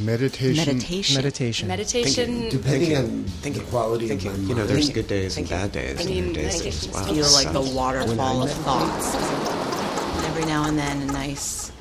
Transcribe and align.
Meditation. 0.00 0.64
Meditation. 0.64 1.16
Meditation. 1.16 1.68
Meditation. 1.68 2.48
Depending 2.48 2.96
on 2.96 3.24
Thinking. 3.24 3.62
the 3.64 3.68
quality 3.70 4.08
Thinking. 4.08 4.30
of 4.30 4.42
my 4.42 4.48
You 4.48 4.54
know, 4.54 4.66
there's 4.66 4.86
Thinking. 4.86 4.94
good 5.02 5.08
days 5.08 5.36
and 5.36 5.48
bad 5.48 5.72
days. 5.72 5.98
I 5.98 6.02
and 6.02 6.10
mean, 6.10 6.24
good 6.26 6.34
days 6.34 6.58
meditation 6.58 6.90
as 6.90 6.94
well. 6.94 7.14
feel 7.14 7.32
like 7.32 7.52
the 7.52 7.74
waterfall 7.76 8.42
of 8.42 8.50
thoughts. 8.50 9.14
And 9.14 10.26
every 10.26 10.44
now 10.46 10.64
and 10.68 10.78
then, 10.78 11.02
a 11.02 11.06
nice, 11.12 11.72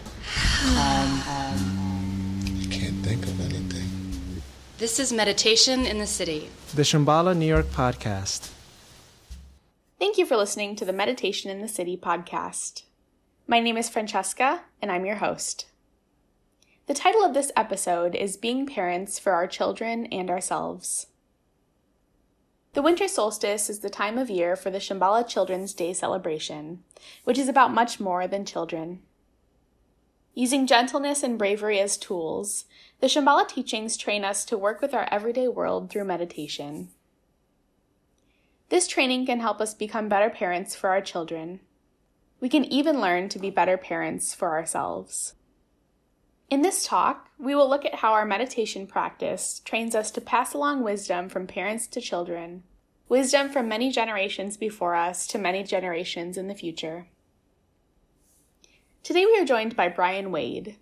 calm, 0.64 1.22
I 1.28 2.68
can't 2.72 3.04
think 3.06 3.24
of 3.26 3.40
anything. 3.42 4.42
This 4.80 5.00
is 5.00 5.14
Meditation 5.14 5.86
in 5.86 6.00
the 6.00 6.08
City. 6.08 6.50
The 6.74 6.82
Shambhala 6.84 7.36
New 7.38 7.46
York 7.48 7.68
podcast. 7.68 8.52
Thank 10.00 10.18
you 10.18 10.26
for 10.26 10.38
listening 10.38 10.76
to 10.78 10.86
the 10.86 10.94
Meditation 10.94 11.50
in 11.52 11.62
the 11.62 11.68
City 11.68 11.98
podcast. 11.98 12.84
My 13.48 13.60
name 13.60 13.78
is 13.78 13.90
Francesca, 13.90 14.62
and 14.82 14.92
I'm 14.92 15.06
your 15.06 15.16
host. 15.18 15.66
The 16.88 16.94
title 16.94 17.22
of 17.22 17.34
this 17.34 17.52
episode 17.54 18.16
is 18.16 18.38
Being 18.38 18.66
Parents 18.66 19.20
for 19.20 19.34
Our 19.34 19.46
Children 19.46 20.06
and 20.06 20.30
Ourselves. 20.30 21.08
The 22.76 22.82
winter 22.82 23.10
solstice 23.10 23.70
is 23.70 23.80
the 23.80 23.90
time 23.90 24.18
of 24.18 24.30
year 24.30 24.56
for 24.56 24.72
the 24.72 24.78
Shambhala 24.78 25.28
Children's 25.28 25.74
Day 25.74 25.92
celebration, 25.92 26.86
which 27.26 27.38
is 27.38 27.50
about 27.50 27.74
much 27.74 28.00
more 28.00 28.26
than 28.26 28.46
children. 28.46 29.02
Using 30.34 30.66
gentleness 30.66 31.24
and 31.24 31.38
bravery 31.38 31.78
as 31.78 31.98
tools, 31.98 32.64
the 33.02 33.08
Shambhala 33.08 33.50
teachings 33.50 33.98
train 33.98 34.24
us 34.24 34.46
to 34.46 34.58
work 34.58 34.82
with 34.82 34.94
our 34.94 35.10
everyday 35.12 35.50
world 35.50 35.90
through 35.90 36.06
meditation. 36.06 36.88
This 38.70 38.88
training 38.88 39.26
can 39.26 39.42
help 39.42 39.60
us 39.60 39.74
become 39.74 40.08
better 40.08 40.30
parents 40.30 40.74
for 40.74 40.90
our 40.90 41.02
children. 41.02 41.60
We 42.40 42.48
can 42.48 42.64
even 42.64 43.02
learn 43.02 43.28
to 43.28 43.40
be 43.40 43.50
better 43.50 43.76
parents 43.76 44.34
for 44.34 44.52
ourselves. 44.52 45.34
In 46.50 46.62
this 46.62 46.86
talk, 46.86 47.30
we 47.38 47.56
will 47.56 47.70
look 47.70 47.84
at 47.84 47.96
how 47.96 48.14
our 48.14 48.26
meditation 48.26 48.88
practice 48.88 49.62
trains 49.66 49.94
us 49.94 50.12
to 50.12 50.22
pass 50.22 50.54
along 50.54 50.82
wisdom 50.82 51.28
from 51.28 51.46
parents 51.46 51.88
to 51.88 52.00
children, 52.00 52.64
wisdom 53.10 53.50
from 53.50 53.68
many 53.68 53.92
generations 53.92 54.56
before 54.56 54.96
us 54.96 55.28
to 55.28 55.38
many 55.38 55.62
generations 55.62 56.38
in 56.38 56.48
the 56.48 56.56
future. 56.56 57.08
Today 59.04 59.26
we 59.26 59.38
are 59.38 59.46
joined 59.46 59.76
by 59.76 59.90
Bryan 59.90 60.32
Wade. 60.32 60.78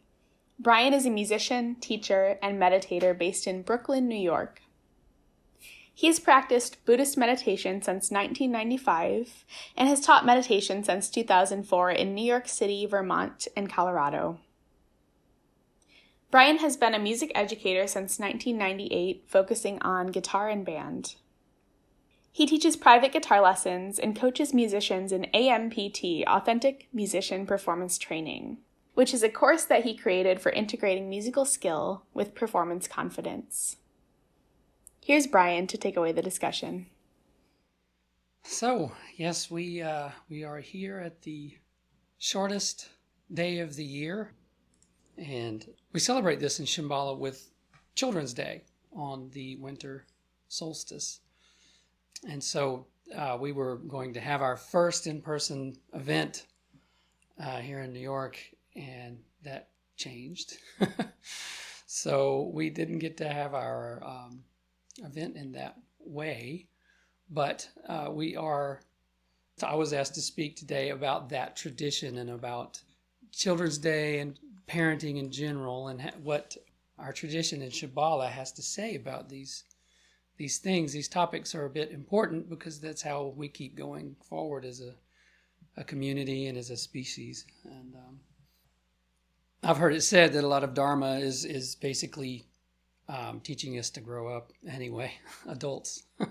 Brian 0.59 0.93
is 0.93 1.07
a 1.07 1.09
musician, 1.09 1.75
teacher, 1.81 2.37
and 2.43 2.61
meditator 2.61 3.17
based 3.17 3.47
in 3.47 3.63
Brooklyn, 3.63 4.07
New 4.07 4.15
York. 4.15 4.61
He 5.95 6.05
has 6.07 6.19
practiced 6.19 6.85
Buddhist 6.85 7.17
meditation 7.17 7.81
since 7.81 8.11
1995 8.11 9.45
and 9.75 9.89
has 9.89 10.01
taught 10.01 10.27
meditation 10.27 10.83
since 10.83 11.09
2004 11.09 11.89
in 11.89 12.13
New 12.13 12.25
York 12.25 12.47
City, 12.47 12.85
Vermont, 12.85 13.47
and 13.57 13.67
Colorado. 13.67 14.39
Bryan 16.35 16.57
has 16.57 16.75
been 16.75 16.93
a 16.93 16.99
music 16.99 17.31
educator 17.33 17.87
since 17.87 18.19
1998, 18.19 19.23
focusing 19.25 19.81
on 19.81 20.07
guitar 20.07 20.49
and 20.49 20.65
band. 20.65 21.15
He 22.29 22.45
teaches 22.45 22.75
private 22.75 23.13
guitar 23.13 23.39
lessons 23.39 23.97
and 23.97 24.19
coaches 24.19 24.53
musicians 24.53 25.13
in 25.13 25.27
AMPT, 25.33 26.25
Authentic 26.25 26.89
Musician 26.91 27.45
Performance 27.45 27.97
Training, 27.97 28.57
which 28.95 29.13
is 29.13 29.23
a 29.23 29.29
course 29.29 29.63
that 29.63 29.85
he 29.85 29.95
created 29.95 30.41
for 30.41 30.51
integrating 30.51 31.09
musical 31.09 31.45
skill 31.45 32.03
with 32.13 32.35
performance 32.35 32.85
confidence. 32.85 33.77
Here's 35.05 35.27
Bryan 35.27 35.67
to 35.67 35.77
take 35.77 35.95
away 35.95 36.11
the 36.11 36.21
discussion. 36.21 36.87
So, 38.43 38.91
yes, 39.15 39.49
we 39.49 39.81
uh, 39.81 40.09
we 40.27 40.43
are 40.43 40.59
here 40.59 40.99
at 40.99 41.21
the 41.21 41.55
shortest 42.17 42.89
day 43.33 43.59
of 43.59 43.77
the 43.77 43.85
year, 43.85 44.33
and 45.17 45.65
we 45.95 46.01
celebrate 46.01 46.41
this 46.41 46.59
in 46.59 46.65
Shambhala 46.65 47.17
with 47.17 47.51
Children's 47.95 48.33
Day 48.33 48.63
on 48.93 49.29
the 49.31 49.55
winter 49.55 50.05
solstice. 50.49 51.21
And 52.29 52.43
so, 52.43 52.85
uh, 53.15 53.37
we 53.39 53.53
were 53.53 53.77
going 53.77 54.13
to 54.15 54.19
have 54.19 54.41
our 54.41 54.57
first 54.57 55.07
in-person 55.07 55.77
event 55.93 56.47
uh, 57.41 57.59
here 57.59 57.79
in 57.79 57.93
New 57.93 58.01
York, 58.01 58.37
and 58.75 59.19
that 59.43 59.69
changed. 59.95 60.57
so 61.87 62.51
we 62.53 62.69
didn't 62.69 62.99
get 62.99 63.15
to 63.15 63.29
have 63.29 63.53
our 63.53 64.03
um, 64.05 64.43
event 64.97 65.37
in 65.37 65.53
that 65.53 65.77
way 66.05 66.67
but 67.29 67.67
uh, 67.89 68.07
we 68.11 68.35
are 68.35 68.79
i 69.63 69.73
was 69.73 69.93
asked 69.93 70.13
to 70.13 70.21
speak 70.21 70.55
today 70.55 70.91
about 70.91 71.29
that 71.29 71.55
tradition 71.55 72.19
and 72.19 72.29
about 72.29 72.79
children's 73.31 73.79
day 73.79 74.19
and 74.19 74.37
parenting 74.67 75.17
in 75.17 75.31
general 75.31 75.87
and 75.87 76.01
what 76.23 76.57
our 76.97 77.13
tradition 77.13 77.61
in 77.61 77.69
Shambhala 77.69 78.29
has 78.29 78.51
to 78.53 78.61
say 78.61 78.95
about 78.95 79.29
these 79.29 79.63
these 80.37 80.57
things. 80.57 80.91
These 80.91 81.07
topics 81.07 81.55
are 81.55 81.65
a 81.65 81.69
bit 81.69 81.91
important 81.91 82.49
because 82.49 82.79
that's 82.79 83.01
how 83.01 83.33
we 83.37 83.47
keep 83.47 83.75
going 83.75 84.17
forward 84.27 84.65
as 84.65 84.81
a, 84.81 84.93
a 85.79 85.83
community 85.83 86.47
and 86.47 86.57
as 86.57 86.69
a 86.69 86.77
species. 86.77 87.45
And 87.63 87.95
um, 87.95 88.19
i've 89.63 89.77
heard 89.77 89.93
it 89.93 90.01
said 90.01 90.33
that 90.33 90.43
a 90.43 90.47
lot 90.47 90.63
of 90.63 90.73
dharma 90.73 91.19
is 91.19 91.45
is 91.45 91.75
basically 91.75 92.45
um, 93.07 93.39
teaching 93.39 93.79
us 93.79 93.89
to 93.91 94.01
grow 94.01 94.35
up 94.35 94.51
anyway 94.67 95.13
adults. 95.47 96.03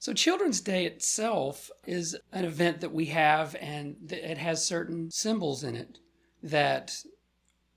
So, 0.00 0.14
Children's 0.14 0.60
Day 0.60 0.86
itself 0.86 1.72
is 1.84 2.16
an 2.32 2.44
event 2.44 2.80
that 2.82 2.94
we 2.94 3.06
have, 3.06 3.56
and 3.56 3.96
it 4.12 4.38
has 4.38 4.64
certain 4.64 5.10
symbols 5.10 5.64
in 5.64 5.74
it 5.74 5.98
that 6.42 7.04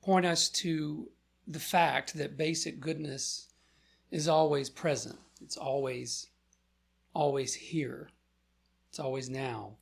point 0.01 0.25
us 0.25 0.49
to 0.49 1.09
the 1.47 1.59
fact 1.59 2.13
that 2.16 2.38
basic 2.38 2.79
goodness 2.79 3.49
is 4.09 4.27
always 4.27 4.69
present. 4.69 5.17
It's 5.41 5.57
always, 5.57 6.27
always 7.13 7.53
here. 7.53 8.09
It's 8.89 9.00
always 9.00 9.29
now. 9.29 9.77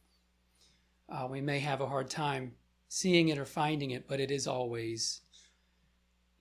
Uh, 1.07 1.28
we 1.29 1.41
may 1.41 1.59
have 1.59 1.81
a 1.81 1.88
hard 1.88 2.09
time 2.09 2.53
seeing 2.88 3.29
it 3.29 3.38
or 3.38 3.45
finding 3.45 3.91
it, 3.91 4.07
but 4.07 4.19
it 4.19 4.31
is 4.31 4.47
always 4.47 5.22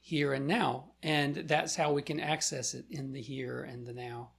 here 0.01 0.33
and 0.33 0.47
now. 0.47 0.93
And 1.03 1.35
that's 1.35 1.77
how 1.77 1.93
we 1.93 2.03
can 2.03 2.21
access 2.21 2.75
it 2.75 2.85
in 2.91 3.13
the 3.13 3.23
here 3.23 3.63
and 3.63 3.87
the 3.87 3.93
now 3.93 4.31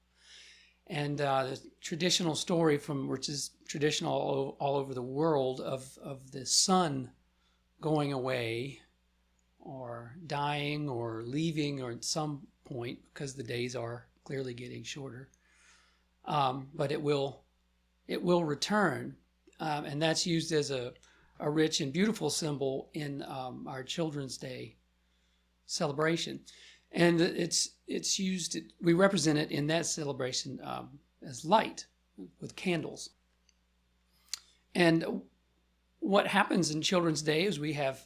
and 0.90 1.22
uh, 1.22 1.44
the 1.44 1.62
traditional 1.82 2.36
story 2.36 2.78
from 2.78 3.08
which 3.08 3.30
is 3.30 3.52
traditional 3.68 4.12
all, 4.12 4.58
all 4.60 4.76
over 4.76 4.94
the 4.94 5.02
world 5.02 5.62
of, 5.62 5.98
of 6.04 6.32
the 6.32 6.46
sun 6.46 7.12
going 7.82 8.14
away 8.14 8.82
or 9.60 10.16
dying 10.28 10.90
or 10.90 11.24
leaving 11.26 11.82
or 11.82 11.92
at 11.92 12.04
some 12.04 12.42
point 12.66 13.00
because 13.14 13.34
the 13.34 13.44
days 13.44 13.76
are 13.76 14.08
clearly 14.24 14.54
getting 14.54 14.84
shorter. 14.84 15.30
Um, 16.26 16.68
but 16.74 16.92
it 16.92 17.02
will 17.02 17.42
it 18.08 18.22
will 18.22 18.44
return. 18.44 19.16
Um, 19.60 19.86
and 19.86 20.02
that's 20.02 20.26
used 20.26 20.52
as 20.52 20.72
a, 20.72 20.94
a 21.40 21.50
rich 21.50 21.82
and 21.82 21.92
beautiful 21.94 22.30
symbol 22.30 22.90
in 22.94 23.24
um, 23.24 23.68
our 23.68 23.84
children's 23.84 24.38
day 24.38 24.76
celebration. 25.66 26.40
And 26.92 27.22
it's 27.22 27.72
it's 27.88 28.18
used 28.18 28.58
we 28.82 28.94
represent 28.94 29.38
it 29.38 29.52
in 29.52 29.68
that 29.68 29.86
celebration 29.86 30.60
um, 30.64 31.00
as 31.22 31.46
light 31.46 31.86
with 32.40 32.56
candles. 32.56 33.12
And 34.76 35.22
what 36.00 36.28
happens 36.28 36.72
in 36.72 36.82
children's 36.82 37.22
day 37.22 37.44
is 37.44 37.60
we 37.60 37.74
have 37.74 38.06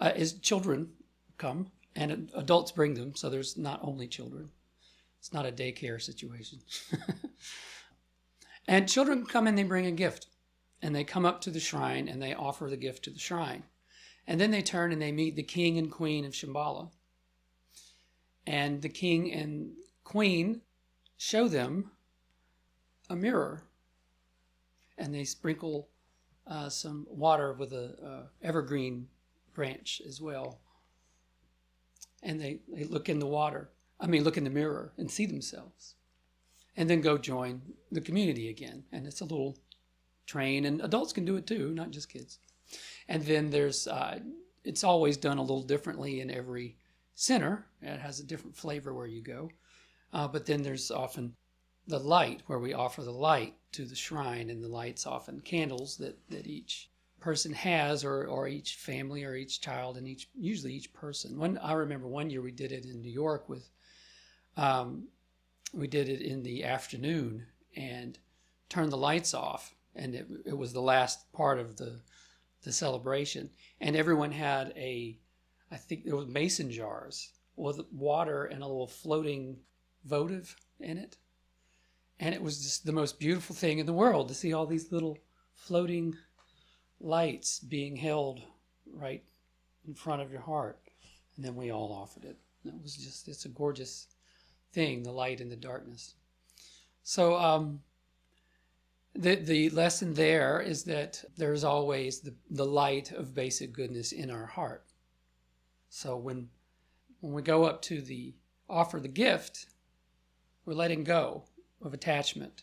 uh, 0.00 0.12
is 0.14 0.34
children 0.34 0.90
come 1.38 1.70
and 1.96 2.30
adults 2.34 2.72
bring 2.72 2.94
them 2.94 3.14
so 3.14 3.28
there's 3.28 3.56
not 3.56 3.80
only 3.82 4.06
children. 4.06 4.50
It's 5.18 5.32
not 5.32 5.46
a 5.46 5.52
daycare 5.52 6.00
situation. 6.00 6.60
And 8.68 8.86
children 8.86 9.24
come 9.24 9.46
and 9.46 9.56
they 9.56 9.62
bring 9.62 9.86
a 9.86 9.90
gift 9.90 10.26
and 10.82 10.94
they 10.94 11.02
come 11.02 11.24
up 11.24 11.40
to 11.40 11.50
the 11.50 11.58
shrine 11.58 12.06
and 12.06 12.22
they 12.22 12.34
offer 12.34 12.68
the 12.68 12.76
gift 12.76 13.02
to 13.04 13.10
the 13.10 13.18
shrine. 13.18 13.64
And 14.26 14.38
then 14.38 14.50
they 14.50 14.60
turn 14.60 14.92
and 14.92 15.00
they 15.00 15.10
meet 15.10 15.36
the 15.36 15.42
king 15.42 15.78
and 15.78 15.90
queen 15.90 16.26
of 16.26 16.34
shambhala. 16.34 16.90
And 18.46 18.82
the 18.82 18.90
king 18.90 19.32
and 19.32 19.72
queen 20.04 20.60
show 21.16 21.48
them 21.48 21.92
a 23.08 23.16
mirror 23.16 23.64
and 24.98 25.14
they 25.14 25.24
sprinkle 25.24 25.88
uh, 26.48 26.68
some 26.68 27.06
water 27.10 27.52
with 27.52 27.72
a 27.72 27.94
uh, 28.04 28.26
evergreen 28.42 29.06
branch 29.54 30.00
as 30.06 30.20
well 30.20 30.60
and 32.22 32.40
they, 32.40 32.60
they 32.68 32.84
look 32.84 33.08
in 33.08 33.18
the 33.18 33.26
water 33.26 33.70
i 34.00 34.06
mean 34.06 34.24
look 34.24 34.36
in 34.36 34.44
the 34.44 34.50
mirror 34.50 34.92
and 34.98 35.10
see 35.10 35.26
themselves 35.26 35.94
and 36.76 36.88
then 36.88 37.00
go 37.00 37.18
join 37.18 37.60
the 37.90 38.00
community 38.00 38.48
again 38.48 38.84
and 38.92 39.06
it's 39.06 39.20
a 39.20 39.24
little 39.24 39.58
train 40.26 40.64
and 40.64 40.80
adults 40.82 41.12
can 41.12 41.24
do 41.24 41.36
it 41.36 41.46
too 41.46 41.72
not 41.74 41.90
just 41.90 42.08
kids 42.08 42.38
and 43.08 43.24
then 43.24 43.50
there's 43.50 43.86
uh, 43.86 44.18
it's 44.64 44.84
always 44.84 45.16
done 45.16 45.38
a 45.38 45.42
little 45.42 45.62
differently 45.62 46.20
in 46.20 46.30
every 46.30 46.76
center. 47.14 47.66
It 47.80 47.98
has 47.98 48.20
a 48.20 48.24
different 48.24 48.56
flavor 48.56 48.92
where 48.92 49.06
you 49.06 49.22
go. 49.22 49.50
Uh, 50.12 50.28
but 50.28 50.46
then 50.46 50.62
there's 50.62 50.90
often 50.90 51.34
the 51.88 51.98
light, 51.98 52.42
where 52.46 52.58
we 52.58 52.74
offer 52.74 53.02
the 53.02 53.10
light 53.10 53.54
to 53.72 53.84
the 53.84 53.96
shrine, 53.96 54.50
and 54.50 54.62
the 54.62 54.68
light's 54.68 55.06
often 55.06 55.40
candles 55.40 55.96
that, 55.96 56.18
that 56.28 56.46
each 56.46 56.90
person 57.18 57.52
has, 57.52 58.04
or 58.04 58.26
or 58.26 58.46
each 58.46 58.76
family, 58.76 59.24
or 59.24 59.34
each 59.34 59.60
child, 59.60 59.96
and 59.96 60.06
each 60.06 60.28
usually 60.34 60.74
each 60.74 60.92
person. 60.92 61.38
One 61.38 61.58
I 61.58 61.72
remember 61.72 62.06
one 62.06 62.30
year 62.30 62.42
we 62.42 62.52
did 62.52 62.72
it 62.72 62.84
in 62.84 63.00
New 63.00 63.10
York 63.10 63.48
with, 63.48 63.68
um, 64.56 65.08
we 65.72 65.88
did 65.88 66.08
it 66.08 66.20
in 66.20 66.42
the 66.42 66.62
afternoon 66.64 67.46
and 67.74 68.18
turned 68.68 68.92
the 68.92 68.96
lights 68.96 69.34
off, 69.34 69.74
and 69.96 70.14
it 70.14 70.26
it 70.44 70.56
was 70.56 70.72
the 70.72 70.82
last 70.82 71.32
part 71.32 71.58
of 71.58 71.76
the 71.76 72.00
the 72.62 72.72
celebration, 72.72 73.50
and 73.80 73.96
everyone 73.96 74.32
had 74.32 74.72
a, 74.76 75.18
I 75.70 75.76
think 75.76 76.04
there 76.04 76.16
was 76.16 76.26
mason 76.26 76.70
jars 76.70 77.32
with 77.56 77.80
water 77.92 78.44
and 78.44 78.62
a 78.62 78.66
little 78.66 78.86
floating 78.86 79.56
votive 80.04 80.54
in 80.80 80.98
it. 80.98 81.16
And 82.20 82.34
it 82.34 82.42
was 82.42 82.62
just 82.62 82.84
the 82.84 82.92
most 82.92 83.18
beautiful 83.18 83.54
thing 83.54 83.78
in 83.78 83.86
the 83.86 83.92
world 83.92 84.28
to 84.28 84.34
see 84.34 84.52
all 84.52 84.66
these 84.66 84.90
little 84.90 85.18
floating 85.54 86.16
lights 87.00 87.60
being 87.60 87.96
held 87.96 88.40
right 88.92 89.22
in 89.86 89.94
front 89.94 90.22
of 90.22 90.32
your 90.32 90.40
heart. 90.40 90.80
And 91.36 91.44
then 91.44 91.54
we 91.54 91.70
all 91.70 91.92
offered 91.92 92.24
it. 92.24 92.36
And 92.64 92.74
it 92.74 92.82
was 92.82 92.96
just, 92.96 93.28
it's 93.28 93.44
a 93.44 93.50
gorgeous 93.50 94.08
thing, 94.72 95.02
the 95.02 95.12
light 95.12 95.40
and 95.40 95.50
the 95.50 95.56
darkness. 95.56 96.14
So, 97.04 97.36
um, 97.36 97.80
the, 99.14 99.34
the 99.36 99.70
lesson 99.70 100.14
there 100.14 100.60
is 100.60 100.84
that 100.84 101.24
there's 101.36 101.64
always 101.64 102.20
the, 102.20 102.34
the 102.50 102.64
light 102.64 103.10
of 103.10 103.34
basic 103.34 103.72
goodness 103.72 104.12
in 104.12 104.30
our 104.30 104.46
heart. 104.46 104.84
So 105.88 106.16
when 106.16 106.48
when 107.20 107.32
we 107.32 107.42
go 107.42 107.64
up 107.64 107.82
to 107.82 108.00
the 108.00 108.34
offer 108.68 109.00
the 109.00 109.08
gift, 109.08 109.66
we're 110.64 110.74
letting 110.74 111.02
go 111.02 111.44
of 111.82 111.94
attachment. 111.94 112.62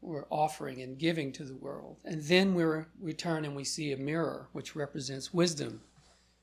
We're 0.00 0.26
offering 0.30 0.82
and 0.82 0.98
giving 0.98 1.32
to 1.32 1.44
the 1.44 1.54
world. 1.54 1.98
And 2.04 2.22
then 2.22 2.54
we 2.54 2.64
return 3.00 3.44
and 3.44 3.54
we 3.54 3.64
see 3.64 3.92
a 3.92 3.96
mirror, 3.96 4.48
which 4.52 4.74
represents 4.74 5.32
wisdom, 5.32 5.80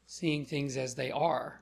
seeing 0.07 0.45
things 0.45 0.77
as 0.77 0.95
they 0.95 1.11
are. 1.11 1.61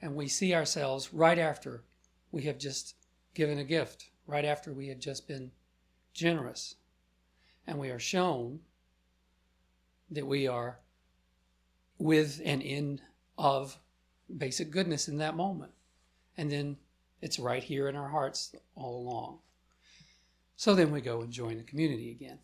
And 0.00 0.14
we 0.14 0.28
see 0.28 0.54
ourselves 0.54 1.12
right 1.12 1.38
after 1.38 1.82
we 2.30 2.42
have 2.42 2.58
just 2.58 2.94
given 3.34 3.58
a 3.58 3.64
gift, 3.64 4.10
right 4.26 4.44
after 4.44 4.72
we 4.72 4.88
have 4.88 5.00
just 5.00 5.26
been 5.26 5.50
generous. 6.12 6.76
And 7.66 7.78
we 7.78 7.90
are 7.90 7.98
shown 7.98 8.60
that 10.10 10.26
we 10.26 10.46
are 10.46 10.78
with 11.98 12.40
and 12.44 12.62
in 12.62 13.00
of 13.36 13.78
basic 14.36 14.70
goodness 14.70 15.08
in 15.08 15.18
that 15.18 15.36
moment. 15.36 15.72
And 16.36 16.50
then 16.50 16.76
it's 17.20 17.38
right 17.38 17.62
here 17.62 17.88
in 17.88 17.96
our 17.96 18.08
hearts 18.08 18.54
all 18.74 18.98
along. 18.98 19.38
So 20.56 20.74
then 20.74 20.90
we 20.90 21.00
go 21.00 21.20
and 21.20 21.32
join 21.32 21.56
the 21.56 21.62
community 21.62 22.10
again. 22.10 22.38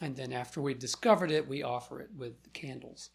And 0.00 0.16
then 0.16 0.32
after 0.32 0.60
we've 0.60 0.78
discovered 0.78 1.30
it, 1.30 1.48
we 1.48 1.62
offer 1.62 2.00
it 2.00 2.10
with 2.16 2.42
the 2.42 2.50
candles. 2.50 3.10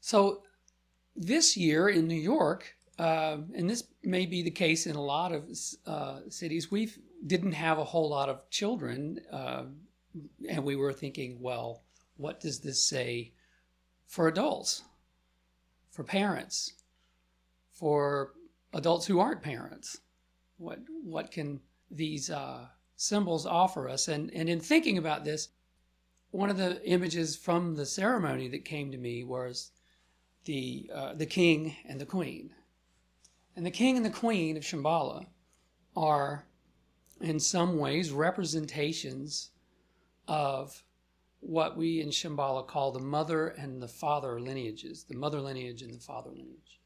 So 0.00 0.42
this 1.16 1.56
year 1.56 1.88
in 1.88 2.06
New 2.06 2.14
York, 2.14 2.76
uh, 2.98 3.38
and 3.54 3.68
this 3.68 3.84
may 4.02 4.26
be 4.26 4.42
the 4.42 4.50
case 4.50 4.86
in 4.86 4.96
a 4.96 5.02
lot 5.02 5.32
of 5.32 5.50
uh, 5.86 6.20
cities, 6.28 6.70
we 6.70 6.92
didn't 7.26 7.52
have 7.52 7.78
a 7.78 7.84
whole 7.84 8.08
lot 8.08 8.28
of 8.28 8.48
children, 8.50 9.20
uh, 9.32 9.64
and 10.48 10.64
we 10.64 10.76
were 10.76 10.92
thinking, 10.92 11.38
well, 11.40 11.82
what 12.16 12.38
does 12.38 12.60
this 12.60 12.82
say 12.82 13.32
for 14.06 14.28
adults, 14.28 14.82
for 15.90 16.04
parents, 16.04 16.74
for 17.74 18.32
adults 18.72 19.06
who 19.06 19.18
aren't 19.18 19.42
parents? 19.42 19.98
What 20.56 20.78
what 21.02 21.30
can 21.30 21.60
these 21.90 22.30
uh, 22.30 22.66
symbols 22.96 23.44
offer 23.44 23.88
us? 23.88 24.08
And 24.08 24.32
and 24.32 24.48
in 24.48 24.60
thinking 24.60 24.96
about 24.96 25.24
this, 25.24 25.48
one 26.30 26.50
of 26.50 26.56
the 26.56 26.82
images 26.84 27.36
from 27.36 27.74
the 27.74 27.86
ceremony 27.86 28.48
that 28.48 28.64
came 28.64 28.90
to 28.92 28.98
me 28.98 29.24
was 29.24 29.72
the 30.44 30.90
uh, 30.94 31.14
the 31.14 31.26
king 31.26 31.76
and 31.86 32.00
the 32.00 32.06
queen, 32.06 32.54
and 33.56 33.66
the 33.66 33.70
king 33.70 33.96
and 33.96 34.06
the 34.06 34.10
queen 34.10 34.56
of 34.56 34.62
Shambhala 34.62 35.26
are 35.96 36.46
in 37.20 37.38
some 37.40 37.78
ways 37.78 38.10
representations 38.10 39.50
of 40.26 40.82
what 41.40 41.76
we 41.76 42.00
in 42.00 42.08
Shambhala 42.08 42.66
call 42.66 42.92
the 42.92 43.00
mother 43.00 43.48
and 43.48 43.82
the 43.82 43.88
father 43.88 44.40
lineages, 44.40 45.04
the 45.04 45.16
mother 45.16 45.40
lineage 45.40 45.82
and 45.82 45.92
the 45.92 46.00
father 46.00 46.30
lineage. 46.30 46.80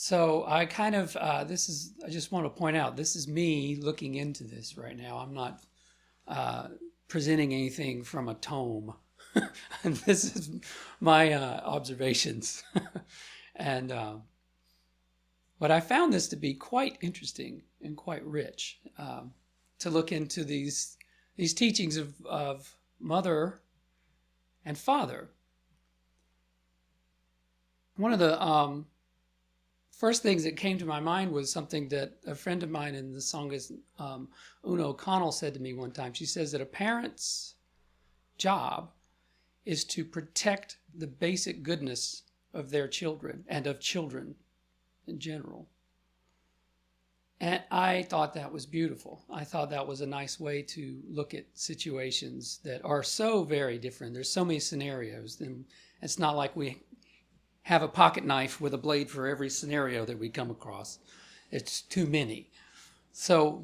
So 0.00 0.44
I 0.46 0.64
kind 0.64 0.94
of, 0.94 1.16
uh, 1.16 1.42
this 1.42 1.68
is, 1.68 1.92
I 2.06 2.08
just 2.08 2.30
want 2.30 2.46
to 2.46 2.50
point 2.50 2.76
out, 2.76 2.96
this 2.96 3.16
is 3.16 3.26
me 3.26 3.74
looking 3.82 4.14
into 4.14 4.44
this 4.44 4.78
right 4.78 4.96
now. 4.96 5.16
I'm 5.16 5.34
not 5.34 5.64
uh, 6.28 6.68
presenting 7.08 7.52
anything 7.52 8.04
from 8.04 8.28
a 8.28 8.34
tome. 8.34 8.94
and 9.82 9.96
this 10.06 10.36
is 10.36 10.50
my 11.00 11.32
uh, 11.32 11.62
observations. 11.64 12.62
and, 13.56 13.90
uh, 13.90 14.14
but 15.58 15.72
I 15.72 15.80
found 15.80 16.12
this 16.12 16.28
to 16.28 16.36
be 16.36 16.54
quite 16.54 16.98
interesting 17.00 17.62
and 17.82 17.96
quite 17.96 18.24
rich 18.24 18.78
um, 18.98 19.32
to 19.80 19.90
look 19.90 20.12
into 20.12 20.44
these 20.44 20.96
these 21.36 21.54
teachings 21.54 21.96
of, 21.96 22.14
of 22.24 22.72
mother, 23.00 23.62
and 24.64 24.78
father. 24.78 25.30
One 27.96 28.12
of 28.12 28.20
the 28.20 28.40
um, 28.40 28.86
first 29.98 30.22
things 30.22 30.44
that 30.44 30.56
came 30.56 30.78
to 30.78 30.86
my 30.86 31.00
mind 31.00 31.30
was 31.30 31.52
something 31.52 31.88
that 31.88 32.12
a 32.26 32.34
friend 32.34 32.62
of 32.62 32.70
mine 32.70 32.94
in 32.94 33.12
the 33.12 33.18
Sangha, 33.18 33.72
um, 33.98 34.28
Una 34.66 34.88
O'Connell, 34.88 35.32
said 35.32 35.52
to 35.54 35.60
me 35.60 35.74
one 35.74 35.90
time. 35.90 36.12
She 36.12 36.24
says 36.24 36.52
that 36.52 36.60
a 36.60 36.66
parent's 36.66 37.56
job 38.38 38.90
is 39.66 39.84
to 39.84 40.04
protect 40.04 40.78
the 40.94 41.08
basic 41.08 41.64
goodness 41.64 42.22
of 42.54 42.70
their 42.70 42.86
children 42.86 43.44
and 43.48 43.66
of 43.66 43.80
children 43.80 44.36
in 45.08 45.18
general. 45.18 45.66
And 47.40 47.62
I 47.70 48.02
thought 48.02 48.34
that 48.34 48.52
was 48.52 48.66
beautiful. 48.66 49.24
I 49.30 49.44
thought 49.44 49.70
that 49.70 49.86
was 49.86 50.00
a 50.00 50.06
nice 50.06 50.38
way 50.38 50.62
to 50.62 51.00
look 51.08 51.34
at 51.34 51.44
situations 51.54 52.60
that 52.64 52.84
are 52.84 53.02
so 53.02 53.42
very 53.42 53.78
different. 53.78 54.14
There's 54.14 54.30
so 54.30 54.44
many 54.44 54.60
scenarios. 54.60 55.40
And 55.40 55.64
it's 56.02 56.18
not 56.18 56.36
like 56.36 56.54
we 56.56 56.82
have 57.68 57.82
a 57.82 57.88
pocket 57.88 58.24
knife 58.24 58.62
with 58.62 58.72
a 58.72 58.78
blade 58.78 59.10
for 59.10 59.26
every 59.26 59.50
scenario 59.50 60.06
that 60.06 60.18
we 60.18 60.30
come 60.30 60.50
across. 60.50 61.00
It's 61.50 61.82
too 61.82 62.06
many. 62.06 62.48
So 63.12 63.62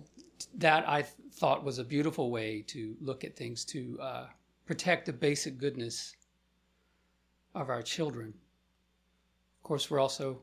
that 0.59 0.87
I 0.87 1.01
thought 1.33 1.65
was 1.65 1.79
a 1.79 1.85
beautiful 1.85 2.31
way 2.31 2.63
to 2.67 2.95
look 3.01 3.25
at 3.25 3.35
things 3.35 3.65
to 3.65 3.99
uh, 4.03 4.27
protect 4.67 5.07
the 5.07 5.13
basic 5.15 5.57
goodness 5.57 6.17
of 7.55 7.71
our 7.71 7.81
children. 7.81 8.35
Of 9.57 9.63
course, 9.63 9.91
we're 9.91 10.01
also 10.01 10.43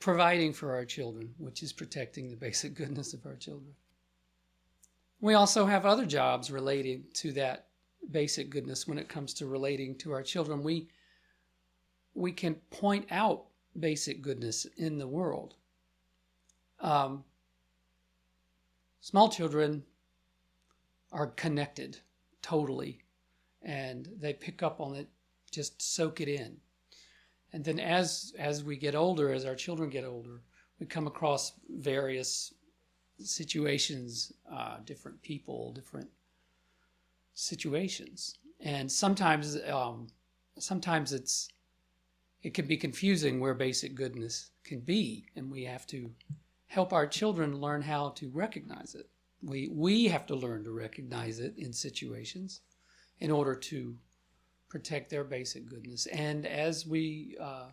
providing 0.00 0.54
for 0.54 0.74
our 0.74 0.86
children, 0.86 1.34
which 1.36 1.62
is 1.62 1.74
protecting 1.74 2.30
the 2.30 2.36
basic 2.36 2.72
goodness 2.80 3.12
of 3.12 3.26
our 3.26 3.36
children. 3.36 3.74
We 5.20 5.34
also 5.34 5.66
have 5.66 5.84
other 5.84 6.06
jobs 6.06 6.50
related 6.50 7.12
to 7.16 7.32
that 7.32 7.66
basic 8.10 8.48
goodness 8.48 8.88
when 8.88 8.96
it 8.96 9.10
comes 9.10 9.34
to 9.34 9.46
relating 9.46 9.94
to 9.96 10.12
our 10.12 10.22
children. 10.22 10.62
We 10.62 10.88
we 12.14 12.32
can 12.32 12.54
point 12.70 13.06
out 13.10 13.44
basic 13.78 14.22
goodness 14.22 14.66
in 14.76 14.98
the 14.98 15.08
world. 15.08 15.54
Um, 16.80 17.24
small 19.00 19.28
children 19.28 19.84
are 21.12 21.28
connected 21.28 21.98
totally, 22.42 23.00
and 23.62 24.08
they 24.20 24.32
pick 24.32 24.62
up 24.62 24.80
on 24.80 24.94
it, 24.94 25.08
just 25.50 25.80
soak 25.80 26.20
it 26.20 26.28
in 26.28 26.60
and 27.54 27.64
then 27.64 27.78
as 27.78 28.34
as 28.38 28.62
we 28.64 28.76
get 28.76 28.94
older 28.94 29.32
as 29.32 29.46
our 29.46 29.54
children 29.54 29.88
get 29.88 30.04
older 30.04 30.42
we 30.78 30.86
come 30.86 31.06
across 31.06 31.52
various 31.70 32.52
situations 33.18 34.32
uh, 34.52 34.78
different 34.84 35.22
people 35.22 35.72
different 35.72 36.10
situations 37.32 38.38
and 38.60 38.90
sometimes 38.90 39.56
um, 39.70 40.08
sometimes 40.58 41.12
it's 41.12 41.48
it 42.44 42.54
can 42.54 42.66
be 42.66 42.76
confusing 42.76 43.40
where 43.40 43.54
basic 43.54 43.94
goodness 43.96 44.50
can 44.62 44.80
be 44.80 45.26
and 45.34 45.50
we 45.50 45.64
have 45.64 45.86
to 45.86 46.10
help 46.66 46.92
our 46.92 47.06
children 47.06 47.60
learn 47.60 47.82
how 47.82 48.10
to 48.10 48.30
recognize 48.30 48.94
it 48.94 49.08
we 49.42 49.68
we 49.72 50.06
have 50.06 50.26
to 50.26 50.36
learn 50.36 50.62
to 50.64 50.70
recognize 50.70 51.40
it 51.40 51.54
in 51.58 51.72
situations 51.72 52.60
in 53.20 53.30
order 53.30 53.54
to 53.54 53.96
protect 54.74 55.08
their 55.08 55.22
basic 55.22 55.68
goodness. 55.68 56.06
And 56.06 56.44
as 56.44 56.84
we, 56.84 57.36
uh, 57.40 57.68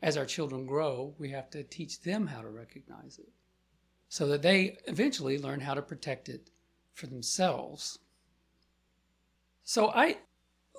as 0.00 0.16
our 0.16 0.24
children 0.24 0.64
grow, 0.64 1.12
we 1.18 1.30
have 1.30 1.50
to 1.50 1.64
teach 1.64 2.02
them 2.02 2.28
how 2.28 2.40
to 2.40 2.50
recognize 2.50 3.18
it 3.18 3.32
so 4.08 4.28
that 4.28 4.40
they 4.40 4.78
eventually 4.86 5.38
learn 5.38 5.58
how 5.58 5.74
to 5.74 5.82
protect 5.82 6.28
it 6.28 6.50
for 6.92 7.08
themselves. 7.08 7.98
So 9.64 9.90
I 9.90 10.18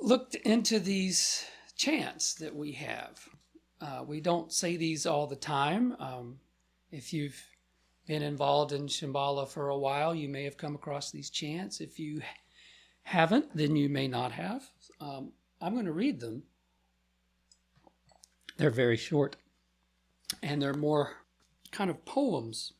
looked 0.02 0.36
into 0.36 0.80
these 0.80 1.46
chants 1.76 2.34
that 2.36 2.56
we 2.56 2.72
have. 2.74 3.28
Uh, 3.82 4.04
we 4.08 4.22
don't 4.22 4.52
say 4.52 4.78
these 4.78 5.06
all 5.06 5.28
the 5.28 5.36
time. 5.36 5.96
Um, 6.00 6.40
if 6.92 7.14
you've 7.14 7.42
been 8.08 8.22
involved 8.22 8.72
in 8.72 8.88
Shambhala 8.88 9.48
for 9.48 9.70
a 9.70 9.78
while, 9.78 10.16
you 10.16 10.30
may 10.30 10.44
have 10.44 10.58
come 10.58 10.76
across 10.76 11.12
these 11.12 11.30
chants. 11.30 11.82
If 11.82 12.00
you 12.00 12.22
haven't, 13.04 13.56
then 13.56 13.76
you 13.76 13.90
may 13.90 14.08
not 14.08 14.32
have. 14.32 14.64
Um, 15.02 15.32
I'm 15.62 15.74
going 15.74 15.86
to 15.86 15.92
read 15.92 16.20
them. 16.20 16.44
They're 18.58 18.70
very 18.70 18.98
short, 18.98 19.36
and 20.42 20.62
they're 20.62 20.74
more 20.74 21.18
kind 21.72 21.90
of 21.90 22.06
poems. 22.06 22.74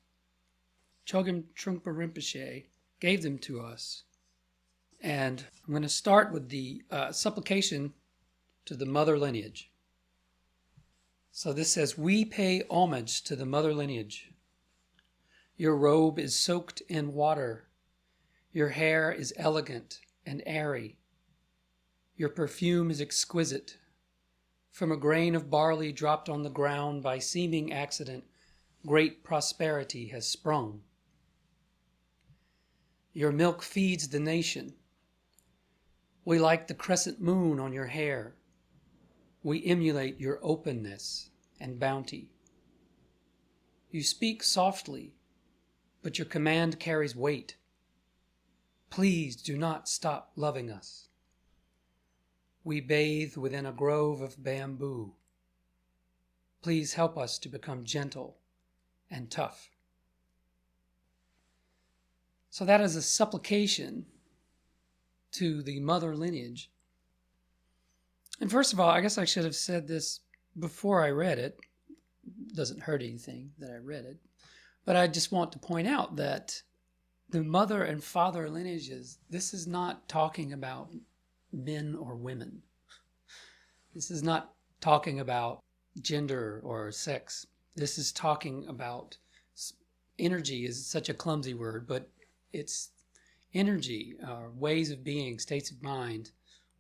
Chogyam 1.06 1.44
Trungpa 1.56 1.88
Rinpoche 1.88 2.66
gave 3.00 3.22
them 3.22 3.38
to 3.40 3.60
us. 3.60 4.04
And 5.02 5.46
I'm 5.68 5.74
going 5.74 5.84
to 5.84 5.90
start 5.90 6.32
with 6.32 6.50
the 6.50 6.82
uh, 6.90 7.12
supplication 7.12 7.94
to 8.66 8.76
the 8.76 8.86
mother 8.86 9.18
lineage. 9.18 9.72
So 11.32 11.54
this 11.54 11.72
says, 11.72 11.98
We 11.98 12.26
pay 12.26 12.64
homage 12.70 13.24
to 13.24 13.36
the 13.36 13.46
mother 13.46 13.74
lineage. 13.74 14.32
Your 15.58 15.76
robe 15.76 16.20
is 16.20 16.36
soaked 16.36 16.82
in 16.90 17.14
water. 17.14 17.68
Your 18.52 18.70
hair 18.70 19.12
is 19.12 19.34
elegant 19.38 20.00
and 20.26 20.42
airy. 20.46 20.98
Your 22.16 22.30
perfume 22.30 22.90
is 22.90 23.02
exquisite. 23.02 23.78
From 24.72 24.92
a 24.92 24.98
grain 24.98 25.36
of 25.36 25.50
barley 25.50 25.92
dropped 25.92 26.30
on 26.30 26.44
the 26.44 26.50
ground 26.50 27.04
by 27.04 27.20
seeming 27.20 27.72
accident, 27.72 28.24
great 28.86 29.24
prosperity 29.24 30.08
has 30.08 30.28
sprung. 30.28 30.82
Your 33.14 33.32
milk 33.32 33.62
feeds 33.62 34.10
the 34.10 34.20
nation. 34.20 34.74
We 36.26 36.40
like 36.40 36.68
the 36.68 36.74
crescent 36.74 37.22
moon 37.22 37.60
on 37.60 37.72
your 37.72 37.88
hair. 37.88 38.36
We 39.46 39.64
emulate 39.64 40.20
your 40.20 40.40
openness 40.42 41.30
and 41.60 41.80
bounty. 41.80 42.32
You 43.92 44.02
speak 44.02 44.42
softly, 44.42 45.14
but 46.02 46.18
your 46.18 46.26
command 46.26 46.80
carries 46.80 47.16
weight. 47.16 47.56
Please 48.90 49.36
do 49.36 49.56
not 49.56 49.88
stop 49.88 50.32
loving 50.36 50.72
us. 50.72 51.10
We 52.64 52.82
bathe 52.82 53.38
within 53.38 53.68
a 53.68 53.72
grove 53.72 54.20
of 54.20 54.44
bamboo. 54.44 55.14
Please 56.64 56.96
help 56.96 57.16
us 57.16 57.38
to 57.38 57.48
become 57.48 57.84
gentle 57.84 58.38
and 59.12 59.30
tough. 59.30 59.70
So 62.50 62.66
that 62.66 62.82
is 62.82 62.96
a 62.96 63.04
supplication 63.04 64.08
to 65.34 65.62
the 65.62 65.82
mother 65.82 66.16
lineage. 66.16 66.72
And 68.42 68.52
first 68.52 68.74
of 68.74 68.80
all, 68.80 68.90
I 68.90 69.02
guess 69.02 69.18
I 69.18 69.26
should 69.26 69.46
have 69.46 69.56
said 69.56 69.88
this 69.88 70.20
before 70.60 71.04
I 71.04 71.10
read 71.10 71.40
it. 71.40 71.58
it 72.48 72.56
doesn't 72.56 72.82
hurt 72.82 73.02
anything 73.02 73.52
that 73.60 73.72
I 73.72 73.78
read 73.78 74.06
it. 74.06 74.18
But 74.86 74.96
I 74.96 75.08
just 75.08 75.32
want 75.32 75.52
to 75.54 75.60
point 75.60 75.88
out 75.88 76.16
that 76.18 76.62
the 77.30 77.44
mother 77.44 77.84
and 77.84 78.04
father 78.04 78.50
lineages, 78.50 79.18
this 79.30 79.54
is 79.54 79.68
not 79.68 80.08
talking 80.08 80.54
about 80.54 80.90
men 81.52 81.96
or 81.96 82.16
women. 82.16 82.62
This 83.94 84.12
is 84.12 84.22
not 84.22 84.54
talking 84.82 85.20
about 85.22 85.64
gender 86.02 86.62
or 86.64 86.92
sex. 86.92 87.48
This 87.76 87.98
is 87.98 88.12
talking 88.12 88.66
about 88.68 89.18
energy 90.20 90.66
is 90.66 90.86
such 90.86 91.10
a 91.10 91.14
clumsy 91.14 91.54
word, 91.54 91.88
but 91.88 92.10
it's 92.54 92.92
energy, 93.54 94.16
uh, 94.26 94.44
ways 94.56 94.92
of 94.92 95.04
being, 95.04 95.40
states 95.40 95.72
of 95.72 95.82
mind, 95.82 96.32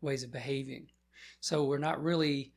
ways 0.01 0.23
of 0.23 0.31
behaving. 0.31 0.87
So 1.39 1.63
we're 1.63 1.77
not 1.77 2.03
really, 2.03 2.53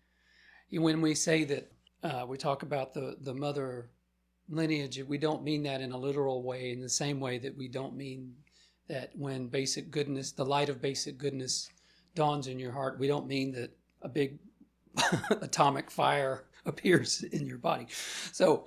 when 0.70 1.00
we 1.00 1.14
say 1.14 1.44
that 1.44 1.72
uh, 2.02 2.26
we 2.26 2.36
talk 2.36 2.62
about 2.62 2.94
the, 2.94 3.16
the 3.20 3.34
mother 3.34 3.90
lineage, 4.48 5.02
we 5.06 5.18
don't 5.18 5.42
mean 5.42 5.62
that 5.64 5.80
in 5.80 5.92
a 5.92 5.98
literal 5.98 6.42
way, 6.42 6.72
in 6.72 6.80
the 6.80 6.88
same 6.88 7.20
way 7.20 7.38
that 7.38 7.56
we 7.56 7.68
don't 7.68 7.96
mean 7.96 8.34
that 8.88 9.10
when 9.14 9.48
basic 9.48 9.90
goodness, 9.90 10.32
the 10.32 10.44
light 10.44 10.68
of 10.68 10.80
basic 10.80 11.18
goodness 11.18 11.68
dawns 12.14 12.46
in 12.46 12.58
your 12.58 12.72
heart, 12.72 12.98
we 12.98 13.06
don't 13.06 13.26
mean 13.26 13.52
that 13.52 13.70
a 14.02 14.08
big 14.08 14.38
atomic 15.42 15.90
fire 15.90 16.44
appears 16.66 17.22
in 17.22 17.46
your 17.46 17.58
body. 17.58 17.86
So 18.32 18.66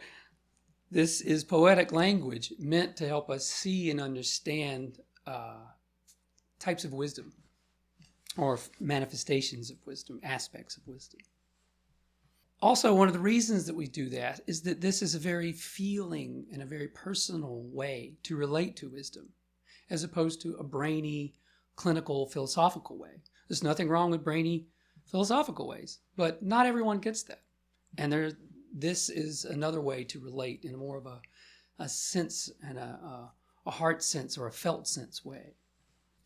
this 0.91 1.21
is 1.21 1.43
poetic 1.43 1.91
language 1.91 2.53
meant 2.59 2.97
to 2.97 3.07
help 3.07 3.29
us 3.29 3.45
see 3.45 3.89
and 3.89 3.99
understand 3.99 4.99
uh, 5.25 5.55
types 6.59 6.83
of 6.83 6.93
wisdom 6.93 7.33
or 8.37 8.59
manifestations 8.79 9.69
of 9.71 9.77
wisdom, 9.85 10.19
aspects 10.23 10.77
of 10.77 10.87
wisdom. 10.87 11.19
Also, 12.61 12.93
one 12.93 13.07
of 13.07 13.13
the 13.13 13.19
reasons 13.19 13.65
that 13.65 13.75
we 13.75 13.87
do 13.87 14.07
that 14.09 14.39
is 14.45 14.61
that 14.61 14.81
this 14.81 15.01
is 15.01 15.15
a 15.15 15.19
very 15.19 15.51
feeling 15.51 16.45
and 16.53 16.61
a 16.61 16.65
very 16.65 16.87
personal 16.89 17.63
way 17.63 18.13
to 18.23 18.35
relate 18.37 18.75
to 18.75 18.89
wisdom, 18.89 19.29
as 19.89 20.03
opposed 20.03 20.41
to 20.41 20.55
a 20.55 20.63
brainy, 20.63 21.33
clinical, 21.75 22.27
philosophical 22.27 22.99
way. 22.99 23.21
There's 23.47 23.63
nothing 23.63 23.89
wrong 23.89 24.11
with 24.11 24.23
brainy, 24.23 24.67
philosophical 25.05 25.67
ways, 25.67 25.99
but 26.15 26.43
not 26.43 26.67
everyone 26.67 26.99
gets 26.99 27.23
that. 27.23 27.41
And 27.97 28.13
there, 28.13 28.31
this 28.73 29.09
is 29.09 29.43
another 29.43 29.81
way 29.81 30.03
to 30.05 30.19
relate 30.19 30.63
in 30.63 30.77
more 30.77 30.97
of 30.97 31.07
a, 31.07 31.19
a 31.79 31.89
sense 31.89 32.51
and 32.63 32.77
a, 32.77 32.81
a, 32.81 33.31
a 33.65 33.71
heart 33.71 34.03
sense 34.03 34.37
or 34.37 34.47
a 34.47 34.51
felt 34.51 34.87
sense 34.87 35.25
way 35.25 35.55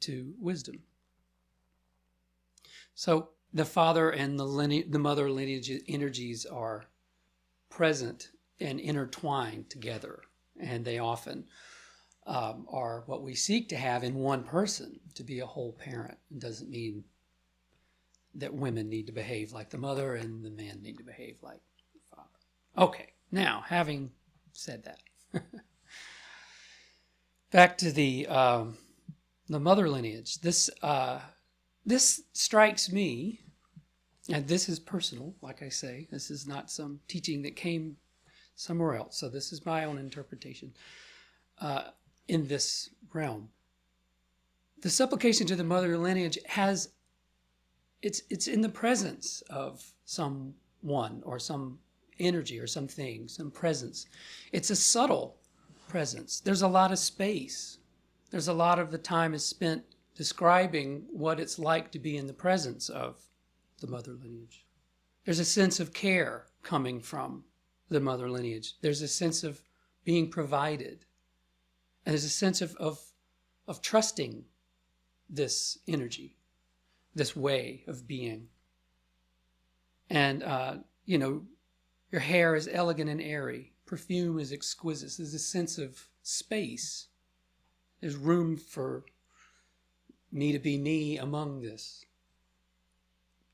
to 0.02 0.34
wisdom. 0.38 0.80
So 2.96 3.30
the 3.54 3.66
father 3.66 4.10
and 4.10 4.40
the, 4.40 4.46
line- 4.46 4.90
the 4.90 5.00
mother 5.00 5.30
lineage 5.30 5.72
energies 5.88 6.46
are 6.46 6.86
present 7.70 8.30
and 8.60 8.80
intertwined 8.80 9.70
together, 9.70 10.22
and 10.60 10.84
they 10.84 10.98
often 10.98 11.46
um, 12.26 12.66
are 12.70 13.04
what 13.06 13.22
we 13.22 13.36
seek 13.36 13.70
to 13.70 13.78
have 13.78 14.04
in 14.04 14.16
one 14.16 14.44
person 14.44 15.00
to 15.14 15.24
be 15.24 15.40
a 15.40 15.46
whole 15.46 15.74
parent. 15.74 16.18
It 16.32 16.40
doesn't 16.40 16.70
mean 16.70 17.04
that 18.34 18.54
women 18.54 18.90
need 18.90 19.08
to 19.08 19.14
behave 19.14 19.52
like 19.52 19.70
the 19.70 19.78
mother 19.78 20.16
and 20.16 20.44
the 20.44 20.50
men 20.50 20.82
need 20.82 20.98
to 20.98 21.04
behave 21.04 21.38
like 21.42 21.62
the 21.94 22.16
father. 22.16 22.88
Okay, 22.90 23.14
now 23.32 23.64
having 23.68 24.10
said 24.54 24.84
that, 24.86 25.44
back 27.52 27.78
to 27.78 27.92
the 27.92 28.26
um, 28.28 28.78
the 29.50 29.60
mother 29.60 29.90
lineage. 29.90 30.40
This 30.40 30.70
uh, 30.82 31.20
this 31.86 32.24
strikes 32.34 32.92
me, 32.92 33.42
and 34.30 34.48
this 34.48 34.70
is 34.70 34.80
personal. 34.80 35.36
Like 35.42 35.62
I 35.62 35.70
say, 35.70 36.08
this 36.12 36.32
is 36.32 36.48
not 36.48 36.72
some 36.72 37.00
teaching 37.08 37.42
that 37.44 37.56
came 37.56 37.98
somewhere 38.56 38.96
else. 38.96 39.18
So 39.18 39.30
this 39.30 39.52
is 39.52 39.66
my 39.66 39.86
own 39.86 39.98
interpretation 39.98 40.74
uh, 41.60 41.90
in 42.28 42.48
this 42.48 42.90
realm. 43.14 43.50
The 44.82 44.90
supplication 44.90 45.48
to 45.48 45.56
the 45.56 45.64
mother 45.64 45.98
lineage 45.98 46.40
has 46.48 46.90
it's 48.02 48.22
it's 48.30 48.48
in 48.48 48.62
the 48.62 48.70
presence 48.70 49.42
of 49.50 49.84
someone 50.06 51.22
or 51.24 51.40
some 51.40 51.80
energy 52.20 52.60
or 52.60 52.68
something, 52.68 53.28
some 53.28 53.52
presence. 53.52 54.08
It's 54.52 54.70
a 54.70 54.76
subtle 54.76 55.38
presence. 55.88 56.40
There's 56.40 56.62
a 56.62 56.68
lot 56.68 56.92
of 56.92 57.00
space. 57.00 57.80
There's 58.32 58.48
a 58.48 58.54
lot 58.54 58.80
of 58.80 58.92
the 58.92 58.98
time 58.98 59.34
is 59.34 59.46
spent 59.46 59.95
describing 60.16 61.06
what 61.12 61.40
it's 61.40 61.60
like 61.60 61.92
to 61.92 62.00
be 62.00 62.18
in 62.18 62.28
the 62.28 62.34
presence 62.34 62.90
of 62.90 63.20
the 63.82 63.88
mother 63.88 64.14
lineage. 64.14 64.66
There's 65.26 65.40
a 65.40 65.46
sense 65.46 65.80
of 65.80 65.94
care 65.94 66.46
coming 66.64 67.02
from 67.02 67.44
the 67.90 68.00
mother 68.00 68.30
lineage. 68.30 68.76
There's 68.82 69.02
a 69.02 69.08
sense 69.08 69.44
of 69.44 69.62
being 70.04 70.30
provided. 70.30 71.06
And 72.06 72.14
there's 72.14 72.24
a 72.24 72.30
sense 72.30 72.62
of, 72.62 72.76
of, 72.76 73.00
of 73.68 73.82
trusting 73.82 74.46
this 75.30 75.80
energy, 75.88 76.38
this 77.14 77.36
way 77.36 77.84
of 77.88 78.08
being. 78.08 78.48
And, 80.10 80.44
uh, 80.44 80.76
you 81.06 81.18
know, 81.18 81.44
your 82.12 82.22
hair 82.22 82.56
is 82.56 82.70
elegant 82.72 83.10
and 83.10 83.22
airy. 83.22 83.74
Perfume 83.86 84.40
is 84.40 84.54
exquisite. 84.54 85.12
There's 85.18 85.34
a 85.34 85.40
sense 85.40 85.78
of 85.78 86.08
space. 86.22 87.08
There's 88.00 88.16
room 88.16 88.56
for 88.56 89.04
me 90.36 90.52
to 90.52 90.60
be 90.60 90.78
me 90.78 91.18
among 91.18 91.62
this. 91.62 92.06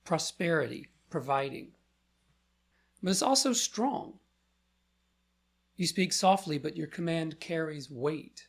Prosperity, 0.03 0.87
providing. 1.09 1.71
But 3.01 3.11
it's 3.11 3.21
also 3.21 3.53
strong. 3.53 4.19
You 5.77 5.87
speak 5.87 6.11
softly, 6.11 6.57
but 6.57 6.75
your 6.75 6.87
command 6.87 7.39
carries 7.39 7.89
weight. 7.89 8.47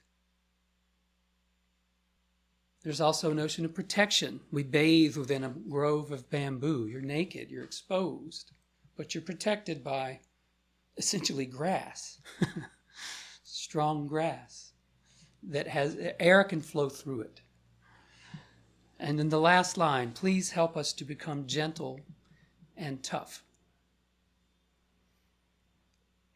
There's 2.83 3.01
also 3.01 3.31
a 3.31 3.35
notion 3.35 3.65
of 3.65 3.75
protection. 3.75 4.41
We 4.51 4.65
bathe 4.65 5.17
within 5.17 5.45
a 5.45 5.51
grove 5.51 6.11
of 6.11 6.29
bamboo. 6.29 6.89
You're 6.89 7.01
naked, 7.01 7.51
you're 7.51 7.65
exposed 7.65 8.51
but 8.97 9.15
you're 9.15 9.23
protected 9.23 9.83
by 9.83 10.21
essentially 10.97 11.47
grass, 11.47 12.21
strong 13.45 14.07
grass 14.07 14.73
that 15.43 15.67
has 15.67 15.97
air 16.21 16.45
can 16.45 16.61
flow 16.61 16.89
through 16.89 17.23
it. 17.23 17.41
And 19.03 19.19
then 19.19 19.31
the 19.31 19.41
last 19.41 19.77
line 19.77 20.13
please 20.13 20.53
help 20.53 20.77
us 20.77 20.93
to 20.93 21.05
become 21.05 21.49
gentle 21.49 21.99
and 22.77 23.03
tough. 23.03 23.43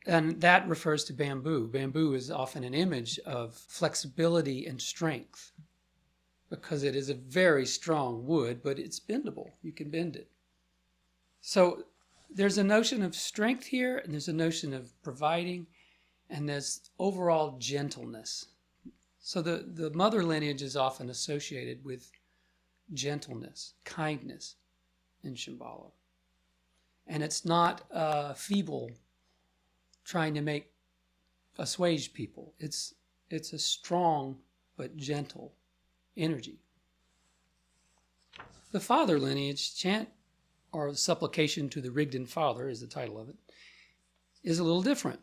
And 0.04 0.40
that 0.40 0.68
refers 0.68 1.04
to 1.04 1.12
bamboo. 1.12 1.68
Bamboo 1.68 2.14
is 2.14 2.28
often 2.28 2.64
an 2.64 2.74
image 2.74 3.20
of 3.20 3.54
flexibility 3.54 4.66
and 4.66 4.82
strength 4.82 5.52
because 6.50 6.82
it 6.82 6.96
is 6.96 7.08
a 7.08 7.14
very 7.14 7.66
strong 7.66 8.26
wood, 8.26 8.60
but 8.64 8.80
it's 8.80 8.98
bendable. 8.98 9.50
You 9.62 9.70
can 9.70 9.88
bend 9.88 10.16
it. 10.16 10.28
So 11.40 11.84
there's 12.28 12.58
a 12.58 12.64
notion 12.64 13.02
of 13.02 13.14
strength 13.14 13.66
here, 13.66 13.98
and 13.98 14.12
there's 14.12 14.28
a 14.28 14.32
notion 14.32 14.74
of 14.74 14.90
providing, 15.04 15.68
and 16.30 16.48
there's 16.48 16.90
overall 16.98 17.58
gentleness. 17.58 18.46
So 19.20 19.40
the, 19.40 19.64
the 19.72 19.90
mother 19.90 20.24
lineage 20.24 20.62
is 20.62 20.76
often 20.76 21.10
associated 21.10 21.84
with 21.84 22.10
gentleness, 22.92 23.74
kindness 23.84 24.56
in 25.22 25.34
Shambhala. 25.34 25.90
And 27.06 27.22
it's 27.22 27.44
not 27.44 27.82
uh, 27.92 28.34
feeble 28.34 28.90
trying 30.04 30.34
to 30.34 30.40
make 30.40 30.70
assuage 31.58 32.12
people. 32.12 32.54
It's 32.58 32.94
it's 33.28 33.52
a 33.52 33.58
strong 33.58 34.38
but 34.76 34.96
gentle 34.96 35.54
energy. 36.16 36.60
The 38.72 38.80
father 38.80 39.18
lineage 39.18 39.76
chant 39.76 40.08
or 40.72 40.94
supplication 40.94 41.68
to 41.70 41.80
the 41.80 41.90
Rigden 41.90 42.26
Father 42.26 42.68
is 42.68 42.80
the 42.80 42.86
title 42.86 43.18
of 43.18 43.28
it 43.28 43.36
is 44.46 44.60
a 44.60 44.64
little 44.64 44.82
different. 44.82 45.20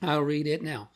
I'll 0.00 0.22
read 0.22 0.48
it 0.48 0.62
now. 0.62 0.90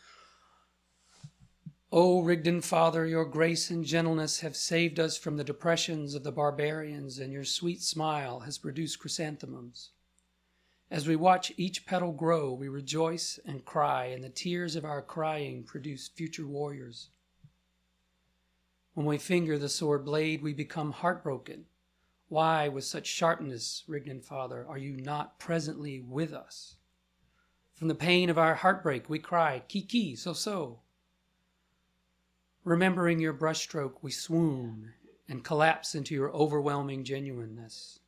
O 1.92 2.20
Rigden 2.20 2.62
Father, 2.62 3.06
your 3.06 3.24
grace 3.24 3.70
and 3.70 3.84
gentleness 3.84 4.40
have 4.40 4.56
saved 4.56 4.98
us 4.98 5.16
from 5.16 5.36
the 5.36 5.44
depressions 5.44 6.16
of 6.16 6.24
the 6.24 6.32
barbarians, 6.32 7.20
and 7.20 7.32
your 7.32 7.44
sweet 7.44 7.80
smile 7.80 8.40
has 8.40 8.58
produced 8.58 8.98
chrysanthemums. 8.98 9.90
As 10.90 11.06
we 11.06 11.14
watch 11.14 11.52
each 11.56 11.86
petal 11.86 12.10
grow, 12.10 12.52
we 12.52 12.68
rejoice 12.68 13.38
and 13.46 13.64
cry, 13.64 14.06
and 14.06 14.24
the 14.24 14.28
tears 14.28 14.74
of 14.74 14.84
our 14.84 15.00
crying 15.00 15.62
produce 15.62 16.08
future 16.08 16.46
warriors. 16.46 17.10
When 18.94 19.06
we 19.06 19.18
finger 19.18 19.56
the 19.56 19.68
sword 19.68 20.04
blade, 20.04 20.42
we 20.42 20.54
become 20.54 20.90
heartbroken. 20.90 21.66
Why, 22.28 22.66
with 22.66 22.84
such 22.84 23.06
sharpness, 23.06 23.84
Rigden 23.86 24.22
Father, 24.22 24.66
are 24.68 24.78
you 24.78 24.96
not 24.96 25.38
presently 25.38 26.00
with 26.00 26.32
us? 26.32 26.74
From 27.74 27.86
the 27.86 27.94
pain 27.94 28.28
of 28.28 28.38
our 28.38 28.56
heartbreak, 28.56 29.08
we 29.08 29.20
cry, 29.20 29.62
Kiki, 29.68 30.16
so 30.16 30.32
so. 30.32 30.80
Remembering 32.66 33.20
your 33.20 33.32
brushstroke, 33.32 34.02
we 34.02 34.10
swoon 34.10 34.92
and 35.28 35.44
collapse 35.44 35.94
into 35.94 36.16
your 36.16 36.32
overwhelming 36.34 37.04
genuineness. 37.04 38.00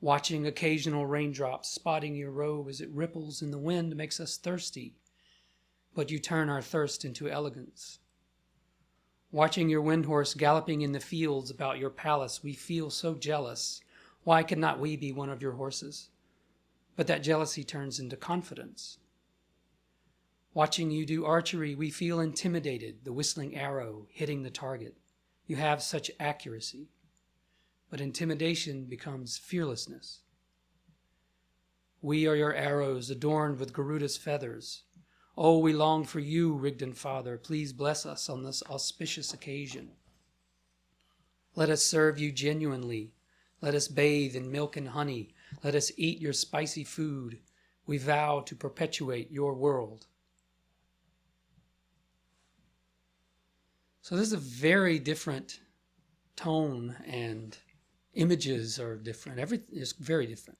Watching 0.00 0.48
occasional 0.48 1.06
raindrops 1.06 1.68
spotting 1.68 2.16
your 2.16 2.32
robe 2.32 2.68
as 2.68 2.80
it 2.80 2.90
ripples 2.90 3.40
in 3.40 3.52
the 3.52 3.58
wind 3.58 3.94
makes 3.94 4.18
us 4.18 4.36
thirsty, 4.36 4.96
but 5.94 6.10
you 6.10 6.18
turn 6.18 6.48
our 6.48 6.60
thirst 6.60 7.04
into 7.04 7.30
elegance. 7.30 8.00
Watching 9.30 9.68
your 9.68 9.82
wind 9.82 10.06
horse 10.06 10.34
galloping 10.34 10.82
in 10.82 10.90
the 10.90 10.98
fields 10.98 11.48
about 11.48 11.78
your 11.78 11.90
palace, 11.90 12.42
we 12.42 12.54
feel 12.54 12.90
so 12.90 13.14
jealous. 13.14 13.80
Why 14.24 14.42
could 14.42 14.58
not 14.58 14.80
we 14.80 14.96
be 14.96 15.12
one 15.12 15.30
of 15.30 15.40
your 15.40 15.52
horses? 15.52 16.10
But 16.96 17.06
that 17.06 17.22
jealousy 17.22 17.62
turns 17.62 18.00
into 18.00 18.16
confidence. 18.16 18.98
Watching 20.58 20.90
you 20.90 21.06
do 21.06 21.24
archery, 21.24 21.76
we 21.76 21.88
feel 21.88 22.18
intimidated, 22.18 23.04
the 23.04 23.12
whistling 23.12 23.54
arrow 23.54 24.08
hitting 24.10 24.42
the 24.42 24.50
target. 24.50 24.96
You 25.46 25.54
have 25.54 25.80
such 25.80 26.10
accuracy 26.18 26.88
but 27.88 28.00
intimidation 28.00 28.86
becomes 28.86 29.38
fearlessness. 29.38 30.22
We 32.02 32.26
are 32.26 32.34
your 32.34 32.52
arrows 32.52 33.08
adorned 33.08 33.60
with 33.60 33.72
Garuda's 33.72 34.16
feathers. 34.16 34.82
Oh, 35.36 35.58
we 35.58 35.72
long 35.72 36.02
for 36.02 36.18
you, 36.18 36.52
Rigden 36.54 36.94
Father. 36.94 37.38
Please 37.38 37.72
bless 37.72 38.04
us 38.04 38.28
on 38.28 38.42
this 38.42 38.60
auspicious 38.68 39.32
occasion. 39.32 39.92
Let 41.54 41.70
us 41.70 41.84
serve 41.84 42.18
you 42.18 42.32
genuinely. 42.32 43.12
Let 43.60 43.76
us 43.76 43.86
bathe 43.86 44.34
in 44.34 44.50
milk 44.50 44.76
and 44.76 44.88
honey. 44.88 45.36
Let 45.62 45.76
us 45.76 45.92
eat 45.96 46.20
your 46.20 46.32
spicy 46.32 46.82
food. 46.82 47.38
We 47.86 47.96
vow 47.98 48.40
to 48.40 48.56
perpetuate 48.56 49.30
your 49.30 49.54
world. 49.54 50.08
So, 54.08 54.16
this 54.16 54.28
is 54.28 54.32
a 54.32 54.38
very 54.38 54.98
different 54.98 55.60
tone 56.34 56.96
and 57.04 57.54
images 58.14 58.80
are 58.80 58.96
different. 58.96 59.38
Everything 59.38 59.76
is 59.76 59.92
very 59.92 60.24
different. 60.24 60.58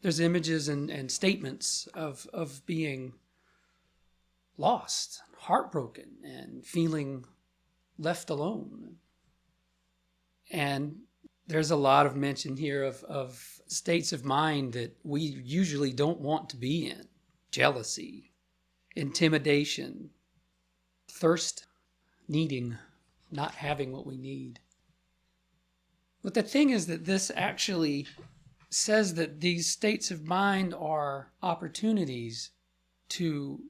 There's 0.00 0.20
images 0.20 0.68
and, 0.68 0.88
and 0.88 1.12
statements 1.12 1.86
of, 1.92 2.26
of 2.32 2.64
being 2.64 3.12
lost, 4.56 5.20
heartbroken, 5.36 6.12
and 6.24 6.64
feeling 6.64 7.26
left 7.98 8.30
alone. 8.30 8.96
And 10.50 10.96
there's 11.46 11.70
a 11.70 11.76
lot 11.76 12.06
of 12.06 12.16
mention 12.16 12.56
here 12.56 12.84
of, 12.84 13.04
of 13.04 13.60
states 13.66 14.14
of 14.14 14.24
mind 14.24 14.72
that 14.72 14.96
we 15.02 15.20
usually 15.20 15.92
don't 15.92 16.20
want 16.20 16.48
to 16.48 16.56
be 16.56 16.86
in 16.86 17.06
jealousy, 17.50 18.32
intimidation, 18.96 20.08
thirst, 21.14 21.66
needing, 22.28 22.76
not 23.30 23.54
having 23.54 23.92
what 23.92 24.06
we 24.06 24.18
need. 24.18 24.58
But 26.22 26.34
the 26.34 26.42
thing 26.42 26.70
is 26.70 26.86
that 26.86 27.04
this 27.04 27.30
actually 27.34 28.06
says 28.70 29.14
that 29.14 29.40
these 29.40 29.70
states 29.70 30.10
of 30.10 30.26
mind 30.26 30.74
are 30.74 31.30
opportunities 31.42 32.50
to 33.10 33.60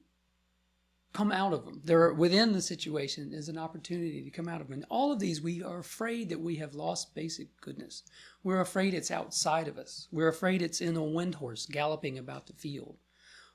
come 1.13 1.31
out 1.31 1.53
of 1.53 1.65
them. 1.65 1.81
They're 1.83 2.13
within 2.13 2.51
the 2.51 2.61
situation 2.61 3.31
is 3.31 3.47
an 3.47 3.57
opportunity 3.57 4.23
to 4.23 4.31
come 4.31 4.47
out 4.47 4.59
of 4.59 4.67
them. 4.67 4.73
And 4.73 4.85
all 4.89 5.11
of 5.11 5.19
these, 5.19 5.41
we 5.41 5.61
are 5.61 5.79
afraid 5.79 6.29
that 6.29 6.39
we 6.39 6.55
have 6.55 6.73
lost 6.73 7.13
basic 7.13 7.49
goodness. 7.61 8.03
We're 8.43 8.61
afraid 8.61 8.93
it's 8.93 9.11
outside 9.11 9.67
of 9.67 9.77
us. 9.77 10.07
We're 10.11 10.27
afraid 10.29 10.61
it's 10.61 10.81
in 10.81 10.97
a 10.97 11.03
wind 11.03 11.35
horse 11.35 11.67
galloping 11.67 12.17
about 12.17 12.47
the 12.47 12.53
field. 12.53 12.97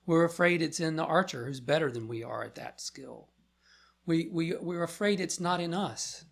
We're 0.07 0.25
afraid 0.25 0.63
it's 0.63 0.81
in 0.81 0.97
the 0.97 1.05
archer 1.05 1.45
who's 1.45 1.61
better 1.61 1.91
than 1.91 2.09
we 2.09 2.23
are 2.23 2.45
at 2.45 2.55
that 2.55 2.81
skill. 2.81 3.29
We, 4.11 4.29
we, 4.33 4.57
we're 4.57 4.83
afraid 4.83 5.21
it's 5.21 5.39
not 5.39 5.61
in 5.61 5.73
us. 5.73 6.25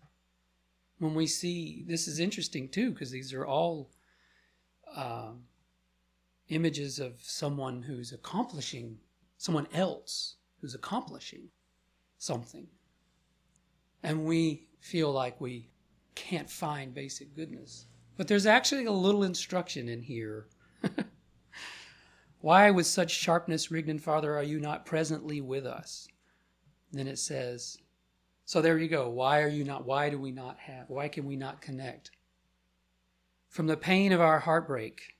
When 0.97 1.13
we 1.13 1.27
see 1.27 1.85
this 1.87 2.09
is 2.09 2.19
interesting 2.19 2.67
too 2.67 2.91
because 2.91 3.09
these 3.09 3.31
are 3.33 3.45
all 3.45 3.91
uh, 4.93 5.31
images 6.49 6.99
of 6.99 7.21
someone 7.21 7.81
who's 7.81 8.11
accomplishing 8.11 8.97
someone 9.37 9.65
else 9.73 10.35
who's 10.59 10.75
accomplishing 10.75 11.47
something. 12.17 12.67
And 14.03 14.25
we 14.25 14.67
feel 14.81 15.13
like 15.13 15.39
we 15.39 15.69
can't 16.15 16.49
find 16.49 16.93
basic 16.93 17.33
goodness. 17.33 17.85
But 18.17 18.27
there's 18.27 18.45
actually 18.45 18.87
a 18.87 18.91
little 18.91 19.23
instruction 19.23 19.87
in 19.87 20.01
here. 20.01 20.47
Why 22.41 22.71
with 22.71 22.87
such 22.87 23.11
sharpness 23.11 23.71
rigden 23.71 23.99
father 23.99 24.35
are 24.35 24.43
you 24.43 24.59
not 24.59 24.85
presently 24.85 25.39
with 25.39 25.65
us 25.65 26.09
then 26.91 27.07
it 27.07 27.19
says 27.19 27.77
so 28.49 28.63
there 28.63 28.79
you 28.79 28.87
go. 28.87 29.07
Why 29.09 29.43
are 29.43 29.47
you 29.47 29.63
not? 29.63 29.85
Why 29.85 30.09
do 30.09 30.17
we 30.17 30.31
not 30.31 30.57
have? 30.57 30.89
Why 30.89 31.07
can 31.07 31.27
we 31.27 31.35
not 31.35 31.61
connect? 31.61 32.09
From 33.47 33.67
the 33.67 33.77
pain 33.77 34.11
of 34.11 34.19
our 34.21 34.39
heartbreak, 34.39 35.17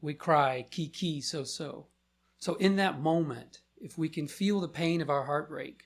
we 0.00 0.14
cry, 0.14 0.64
ki 0.70 0.88
ki, 0.88 1.20
so 1.20 1.44
so. 1.44 1.88
So 2.38 2.54
in 2.54 2.76
that 2.76 3.02
moment, 3.02 3.60
if 3.76 3.98
we 3.98 4.08
can 4.08 4.26
feel 4.26 4.62
the 4.62 4.68
pain 4.68 5.02
of 5.02 5.10
our 5.10 5.24
heartbreak 5.24 5.82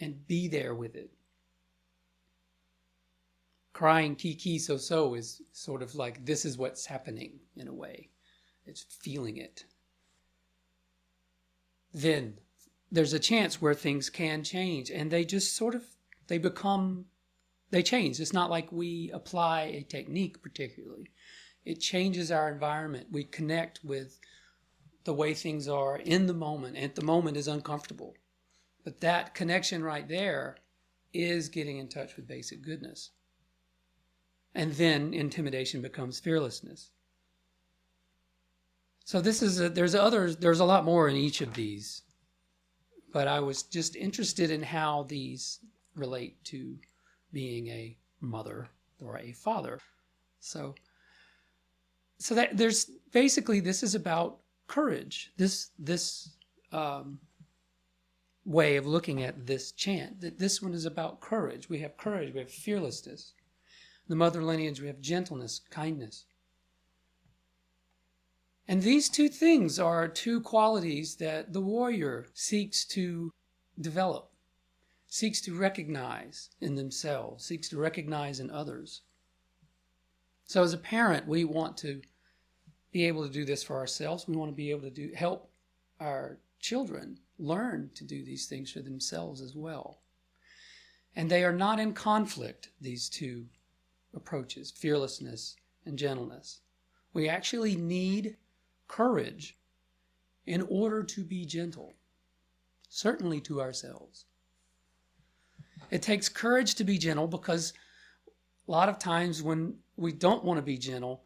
and 0.00 0.26
be 0.26 0.48
there 0.48 0.74
with 0.74 0.96
it, 0.96 1.12
crying 3.72 4.16
ki 4.16 4.34
ki, 4.34 4.58
so 4.58 4.76
so 4.76 5.14
is 5.14 5.42
sort 5.52 5.80
of 5.80 5.94
like 5.94 6.26
this 6.26 6.44
is 6.44 6.58
what's 6.58 6.86
happening 6.86 7.38
in 7.56 7.68
a 7.68 7.72
way. 7.72 8.08
It's 8.66 8.82
feeling 8.82 9.36
it. 9.36 9.64
Then 11.92 12.40
there's 12.94 13.12
a 13.12 13.18
chance 13.18 13.60
where 13.60 13.74
things 13.74 14.08
can 14.08 14.44
change 14.44 14.88
and 14.88 15.10
they 15.10 15.24
just 15.24 15.56
sort 15.56 15.74
of 15.74 15.84
they 16.28 16.38
become 16.38 17.06
they 17.70 17.82
change. 17.82 18.20
It's 18.20 18.32
not 18.32 18.50
like 18.50 18.70
we 18.70 19.10
apply 19.12 19.62
a 19.62 19.82
technique 19.82 20.40
particularly. 20.42 21.10
It 21.64 21.80
changes 21.80 22.30
our 22.30 22.48
environment. 22.48 23.08
We 23.10 23.24
connect 23.24 23.80
with 23.82 24.20
the 25.02 25.12
way 25.12 25.34
things 25.34 25.66
are 25.66 25.96
in 25.96 26.26
the 26.26 26.34
moment 26.34 26.76
and 26.76 26.94
the 26.94 27.04
moment 27.04 27.36
is 27.36 27.48
uncomfortable. 27.48 28.14
But 28.84 29.00
that 29.00 29.34
connection 29.34 29.82
right 29.82 30.06
there 30.06 30.56
is 31.12 31.48
getting 31.48 31.78
in 31.78 31.88
touch 31.88 32.14
with 32.14 32.28
basic 32.28 32.62
goodness. 32.62 33.10
And 34.54 34.72
then 34.74 35.12
intimidation 35.12 35.82
becomes 35.82 36.20
fearlessness. 36.20 36.92
So 39.04 39.20
this 39.20 39.42
is 39.42 39.60
a, 39.60 39.68
there's 39.68 39.96
others 39.96 40.36
there's 40.36 40.60
a 40.60 40.64
lot 40.64 40.84
more 40.84 41.08
in 41.08 41.16
each 41.16 41.40
of 41.40 41.54
these 41.54 42.03
but 43.14 43.28
I 43.28 43.38
was 43.38 43.62
just 43.62 43.94
interested 43.94 44.50
in 44.50 44.60
how 44.60 45.04
these 45.04 45.60
relate 45.94 46.42
to 46.46 46.76
being 47.32 47.68
a 47.68 47.96
mother 48.20 48.68
or 49.00 49.18
a 49.18 49.30
father. 49.30 49.78
So, 50.40 50.74
so 52.18 52.34
that 52.34 52.56
there's 52.56 52.90
basically 53.12 53.60
this 53.60 53.84
is 53.84 53.94
about 53.94 54.38
courage. 54.66 55.30
This 55.36 55.70
this 55.78 56.30
um, 56.72 57.20
way 58.44 58.76
of 58.76 58.84
looking 58.84 59.22
at 59.22 59.46
this 59.46 59.70
chant. 59.70 60.20
That 60.20 60.40
this 60.40 60.60
one 60.60 60.74
is 60.74 60.84
about 60.84 61.20
courage. 61.20 61.68
We 61.68 61.78
have 61.78 61.96
courage. 61.96 62.34
We 62.34 62.40
have 62.40 62.50
fearlessness. 62.50 63.34
The 64.08 64.16
mother 64.16 64.42
lineage. 64.42 64.80
We 64.80 64.88
have 64.88 65.00
gentleness, 65.00 65.60
kindness. 65.70 66.24
And 68.66 68.82
these 68.82 69.08
two 69.08 69.28
things 69.28 69.78
are 69.78 70.08
two 70.08 70.40
qualities 70.40 71.16
that 71.16 71.52
the 71.52 71.60
warrior 71.60 72.26
seeks 72.32 72.84
to 72.86 73.30
develop, 73.80 74.30
seeks 75.06 75.40
to 75.42 75.54
recognize 75.54 76.50
in 76.60 76.74
themselves, 76.74 77.44
seeks 77.44 77.68
to 77.68 77.78
recognize 77.78 78.40
in 78.40 78.50
others. 78.50 79.02
So 80.46 80.62
as 80.62 80.72
a 80.72 80.78
parent, 80.78 81.26
we 81.28 81.44
want 81.44 81.76
to 81.78 82.00
be 82.90 83.04
able 83.04 83.26
to 83.26 83.32
do 83.32 83.44
this 83.44 83.62
for 83.62 83.76
ourselves. 83.76 84.26
We 84.26 84.36
want 84.36 84.50
to 84.50 84.56
be 84.56 84.70
able 84.70 84.82
to 84.82 84.90
do 84.90 85.10
help 85.14 85.50
our 86.00 86.38
children 86.60 87.18
learn 87.38 87.90
to 87.94 88.04
do 88.04 88.24
these 88.24 88.46
things 88.46 88.70
for 88.70 88.80
themselves 88.80 89.40
as 89.40 89.54
well. 89.54 90.00
And 91.16 91.30
they 91.30 91.44
are 91.44 91.52
not 91.52 91.78
in 91.78 91.92
conflict, 91.92 92.70
these 92.80 93.08
two 93.08 93.46
approaches, 94.14 94.70
fearlessness 94.70 95.56
and 95.84 95.98
gentleness. 95.98 96.60
We 97.12 97.28
actually 97.28 97.76
need 97.76 98.36
courage 98.88 99.56
in 100.46 100.62
order 100.68 101.02
to 101.02 101.24
be 101.24 101.44
gentle, 101.44 101.94
certainly 102.88 103.40
to 103.40 103.60
ourselves. 103.60 104.26
It 105.90 106.02
takes 106.02 106.28
courage 106.28 106.74
to 106.76 106.84
be 106.84 106.98
gentle 106.98 107.26
because 107.26 107.72
a 108.66 108.70
lot 108.70 108.88
of 108.88 108.98
times 108.98 109.42
when 109.42 109.74
we 109.96 110.12
don't 110.12 110.44
want 110.44 110.58
to 110.58 110.62
be 110.62 110.78
gentle, 110.78 111.24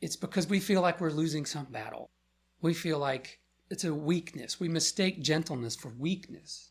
it's 0.00 0.16
because 0.16 0.48
we 0.48 0.60
feel 0.60 0.82
like 0.82 1.00
we're 1.00 1.10
losing 1.10 1.44
some 1.44 1.66
battle. 1.66 2.10
We 2.60 2.74
feel 2.74 2.98
like 2.98 3.40
it's 3.70 3.84
a 3.84 3.94
weakness. 3.94 4.60
We 4.60 4.68
mistake 4.68 5.22
gentleness 5.22 5.76
for 5.76 5.92
weakness. 5.98 6.70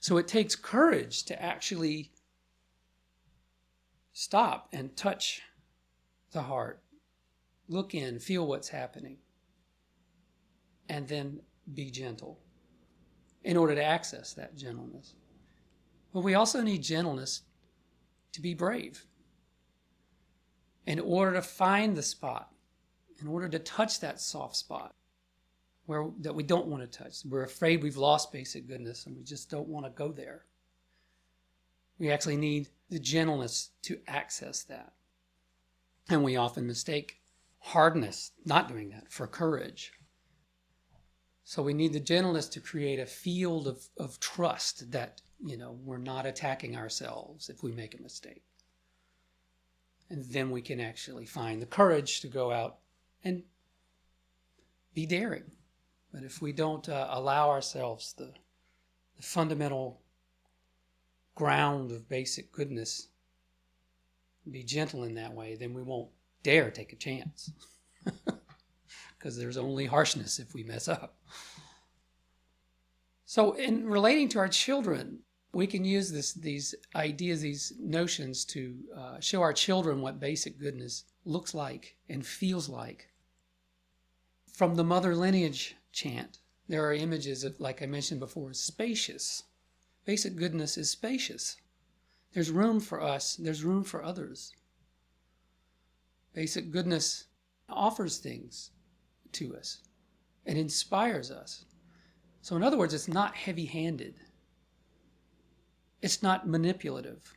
So 0.00 0.16
it 0.16 0.28
takes 0.28 0.56
courage 0.56 1.24
to 1.24 1.40
actually 1.40 2.10
stop 4.12 4.68
and 4.72 4.96
touch 4.96 5.42
the 6.32 6.42
heart, 6.42 6.82
look 7.72 7.94
in, 7.94 8.18
feel 8.18 8.46
what's 8.46 8.68
happening, 8.68 9.16
and 10.88 11.08
then 11.08 11.40
be 11.74 11.90
gentle 11.90 12.38
in 13.44 13.56
order 13.56 13.74
to 13.74 13.82
access 13.82 14.34
that 14.34 14.56
gentleness. 14.56 15.14
But 16.12 16.20
we 16.20 16.34
also 16.34 16.62
need 16.62 16.82
gentleness 16.82 17.42
to 18.32 18.40
be 18.40 18.54
brave 18.54 19.06
in 20.86 21.00
order 21.00 21.32
to 21.34 21.42
find 21.42 21.96
the 21.96 22.02
spot, 22.02 22.52
in 23.20 23.26
order 23.26 23.48
to 23.48 23.58
touch 23.58 24.00
that 24.00 24.20
soft 24.20 24.56
spot 24.56 24.94
where 25.86 26.06
that 26.20 26.34
we 26.34 26.42
don't 26.42 26.66
want 26.66 26.82
to 26.82 26.98
touch. 26.98 27.24
We're 27.24 27.44
afraid 27.44 27.82
we've 27.82 27.96
lost 27.96 28.32
basic 28.32 28.68
goodness 28.68 29.06
and 29.06 29.16
we 29.16 29.22
just 29.22 29.50
don't 29.50 29.68
want 29.68 29.86
to 29.86 29.90
go 29.90 30.12
there. 30.12 30.44
We 31.98 32.10
actually 32.10 32.36
need 32.36 32.68
the 32.88 32.98
gentleness 32.98 33.70
to 33.82 33.98
access 34.06 34.62
that. 34.64 34.92
And 36.08 36.24
we 36.24 36.36
often 36.36 36.66
mistake 36.66 37.21
hardness, 37.62 38.32
not 38.44 38.68
doing 38.68 38.90
that, 38.90 39.10
for 39.10 39.26
courage. 39.26 39.92
So 41.44 41.62
we 41.62 41.74
need 41.74 41.92
the 41.92 42.00
gentleness 42.00 42.48
to 42.50 42.60
create 42.60 42.98
a 42.98 43.06
field 43.06 43.66
of, 43.66 43.88
of 43.98 44.20
trust 44.20 44.90
that, 44.92 45.22
you 45.44 45.56
know, 45.56 45.78
we're 45.84 45.98
not 45.98 46.26
attacking 46.26 46.76
ourselves 46.76 47.48
if 47.48 47.62
we 47.62 47.72
make 47.72 47.98
a 47.98 48.02
mistake. 48.02 48.42
And 50.10 50.24
then 50.24 50.50
we 50.50 50.60
can 50.60 50.80
actually 50.80 51.26
find 51.26 51.60
the 51.60 51.66
courage 51.66 52.20
to 52.20 52.28
go 52.28 52.52
out 52.52 52.78
and 53.24 53.42
be 54.94 55.06
daring. 55.06 55.50
But 56.12 56.24
if 56.24 56.42
we 56.42 56.52
don't 56.52 56.88
uh, 56.88 57.08
allow 57.10 57.48
ourselves 57.48 58.14
the, 58.18 58.32
the 59.16 59.22
fundamental 59.22 60.02
ground 61.34 61.90
of 61.92 62.08
basic 62.08 62.52
goodness, 62.52 63.08
be 64.50 64.64
gentle 64.64 65.04
in 65.04 65.14
that 65.14 65.32
way, 65.32 65.54
then 65.54 65.72
we 65.72 65.82
won't 65.82 66.10
dare 66.42 66.70
take 66.70 66.92
a 66.92 66.96
chance. 66.96 67.50
Because 69.18 69.38
there's 69.38 69.56
only 69.56 69.86
harshness 69.86 70.40
if 70.40 70.52
we 70.52 70.64
mess 70.64 70.88
up. 70.88 71.16
So, 73.24 73.52
in 73.52 73.88
relating 73.88 74.28
to 74.30 74.40
our 74.40 74.48
children, 74.48 75.20
we 75.52 75.66
can 75.66 75.84
use 75.84 76.10
this, 76.10 76.32
these 76.32 76.74
ideas, 76.96 77.40
these 77.40 77.72
notions 77.78 78.44
to 78.46 78.74
uh, 78.96 79.20
show 79.20 79.40
our 79.42 79.52
children 79.52 80.00
what 80.00 80.18
basic 80.18 80.58
goodness 80.58 81.04
looks 81.24 81.54
like 81.54 81.96
and 82.08 82.26
feels 82.26 82.68
like. 82.68 83.08
From 84.52 84.74
the 84.74 84.84
mother 84.84 85.14
lineage 85.14 85.76
chant, 85.92 86.38
there 86.68 86.84
are 86.84 86.94
images 86.94 87.44
of, 87.44 87.60
like 87.60 87.80
I 87.80 87.86
mentioned 87.86 88.20
before, 88.20 88.52
spacious. 88.54 89.44
Basic 90.04 90.36
goodness 90.36 90.76
is 90.76 90.90
spacious. 90.90 91.56
There's 92.32 92.50
room 92.50 92.80
for 92.80 93.00
us, 93.00 93.36
there's 93.36 93.62
room 93.62 93.84
for 93.84 94.02
others. 94.02 94.52
Basic 96.34 96.70
goodness 96.70 97.24
offers 97.68 98.18
things 98.18 98.70
to 99.32 99.56
us, 99.56 99.78
it 100.44 100.56
inspires 100.56 101.30
us. 101.30 101.64
So, 102.42 102.56
in 102.56 102.62
other 102.62 102.76
words, 102.76 102.92
it's 102.92 103.08
not 103.08 103.36
heavy 103.36 103.66
handed, 103.66 104.16
it's 106.00 106.22
not 106.22 106.48
manipulative, 106.48 107.36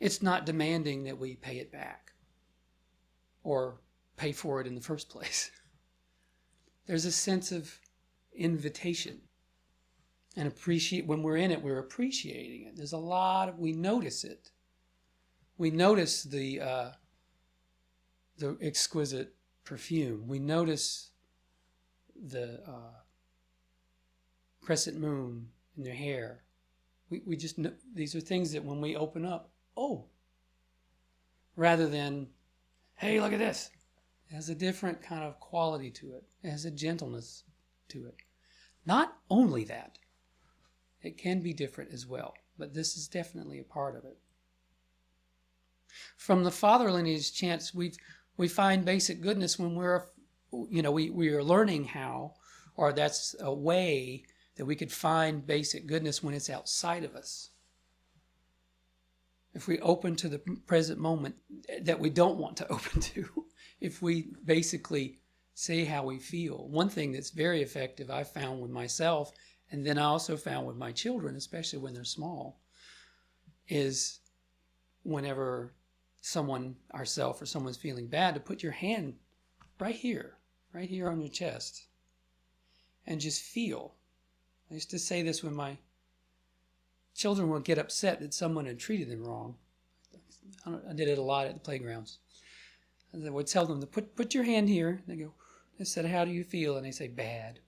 it's 0.00 0.22
not 0.22 0.46
demanding 0.46 1.04
that 1.04 1.18
we 1.18 1.34
pay 1.36 1.58
it 1.58 1.72
back 1.72 2.12
or 3.42 3.80
pay 4.16 4.32
for 4.32 4.60
it 4.60 4.66
in 4.66 4.74
the 4.74 4.80
first 4.80 5.08
place. 5.08 5.50
There's 6.86 7.04
a 7.04 7.12
sense 7.12 7.52
of 7.52 7.78
invitation 8.38 9.20
and 10.36 10.46
appreciate 10.46 11.06
when 11.06 11.22
we're 11.22 11.36
in 11.36 11.50
it 11.50 11.60
we're 11.60 11.80
appreciating 11.80 12.66
it 12.66 12.76
there's 12.76 12.92
a 12.92 12.98
lot 12.98 13.48
of 13.48 13.58
we 13.58 13.72
notice 13.72 14.22
it 14.22 14.50
we 15.58 15.70
notice 15.70 16.22
the 16.22 16.60
uh, 16.60 16.90
the 18.38 18.56
exquisite 18.62 19.34
perfume. 19.64 20.26
We 20.28 20.38
notice 20.38 21.10
the 22.16 22.60
uh, 22.66 23.00
crescent 24.62 24.98
moon 24.98 25.48
in 25.76 25.82
their 25.82 25.94
hair. 25.94 26.44
We, 27.10 27.22
we 27.26 27.36
just 27.36 27.58
know 27.58 27.72
these 27.94 28.14
are 28.14 28.20
things 28.20 28.52
that 28.52 28.64
when 28.64 28.80
we 28.80 28.96
open 28.96 29.24
up 29.24 29.50
oh 29.76 30.04
rather 31.56 31.86
than 31.86 32.28
hey 32.96 33.20
look 33.20 33.32
at 33.32 33.38
this 33.38 33.70
it 34.30 34.34
has 34.34 34.48
a 34.48 34.54
different 34.54 35.02
kind 35.02 35.24
of 35.24 35.40
quality 35.40 35.90
to 35.92 36.12
it. 36.12 36.24
It 36.42 36.50
has 36.50 36.64
a 36.64 36.70
gentleness 36.70 37.44
to 37.88 38.06
it. 38.06 38.16
Not 38.84 39.16
only 39.30 39.64
that 39.64 39.98
it 41.02 41.16
can 41.16 41.40
be 41.40 41.52
different 41.52 41.92
as 41.92 42.06
well, 42.06 42.34
but 42.58 42.74
this 42.74 42.96
is 42.96 43.08
definitely 43.08 43.58
a 43.58 43.64
part 43.64 43.96
of 43.96 44.04
it. 44.04 44.18
From 46.16 46.44
the 46.44 46.50
father 46.50 46.90
lineage 46.90 47.32
chants, 47.32 47.74
we 47.74 47.92
we 48.36 48.48
find 48.48 48.84
basic 48.84 49.20
goodness 49.20 49.58
when 49.58 49.74
we're, 49.74 50.04
you 50.70 50.80
know, 50.80 50.92
we, 50.92 51.10
we 51.10 51.28
are 51.30 51.42
learning 51.42 51.84
how, 51.84 52.34
or 52.76 52.92
that's 52.92 53.34
a 53.40 53.52
way 53.52 54.24
that 54.56 54.64
we 54.64 54.76
could 54.76 54.92
find 54.92 55.44
basic 55.44 55.86
goodness 55.86 56.22
when 56.22 56.34
it's 56.34 56.48
outside 56.48 57.02
of 57.02 57.16
us. 57.16 57.50
If 59.54 59.66
we 59.66 59.80
open 59.80 60.14
to 60.16 60.28
the 60.28 60.38
present 60.66 61.00
moment 61.00 61.34
that 61.82 61.98
we 61.98 62.10
don't 62.10 62.38
want 62.38 62.56
to 62.58 62.68
open 62.72 63.00
to, 63.00 63.46
if 63.80 64.00
we 64.00 64.28
basically 64.44 65.18
say 65.54 65.84
how 65.84 66.04
we 66.04 66.20
feel. 66.20 66.68
One 66.68 66.88
thing 66.88 67.10
that's 67.10 67.30
very 67.30 67.62
effective 67.62 68.10
I 68.10 68.22
found 68.22 68.60
with 68.60 68.70
myself 68.70 69.32
and 69.70 69.84
then 69.84 69.98
I 69.98 70.04
also 70.04 70.36
found 70.36 70.66
with 70.66 70.76
my 70.76 70.92
children, 70.92 71.36
especially 71.36 71.80
when 71.80 71.94
they're 71.94 72.04
small, 72.04 72.60
is 73.68 74.20
whenever 75.02 75.74
someone, 76.28 76.76
ourself 76.94 77.40
or 77.40 77.46
someone's 77.46 77.76
feeling 77.76 78.06
bad, 78.06 78.34
to 78.34 78.40
put 78.40 78.62
your 78.62 78.72
hand 78.72 79.14
right 79.78 79.94
here, 79.94 80.36
right 80.72 80.88
here 80.88 81.08
on 81.08 81.20
your 81.20 81.30
chest, 81.30 81.86
and 83.06 83.20
just 83.20 83.42
feel. 83.42 83.94
I 84.70 84.74
used 84.74 84.90
to 84.90 84.98
say 84.98 85.22
this 85.22 85.42
when 85.42 85.54
my 85.54 85.78
children 87.14 87.48
would 87.50 87.64
get 87.64 87.78
upset 87.78 88.20
that 88.20 88.34
someone 88.34 88.66
had 88.66 88.78
treated 88.78 89.08
them 89.08 89.24
wrong. 89.24 89.56
I 90.66 90.92
did 90.92 91.08
it 91.08 91.18
a 91.18 91.22
lot 91.22 91.46
at 91.46 91.54
the 91.54 91.60
playgrounds. 91.60 92.18
I 93.14 93.30
would 93.30 93.46
tell 93.46 93.66
them 93.66 93.80
to 93.80 93.86
put 93.86 94.14
put 94.14 94.34
your 94.34 94.44
hand 94.44 94.68
here. 94.68 95.02
They 95.06 95.16
go. 95.16 95.32
I 95.80 95.84
said, 95.84 96.04
"How 96.04 96.24
do 96.24 96.30
you 96.30 96.44
feel?" 96.44 96.76
And 96.76 96.84
they 96.84 96.90
say, 96.90 97.08
"Bad," 97.08 97.60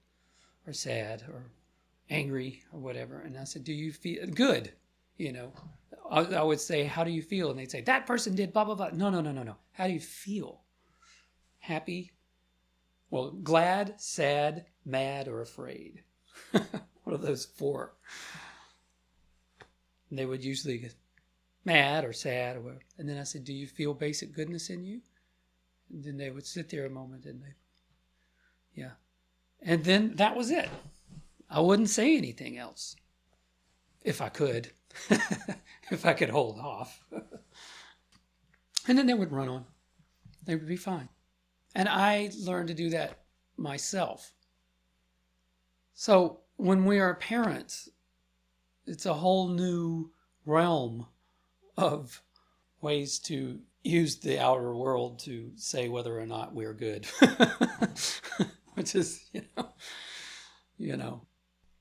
or 0.66 0.72
"sad," 0.74 1.24
or 1.28 1.50
angry 2.10 2.64
or 2.72 2.80
whatever. 2.80 3.20
And 3.20 3.38
I 3.38 3.44
said, 3.44 3.64
Do 3.64 3.72
you 3.72 3.92
feel 3.92 4.26
good? 4.26 4.72
You 5.16 5.32
know, 5.32 5.52
I, 6.10 6.42
would 6.42 6.60
say, 6.60 6.84
How 6.84 7.04
do 7.04 7.10
you 7.10 7.22
feel? 7.22 7.50
And 7.50 7.58
they'd 7.58 7.70
say, 7.70 7.82
That 7.82 8.06
person 8.06 8.34
did 8.34 8.52
blah, 8.52 8.64
blah, 8.64 8.74
blah. 8.74 8.90
No, 8.92 9.10
no, 9.10 9.20
no, 9.20 9.32
no, 9.32 9.42
no. 9.42 9.56
How 9.72 9.86
do 9.86 9.92
you 9.92 10.00
feel? 10.00 10.62
Happy? 11.60 12.12
Well, 13.10 13.30
glad, 13.30 14.00
sad, 14.00 14.66
mad, 14.84 15.28
or 15.28 15.40
afraid. 15.40 16.02
What 17.10 17.14
are 17.14 17.26
those 17.26 17.44
four. 17.44 17.94
And 20.08 20.18
they 20.18 20.26
would 20.26 20.44
usually 20.44 20.78
get 20.78 20.94
mad 21.64 22.04
or 22.04 22.12
sad 22.12 22.56
or 22.56 22.60
whatever. 22.60 22.82
And 22.98 23.08
then 23.08 23.18
I 23.18 23.24
said, 23.24 23.44
Do 23.44 23.52
you 23.52 23.66
feel 23.66 23.94
basic 23.94 24.32
goodness 24.32 24.70
in 24.70 24.84
you? 24.84 25.00
And 25.90 26.04
then 26.04 26.16
they 26.16 26.30
would 26.30 26.46
sit 26.46 26.68
there 26.68 26.86
a 26.86 26.90
moment 26.90 27.24
and 27.24 27.42
they 27.42 27.54
Yeah. 28.74 28.92
And 29.62 29.84
then 29.84 30.14
that 30.16 30.36
was 30.36 30.50
it. 30.50 30.68
I 31.48 31.60
wouldn't 31.60 31.90
say 31.90 32.16
anything 32.16 32.58
else 32.58 32.94
if 34.02 34.20
I 34.20 34.28
could, 34.28 34.70
if 35.90 36.04
I 36.04 36.12
could 36.12 36.30
hold 36.30 36.58
off. 36.58 37.04
and 38.88 38.98
then 38.98 39.06
they 39.06 39.14
would 39.14 39.32
run 39.32 39.48
on. 39.48 39.64
They 40.44 40.54
would 40.54 40.68
be 40.68 40.76
fine. 40.76 41.08
And 41.74 41.88
I 41.88 42.30
learned 42.40 42.68
to 42.68 42.74
do 42.74 42.90
that 42.90 43.20
myself. 43.56 44.32
So 45.94 46.40
when 46.56 46.84
we 46.84 46.98
are 46.98 47.14
parents, 47.14 47.88
it's 48.86 49.06
a 49.06 49.14
whole 49.14 49.48
new 49.48 50.10
realm 50.44 51.06
of 51.76 52.22
ways 52.80 53.18
to 53.18 53.60
use 53.84 54.16
the 54.16 54.38
outer 54.38 54.74
world 54.74 55.18
to 55.20 55.52
say 55.56 55.88
whether 55.88 56.18
or 56.18 56.26
not 56.26 56.54
we're 56.54 56.74
good. 56.74 57.06
Which 58.74 58.94
is, 58.94 59.24
you 59.32 59.42
know, 59.56 59.68
you 60.78 60.96
know, 60.96 61.22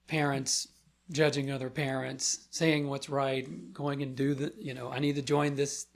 parents 0.07 0.67
judging 1.11 1.51
other 1.51 1.69
parents, 1.69 2.47
saying 2.51 2.87
what's 2.87 3.09
right, 3.09 3.73
going 3.73 4.03
and 4.03 4.15
do 4.15 4.33
the, 4.33 4.53
you 4.59 4.73
know, 4.73 4.91
I 4.91 4.99
need 4.99 5.15
to 5.15 5.21
join 5.21 5.55
this 5.55 5.87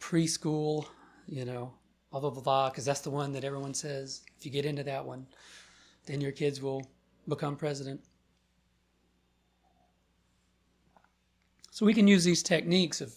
preschool, 0.00 0.86
you 1.26 1.44
know, 1.44 1.72
blah, 2.10 2.20
blah, 2.20 2.30
blah, 2.30 2.42
blah, 2.42 2.70
because 2.70 2.84
that's 2.84 3.00
the 3.00 3.10
one 3.10 3.32
that 3.32 3.44
everyone 3.44 3.74
says. 3.74 4.22
If 4.38 4.44
you 4.44 4.50
get 4.52 4.64
into 4.64 4.82
that 4.84 5.04
one, 5.04 5.26
then 6.06 6.20
your 6.20 6.32
kids 6.32 6.60
will 6.60 6.86
become 7.28 7.56
president. 7.56 8.00
So 11.70 11.86
we 11.86 11.94
can 11.94 12.08
use 12.08 12.24
these 12.24 12.42
techniques 12.42 13.00
of 13.00 13.14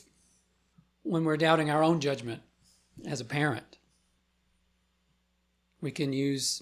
when 1.02 1.24
we're 1.24 1.38
doubting 1.38 1.72
our 1.72 1.84
own 1.84 2.00
judgment 2.00 2.42
as 3.08 3.22
a 3.22 3.26
parent. 3.26 3.78
We 5.82 5.90
can 5.90 6.14
use 6.14 6.62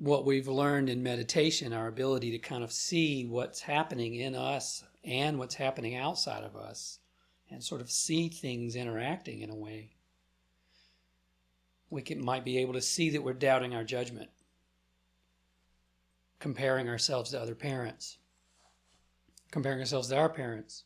what 0.00 0.24
we've 0.24 0.48
learned 0.48 0.88
in 0.88 1.02
meditation, 1.02 1.72
our 1.72 1.86
ability 1.86 2.30
to 2.30 2.38
kind 2.38 2.64
of 2.64 2.72
see 2.72 3.26
what's 3.26 3.60
happening 3.60 4.14
in 4.14 4.34
us 4.34 4.82
and 5.04 5.38
what's 5.38 5.54
happening 5.54 5.94
outside 5.94 6.42
of 6.42 6.56
us, 6.56 6.98
and 7.50 7.62
sort 7.62 7.80
of 7.80 7.90
see 7.90 8.28
things 8.28 8.76
interacting 8.76 9.40
in 9.40 9.50
a 9.50 9.54
way. 9.54 9.90
We 11.90 12.02
can, 12.02 12.24
might 12.24 12.44
be 12.44 12.58
able 12.58 12.72
to 12.74 12.80
see 12.80 13.10
that 13.10 13.22
we're 13.22 13.34
doubting 13.34 13.74
our 13.74 13.84
judgment, 13.84 14.30
comparing 16.38 16.88
ourselves 16.88 17.30
to 17.30 17.40
other 17.40 17.54
parents, 17.54 18.18
comparing 19.50 19.80
ourselves 19.80 20.08
to 20.08 20.16
our 20.16 20.28
parents 20.28 20.84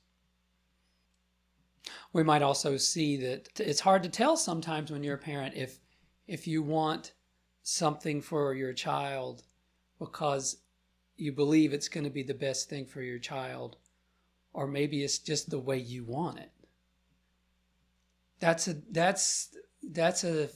we 2.12 2.22
might 2.22 2.42
also 2.42 2.76
see 2.76 3.16
that 3.18 3.60
it's 3.60 3.80
hard 3.80 4.02
to 4.02 4.08
tell 4.08 4.36
sometimes 4.36 4.90
when 4.90 5.02
you're 5.02 5.16
a 5.16 5.18
parent 5.18 5.54
if 5.54 5.80
if 6.26 6.46
you 6.46 6.62
want 6.62 7.12
something 7.64 8.20
for 8.20 8.54
your 8.54 8.72
child 8.72 9.42
because 9.98 10.58
you 11.16 11.32
believe 11.32 11.72
it's 11.72 11.88
going 11.88 12.04
to 12.04 12.10
be 12.10 12.22
the 12.22 12.34
best 12.34 12.68
thing 12.68 12.86
for 12.86 13.02
your 13.02 13.18
child 13.18 13.76
or 14.52 14.68
maybe 14.68 15.02
it's 15.02 15.18
just 15.18 15.50
the 15.50 15.58
way 15.58 15.76
you 15.76 16.04
want 16.04 16.38
it 16.38 16.52
that's 18.38 18.68
a 18.68 18.76
that's 18.92 19.56
that's 19.90 20.22
a 20.24 20.48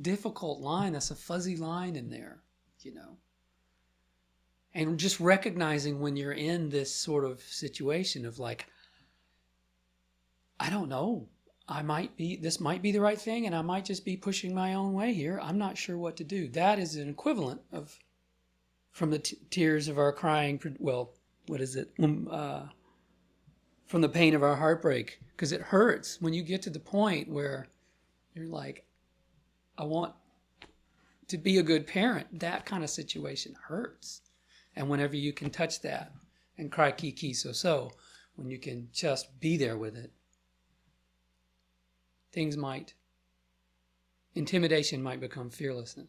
difficult 0.00 0.60
line 0.60 0.94
that's 0.94 1.10
a 1.10 1.16
fuzzy 1.16 1.56
line 1.56 1.94
in 1.94 2.10
there 2.10 2.40
you 2.80 2.92
know 2.92 3.16
and 4.74 4.98
just 4.98 5.20
recognizing 5.20 6.00
when 6.00 6.16
you're 6.16 6.32
in 6.32 6.68
this 6.68 6.92
sort 6.92 7.24
of 7.24 7.40
situation 7.42 8.26
of 8.26 8.38
like 8.38 8.66
I 10.58 10.70
don't 10.70 10.88
know. 10.88 11.28
I 11.68 11.82
might 11.82 12.16
be, 12.16 12.36
this 12.36 12.60
might 12.60 12.82
be 12.82 12.92
the 12.92 13.00
right 13.00 13.18
thing, 13.18 13.46
and 13.46 13.54
I 13.54 13.62
might 13.62 13.86
just 13.86 14.04
be 14.04 14.16
pushing 14.16 14.54
my 14.54 14.74
own 14.74 14.92
way 14.92 15.14
here. 15.14 15.40
I'm 15.42 15.58
not 15.58 15.78
sure 15.78 15.96
what 15.96 16.16
to 16.16 16.24
do. 16.24 16.48
That 16.48 16.78
is 16.78 16.96
an 16.96 17.08
equivalent 17.08 17.62
of, 17.72 17.98
from 18.90 19.10
the 19.10 19.18
t- 19.20 19.38
tears 19.50 19.88
of 19.88 19.98
our 19.98 20.12
crying, 20.12 20.60
well, 20.78 21.14
what 21.46 21.60
is 21.60 21.76
it? 21.76 21.90
Um, 22.02 22.28
uh, 22.30 22.62
from 23.86 24.02
the 24.02 24.08
pain 24.08 24.34
of 24.34 24.42
our 24.42 24.56
heartbreak, 24.56 25.20
because 25.30 25.52
it 25.52 25.60
hurts 25.60 26.20
when 26.20 26.34
you 26.34 26.42
get 26.42 26.62
to 26.62 26.70
the 26.70 26.80
point 26.80 27.28
where 27.28 27.68
you're 28.34 28.48
like, 28.48 28.86
I 29.78 29.84
want 29.84 30.12
to 31.28 31.38
be 31.38 31.58
a 31.58 31.62
good 31.62 31.86
parent. 31.86 32.40
That 32.40 32.66
kind 32.66 32.84
of 32.84 32.90
situation 32.90 33.54
hurts. 33.68 34.20
And 34.76 34.88
whenever 34.88 35.16
you 35.16 35.32
can 35.32 35.50
touch 35.50 35.80
that 35.82 36.12
and 36.58 36.70
cry 36.70 36.92
kiki 36.92 37.32
so 37.32 37.52
so, 37.52 37.92
when 38.36 38.50
you 38.50 38.58
can 38.58 38.88
just 38.92 39.38
be 39.40 39.56
there 39.56 39.78
with 39.78 39.96
it, 39.96 40.12
things 42.34 42.56
might, 42.56 42.94
intimidation 44.34 45.02
might 45.02 45.20
become 45.20 45.48
fearlessness. 45.48 46.08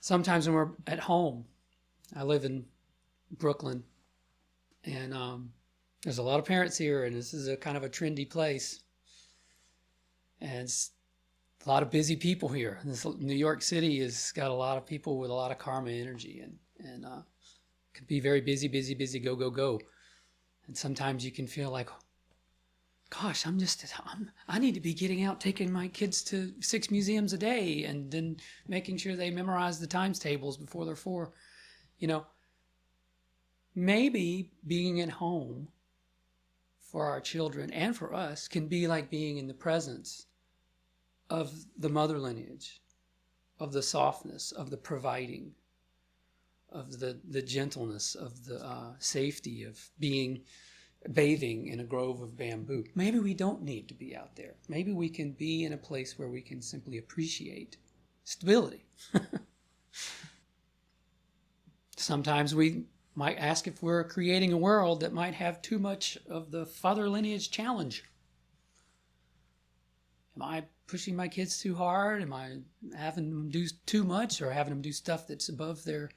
Sometimes 0.00 0.46
when 0.46 0.54
we're 0.54 0.70
at 0.86 0.98
home, 0.98 1.44
I 2.16 2.24
live 2.24 2.44
in 2.44 2.64
Brooklyn, 3.30 3.84
and 4.84 5.14
um, 5.14 5.52
there's 6.02 6.18
a 6.18 6.22
lot 6.22 6.38
of 6.38 6.44
parents 6.44 6.76
here, 6.76 7.04
and 7.04 7.16
this 7.16 7.32
is 7.32 7.48
a 7.48 7.56
kind 7.56 7.76
of 7.76 7.84
a 7.84 7.88
trendy 7.88 8.28
place. 8.28 8.80
And 10.40 10.68
a 11.64 11.68
lot 11.68 11.82
of 11.82 11.90
busy 11.90 12.16
people 12.16 12.50
here. 12.50 12.80
This 12.84 13.06
New 13.06 13.34
York 13.34 13.62
City 13.62 14.00
has 14.00 14.32
got 14.32 14.50
a 14.50 14.54
lot 14.54 14.76
of 14.76 14.84
people 14.84 15.18
with 15.18 15.30
a 15.30 15.34
lot 15.34 15.50
of 15.50 15.58
karma 15.58 15.90
energy, 15.90 16.40
and 16.40 16.58
and 16.86 17.06
uh, 17.06 17.22
can 17.94 18.04
be 18.06 18.20
very 18.20 18.40
busy, 18.40 18.68
busy, 18.68 18.94
busy, 18.94 19.18
go, 19.18 19.34
go, 19.36 19.50
go. 19.50 19.80
And 20.66 20.76
sometimes 20.76 21.24
you 21.24 21.30
can 21.30 21.46
feel 21.46 21.70
like, 21.70 21.88
gosh, 23.20 23.46
I'm 23.46 23.58
just, 23.58 23.84
I'm, 24.06 24.30
I 24.48 24.58
need 24.58 24.74
to 24.74 24.80
be 24.80 24.94
getting 24.94 25.24
out, 25.24 25.40
taking 25.40 25.72
my 25.72 25.88
kids 25.88 26.22
to 26.24 26.52
six 26.60 26.90
museums 26.90 27.32
a 27.32 27.38
day, 27.38 27.84
and 27.84 28.10
then 28.10 28.36
making 28.66 28.96
sure 28.96 29.16
they 29.16 29.30
memorize 29.30 29.78
the 29.78 29.86
times 29.86 30.18
tables 30.18 30.56
before 30.56 30.84
they're 30.84 30.96
four. 30.96 31.32
You 31.98 32.08
know, 32.08 32.26
maybe 33.74 34.50
being 34.66 35.00
at 35.00 35.10
home 35.10 35.68
for 36.80 37.06
our 37.06 37.20
children 37.20 37.72
and 37.72 37.96
for 37.96 38.14
us 38.14 38.48
can 38.48 38.68
be 38.68 38.86
like 38.86 39.10
being 39.10 39.38
in 39.38 39.48
the 39.48 39.54
presence 39.54 40.26
of 41.30 41.52
the 41.78 41.88
mother 41.88 42.18
lineage, 42.18 42.80
of 43.58 43.72
the 43.72 43.82
softness, 43.82 44.52
of 44.52 44.70
the 44.70 44.76
providing, 44.76 45.52
of 46.70 46.98
the, 46.98 47.20
the 47.28 47.42
gentleness, 47.42 48.14
of 48.14 48.44
the 48.44 48.64
uh, 48.64 48.92
safety, 48.98 49.64
of 49.64 49.78
being 49.98 50.42
bathing 51.12 51.68
in 51.68 51.80
a 51.80 51.84
grove 51.84 52.20
of 52.20 52.36
bamboo. 52.36 52.84
Maybe 52.94 53.18
we 53.18 53.34
don't 53.34 53.62
need 53.62 53.88
to 53.88 53.94
be 53.94 54.16
out 54.16 54.36
there. 54.36 54.54
Maybe 54.68 54.92
we 54.92 55.08
can 55.08 55.32
be 55.32 55.64
in 55.64 55.72
a 55.72 55.78
place 55.78 56.18
where 56.18 56.28
we 56.28 56.40
can 56.40 56.62
simply 56.62 56.98
appreciate 56.98 57.76
stability. 58.24 58.86
Sometimes 61.96 62.54
we 62.54 62.84
might 63.14 63.38
ask 63.38 63.66
if 63.66 63.82
we're 63.82 64.04
creating 64.04 64.52
a 64.52 64.58
world 64.58 65.00
that 65.00 65.12
might 65.12 65.34
have 65.34 65.62
too 65.62 65.78
much 65.78 66.18
of 66.28 66.50
the 66.50 66.66
father 66.66 67.08
lineage 67.08 67.50
challenge. 67.50 68.04
Am 70.36 70.42
I 70.42 70.64
pushing 70.86 71.14
my 71.14 71.28
kids 71.28 71.60
too 71.60 71.74
hard? 71.76 72.22
Am 72.22 72.32
I 72.32 72.58
having 72.96 73.30
them 73.30 73.50
do 73.50 73.66
too 73.86 74.02
much 74.02 74.42
or 74.42 74.50
having 74.50 74.72
them 74.72 74.82
do 74.82 74.92
stuff 74.92 75.28
that's 75.28 75.48
above 75.48 75.84
their, 75.84 76.10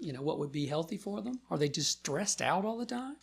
you 0.00 0.12
know, 0.12 0.22
what 0.22 0.38
would 0.38 0.50
be 0.50 0.66
healthy 0.66 0.96
for 0.96 1.22
them? 1.22 1.40
Are 1.50 1.58
they 1.58 1.68
just 1.68 1.98
stressed 1.98 2.42
out 2.42 2.64
all 2.64 2.76
the 2.76 2.86
time? 2.86 3.16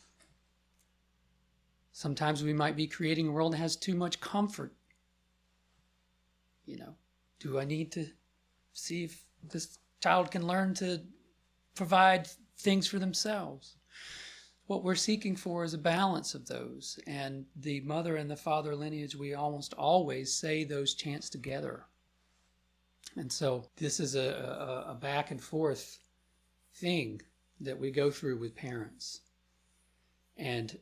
Sometimes 1.94 2.44
we 2.44 2.54
might 2.54 2.76
be 2.76 2.88
creating 2.88 3.28
a 3.28 3.32
world 3.32 3.54
that 3.54 3.58
has 3.58 3.76
too 3.76 3.96
much 3.96 4.20
comfort. 4.20 4.74
You 6.66 6.78
know, 6.78 6.96
do 7.40 7.60
I 7.60 7.66
need 7.66 7.92
to 7.94 8.08
see 8.74 9.04
if 9.04 9.24
this 9.44 9.78
child 10.02 10.32
can 10.32 10.48
learn 10.48 10.74
to 10.76 11.02
provide 11.76 12.28
things 12.58 12.88
for 12.88 12.98
themselves? 12.98 13.76
What 14.66 14.84
we're 14.84 14.96
seeking 14.96 15.36
for 15.36 15.64
is 15.64 15.76
a 15.76 15.78
balance 15.78 16.34
of 16.34 16.48
those. 16.48 17.00
And 17.06 17.46
the 17.58 17.82
mother 17.82 18.16
and 18.16 18.30
the 18.30 18.36
father 18.36 18.76
lineage, 18.76 19.16
we 19.16 19.36
almost 19.36 19.74
always 19.76 20.34
say 20.34 20.64
those 20.64 20.96
chants 20.96 21.30
together. 21.30 21.86
And 23.18 23.32
so 23.32 23.68
this 23.78 24.00
is 24.00 24.16
a, 24.16 24.86
a, 24.88 24.92
a 24.92 24.96
back 24.96 25.30
and 25.30 25.40
forth 25.40 26.00
thing 26.74 27.22
that 27.60 27.78
we 27.78 27.92
go 27.92 28.10
through 28.10 28.40
with 28.40 28.56
parents. 28.56 29.22
And 30.38 30.76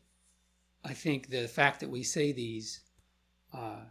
I 0.83 0.93
think 0.93 1.29
the 1.29 1.47
fact 1.47 1.79
that 1.79 1.89
we 1.89 2.03
say 2.03 2.31
these 2.31 2.81
uh, 3.53 3.81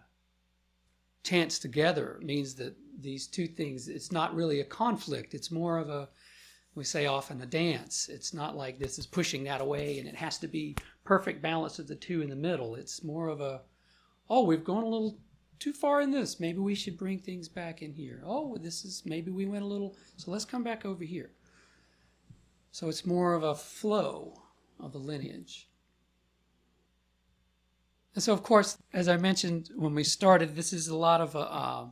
chants 1.22 1.58
together 1.58 2.18
means 2.22 2.54
that 2.56 2.76
these 3.00 3.26
two 3.26 3.46
things, 3.46 3.88
it's 3.88 4.10
not 4.10 4.34
really 4.34 4.60
a 4.60 4.64
conflict. 4.64 5.34
It's 5.34 5.50
more 5.50 5.78
of 5.78 5.88
a, 5.88 6.08
we 6.74 6.84
say 6.84 7.06
often, 7.06 7.40
a 7.42 7.46
dance. 7.46 8.08
It's 8.08 8.34
not 8.34 8.56
like 8.56 8.78
this 8.78 8.98
is 8.98 9.06
pushing 9.06 9.44
that 9.44 9.60
away 9.60 9.98
and 9.98 10.08
it 10.08 10.16
has 10.16 10.38
to 10.38 10.48
be 10.48 10.76
perfect 11.04 11.42
balance 11.42 11.78
of 11.78 11.88
the 11.88 11.94
two 11.94 12.22
in 12.22 12.30
the 12.30 12.36
middle. 12.36 12.74
It's 12.74 13.04
more 13.04 13.28
of 13.28 13.40
a, 13.40 13.62
oh, 14.28 14.44
we've 14.44 14.64
gone 14.64 14.82
a 14.82 14.88
little 14.88 15.18
too 15.58 15.72
far 15.72 16.00
in 16.00 16.10
this. 16.10 16.40
Maybe 16.40 16.58
we 16.58 16.74
should 16.74 16.98
bring 16.98 17.18
things 17.18 17.48
back 17.48 17.82
in 17.82 17.92
here. 17.92 18.22
Oh, 18.24 18.56
this 18.56 18.84
is, 18.84 19.02
maybe 19.04 19.30
we 19.30 19.46
went 19.46 19.64
a 19.64 19.68
little, 19.68 19.96
so 20.16 20.30
let's 20.30 20.44
come 20.44 20.64
back 20.64 20.84
over 20.84 21.04
here. 21.04 21.30
So 22.72 22.88
it's 22.88 23.06
more 23.06 23.34
of 23.34 23.42
a 23.42 23.54
flow 23.54 24.42
of 24.78 24.92
the 24.92 24.98
lineage. 24.98 25.69
And 28.14 28.22
so, 28.22 28.32
of 28.32 28.42
course, 28.42 28.76
as 28.92 29.08
I 29.08 29.16
mentioned 29.16 29.70
when 29.76 29.94
we 29.94 30.04
started, 30.04 30.56
this 30.56 30.72
is 30.72 30.88
a 30.88 30.96
lot 30.96 31.20
of 31.20 31.34
a, 31.34 31.38
uh, 31.38 31.86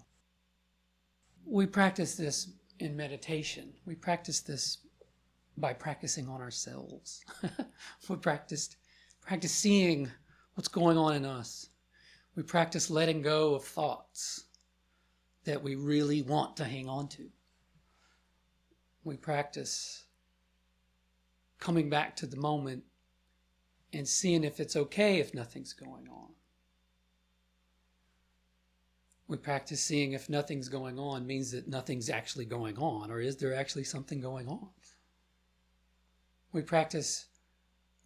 we 1.45 1.67
practice 1.67 2.15
this 2.17 2.51
in 2.81 2.97
meditation. 2.97 3.73
We 3.87 3.95
practice 3.95 4.41
this 4.41 4.79
by 5.57 5.73
practicing 5.73 6.29
on 6.29 6.41
ourselves. 6.41 7.25
we 8.09 8.17
practiced 8.17 8.77
practice 9.21 9.53
seeing 9.53 10.11
what's 10.55 10.69
going 10.69 10.97
on 10.97 11.15
in 11.15 11.25
us. 11.25 11.69
We 12.35 12.43
practice 12.43 12.91
letting 12.91 13.23
go 13.23 13.55
of 13.55 13.65
thoughts 13.65 14.45
that 15.45 15.63
we 15.63 15.75
really 15.75 16.23
want 16.23 16.57
to 16.57 16.65
hang 16.65 16.89
on 16.89 17.09
to. 17.09 17.29
We 19.05 19.17
practice 19.17 20.05
coming 21.59 21.89
back 21.91 22.15
to 22.17 22.27
the 22.27 22.37
moment 22.37 22.85
and 23.93 24.07
seeing 24.07 24.45
if 24.45 24.61
it's 24.61 24.77
okay 24.77 25.19
if 25.19 25.35
nothing's 25.35 25.73
going 25.73 26.09
on. 26.09 26.29
We 29.27 29.37
practice 29.37 29.83
seeing 29.83 30.13
if 30.13 30.31
nothing's 30.31 30.69
going 30.69 30.99
on 30.99 31.27
means 31.27 31.51
that 31.53 31.69
nothing's 31.69 32.09
actually 32.09 32.47
going 32.47 32.79
on, 32.79 33.11
or 33.11 33.21
is 33.21 33.37
there 33.37 33.55
actually 33.55 33.85
something 33.85 34.21
going 34.21 34.49
on? 34.49 34.69
We 36.53 36.63
practice 36.63 37.27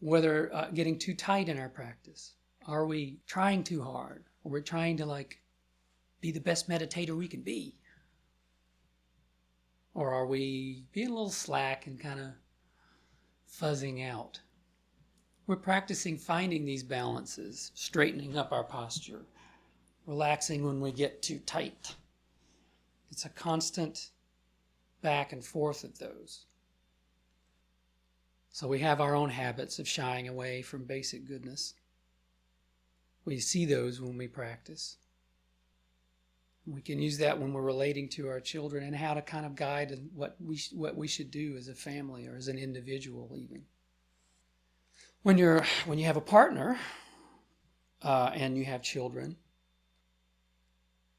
whether 0.01 0.53
uh, 0.53 0.71
getting 0.75 0.99
too 0.99 1.15
tight 1.15 1.49
in 1.49 1.59
our 1.59 1.69
practice. 1.69 2.35
Are 2.67 2.87
we 2.87 3.19
trying 3.27 3.63
too 3.63 3.83
hard? 3.83 4.25
Or 4.43 4.51
we're 4.51 4.61
trying 4.61 4.97
to 4.97 5.07
like 5.07 5.39
be 6.21 6.33
the 6.33 6.41
best 6.41 6.69
meditator 6.69 7.17
we 7.17 7.29
can 7.29 7.43
be? 7.43 7.77
Or 9.95 10.13
are 10.13 10.27
we 10.27 10.85
being 10.93 11.09
a 11.09 11.13
little 11.13 11.31
slack 11.31 11.87
and 11.87 12.01
kind 12.01 12.19
of 12.19 12.31
fuzzing 13.49 14.09
out? 14.09 14.41
We're 15.53 15.57
practicing 15.57 16.17
finding 16.17 16.65
these 16.65 16.83
balances, 16.83 17.73
straightening 17.75 18.39
up 18.39 18.53
our 18.53 18.65
posture, 18.65 19.27
relaxing 20.07 20.65
when 20.65 20.81
we 20.81 20.93
get 20.93 21.21
too 21.21 21.41
tight. 21.41 21.95
It's 23.11 23.27
a 23.27 23.29
constant 23.29 24.13
back 25.03 25.35
and 25.35 25.45
forth 25.45 25.85
of 25.85 25.99
those. 25.99 26.47
So 28.49 28.67
we 28.67 28.79
have 28.79 29.03
our 29.03 29.15
own 29.15 29.29
habits 29.29 29.79
of 29.79 29.87
shying 29.87 30.27
away 30.27 30.63
from 30.63 30.85
basic 30.85 31.27
goodness. 31.27 31.75
We 33.27 33.39
see 33.39 33.67
those 33.67 34.01
when 34.01 34.17
we 34.17 34.29
practice. 34.29 34.97
We 36.65 36.81
can 36.81 36.99
use 36.99 37.19
that 37.19 37.39
when 37.39 37.53
we're 37.53 37.61
relating 37.61 38.09
to 38.11 38.27
our 38.31 38.41
children 38.41 38.85
and 38.85 38.97
how 38.97 39.13
to 39.13 39.21
kind 39.21 39.45
of 39.45 39.55
guide 39.55 39.93
what 40.15 40.35
we 40.41 40.63
what 40.73 40.97
we 40.97 41.09
should 41.09 41.31
do 41.31 41.59
as 41.59 41.69
a 41.69 41.75
family 41.75 42.27
or 42.27 42.37
as 42.37 42.49
an 42.49 42.57
individual 42.57 43.37
even. 43.37 43.67
When 45.23 45.39
you're 45.39 45.65
when 45.87 45.99
you 45.99 46.07
have 46.07 46.17
a 46.17 46.21
partner 46.21 46.77
uh, 48.03 48.33
and 48.35 48.59
you 48.59 48.65
have 48.65 48.83
children, 48.83 49.37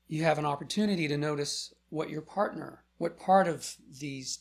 you 0.07 0.23
have 0.23 0.37
an 0.37 0.45
opportunity 0.45 1.07
to 1.07 1.17
notice 1.17 1.73
what 1.89 2.09
your 2.09 2.21
partner, 2.21 2.83
what 2.97 3.17
part 3.17 3.47
of 3.47 3.75
these 3.99 4.39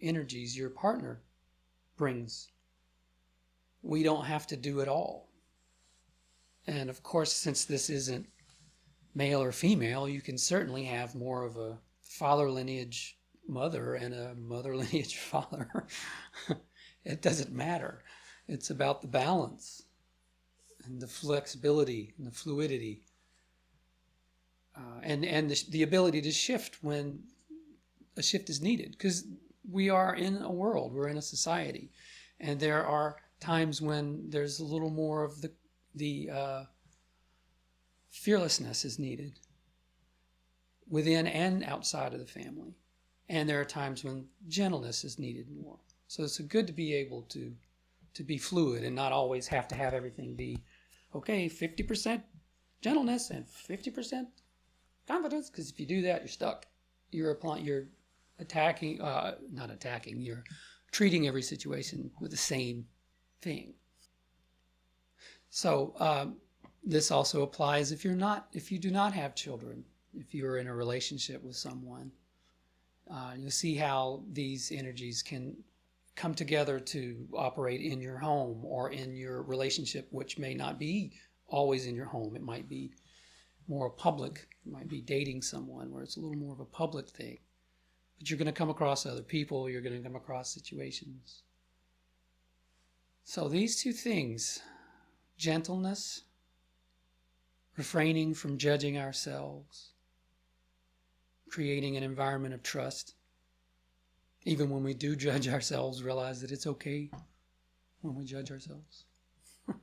energies 0.00 0.56
your 0.56 0.70
partner 0.70 1.20
brings. 1.96 2.48
We 3.82 4.04
don't 4.04 4.26
have 4.26 4.46
to 4.48 4.56
do 4.56 4.78
it 4.78 4.86
all. 4.86 5.30
And 6.68 6.88
of 6.88 7.02
course, 7.02 7.32
since 7.32 7.64
this 7.64 7.90
isn't 7.90 8.28
male 9.16 9.42
or 9.42 9.50
female, 9.50 10.08
you 10.08 10.20
can 10.20 10.38
certainly 10.38 10.84
have 10.84 11.16
more 11.16 11.42
of 11.42 11.56
a 11.56 11.78
father 12.02 12.48
lineage 12.48 13.18
mother 13.48 13.94
and 13.94 14.14
a 14.14 14.36
mother 14.36 14.76
lineage 14.76 15.16
father. 15.16 15.88
it 17.04 17.20
doesn't 17.20 17.50
matter. 17.50 18.04
It's 18.50 18.70
about 18.70 19.00
the 19.00 19.06
balance 19.06 19.84
and 20.84 21.00
the 21.00 21.06
flexibility 21.06 22.14
and 22.18 22.26
the 22.26 22.32
fluidity 22.32 23.04
uh, 24.76 25.00
and 25.04 25.24
and 25.24 25.48
the, 25.48 25.64
the 25.70 25.82
ability 25.84 26.20
to 26.22 26.32
shift 26.32 26.82
when 26.82 27.22
a 28.16 28.22
shift 28.22 28.50
is 28.50 28.60
needed 28.60 28.90
because 28.90 29.24
we 29.70 29.88
are 29.88 30.16
in 30.16 30.42
a 30.42 30.50
world, 30.50 30.92
we're 30.92 31.06
in 31.06 31.16
a 31.16 31.22
society, 31.22 31.92
and 32.40 32.58
there 32.58 32.84
are 32.84 33.16
times 33.38 33.80
when 33.80 34.28
there's 34.30 34.58
a 34.58 34.64
little 34.64 34.90
more 34.90 35.22
of 35.22 35.40
the 35.42 35.52
the 35.94 36.30
uh, 36.30 36.64
fearlessness 38.10 38.84
is 38.84 38.98
needed 38.98 39.38
within 40.88 41.28
and 41.28 41.62
outside 41.62 42.12
of 42.12 42.18
the 42.18 42.26
family, 42.26 42.74
and 43.28 43.48
there 43.48 43.60
are 43.60 43.64
times 43.64 44.02
when 44.02 44.26
gentleness 44.48 45.04
is 45.04 45.20
needed 45.20 45.46
more. 45.62 45.78
So 46.08 46.24
it's 46.24 46.40
good 46.40 46.66
to 46.66 46.72
be 46.72 46.92
able 46.94 47.22
to 47.28 47.54
to 48.14 48.22
be 48.22 48.38
fluid 48.38 48.84
and 48.84 48.94
not 48.94 49.12
always 49.12 49.46
have 49.46 49.68
to 49.68 49.74
have 49.74 49.94
everything 49.94 50.34
be 50.34 50.58
okay, 51.14 51.48
fifty 51.48 51.82
percent 51.82 52.22
gentleness 52.80 53.30
and 53.30 53.48
fifty 53.48 53.90
percent 53.90 54.28
confidence. 55.06 55.50
Because 55.50 55.70
if 55.70 55.78
you 55.80 55.86
do 55.86 56.02
that, 56.02 56.20
you're 56.20 56.28
stuck. 56.28 56.66
You're 57.10 57.32
applying. 57.32 57.64
You're 57.64 57.88
attacking, 58.38 59.00
uh, 59.02 59.34
not 59.52 59.70
attacking, 59.70 60.18
you're 60.18 60.44
treating 60.92 61.28
every 61.28 61.42
situation 61.42 62.10
with 62.20 62.30
the 62.30 62.36
same 62.38 62.86
thing. 63.42 63.74
So 65.50 65.94
um, 66.00 66.36
this 66.82 67.10
also 67.10 67.42
applies 67.42 67.92
if 67.92 68.02
you're 68.02 68.14
not, 68.14 68.48
if 68.54 68.72
you 68.72 68.78
do 68.78 68.90
not 68.90 69.12
have 69.12 69.34
children, 69.34 69.84
if 70.14 70.34
you're 70.34 70.56
in 70.56 70.68
a 70.68 70.74
relationship 70.74 71.42
with 71.42 71.54
someone. 71.54 72.10
Uh, 73.12 73.32
you'll 73.36 73.50
see 73.50 73.74
how 73.74 74.22
these 74.32 74.72
energies 74.72 75.22
can 75.22 75.54
come 76.20 76.34
together 76.34 76.78
to 76.78 77.26
operate 77.34 77.80
in 77.80 77.98
your 77.98 78.18
home 78.18 78.62
or 78.62 78.90
in 78.90 79.16
your 79.16 79.40
relationship, 79.42 80.06
which 80.10 80.38
may 80.38 80.52
not 80.52 80.78
be 80.78 81.12
always 81.48 81.86
in 81.86 81.94
your 81.94 82.04
home. 82.04 82.36
It 82.36 82.42
might 82.42 82.68
be 82.68 82.92
more 83.68 83.88
public. 83.88 84.46
It 84.66 84.70
might 84.70 84.88
be 84.88 85.00
dating 85.00 85.40
someone 85.40 85.90
where 85.90 86.02
it's 86.02 86.18
a 86.18 86.20
little 86.20 86.36
more 86.36 86.52
of 86.52 86.60
a 86.60 86.66
public 86.66 87.08
thing. 87.08 87.38
But 88.18 88.28
you're 88.28 88.38
going 88.38 88.46
to 88.46 88.52
come 88.52 88.68
across 88.68 89.06
other 89.06 89.22
people, 89.22 89.70
you're 89.70 89.80
going 89.80 89.96
to 89.96 90.02
come 90.02 90.14
across 90.14 90.52
situations. 90.52 91.42
So 93.24 93.48
these 93.48 93.82
two 93.82 93.92
things 93.92 94.60
gentleness, 95.38 96.24
refraining 97.78 98.34
from 98.34 98.58
judging 98.58 98.98
ourselves, 98.98 99.92
creating 101.48 101.96
an 101.96 102.02
environment 102.02 102.52
of 102.52 102.62
trust. 102.62 103.14
Even 104.44 104.70
when 104.70 104.82
we 104.82 104.94
do 104.94 105.14
judge 105.26 105.48
ourselves, 105.48 106.02
realize 106.02 106.40
that 106.40 106.52
it's 106.52 106.66
okay 106.66 107.10
when 108.00 108.14
we 108.14 108.24
judge 108.24 108.50
ourselves. 108.50 109.04
and 109.68 109.78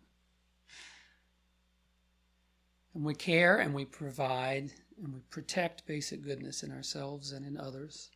we 2.94 3.14
care 3.14 3.58
and 3.60 3.74
we 3.74 3.86
provide 3.86 4.72
and 5.04 5.14
we 5.14 5.20
protect 5.30 5.86
basic 5.86 6.24
goodness 6.24 6.64
in 6.64 6.72
ourselves 6.72 7.32
and 7.32 7.46
in 7.46 7.58
others 7.58 8.10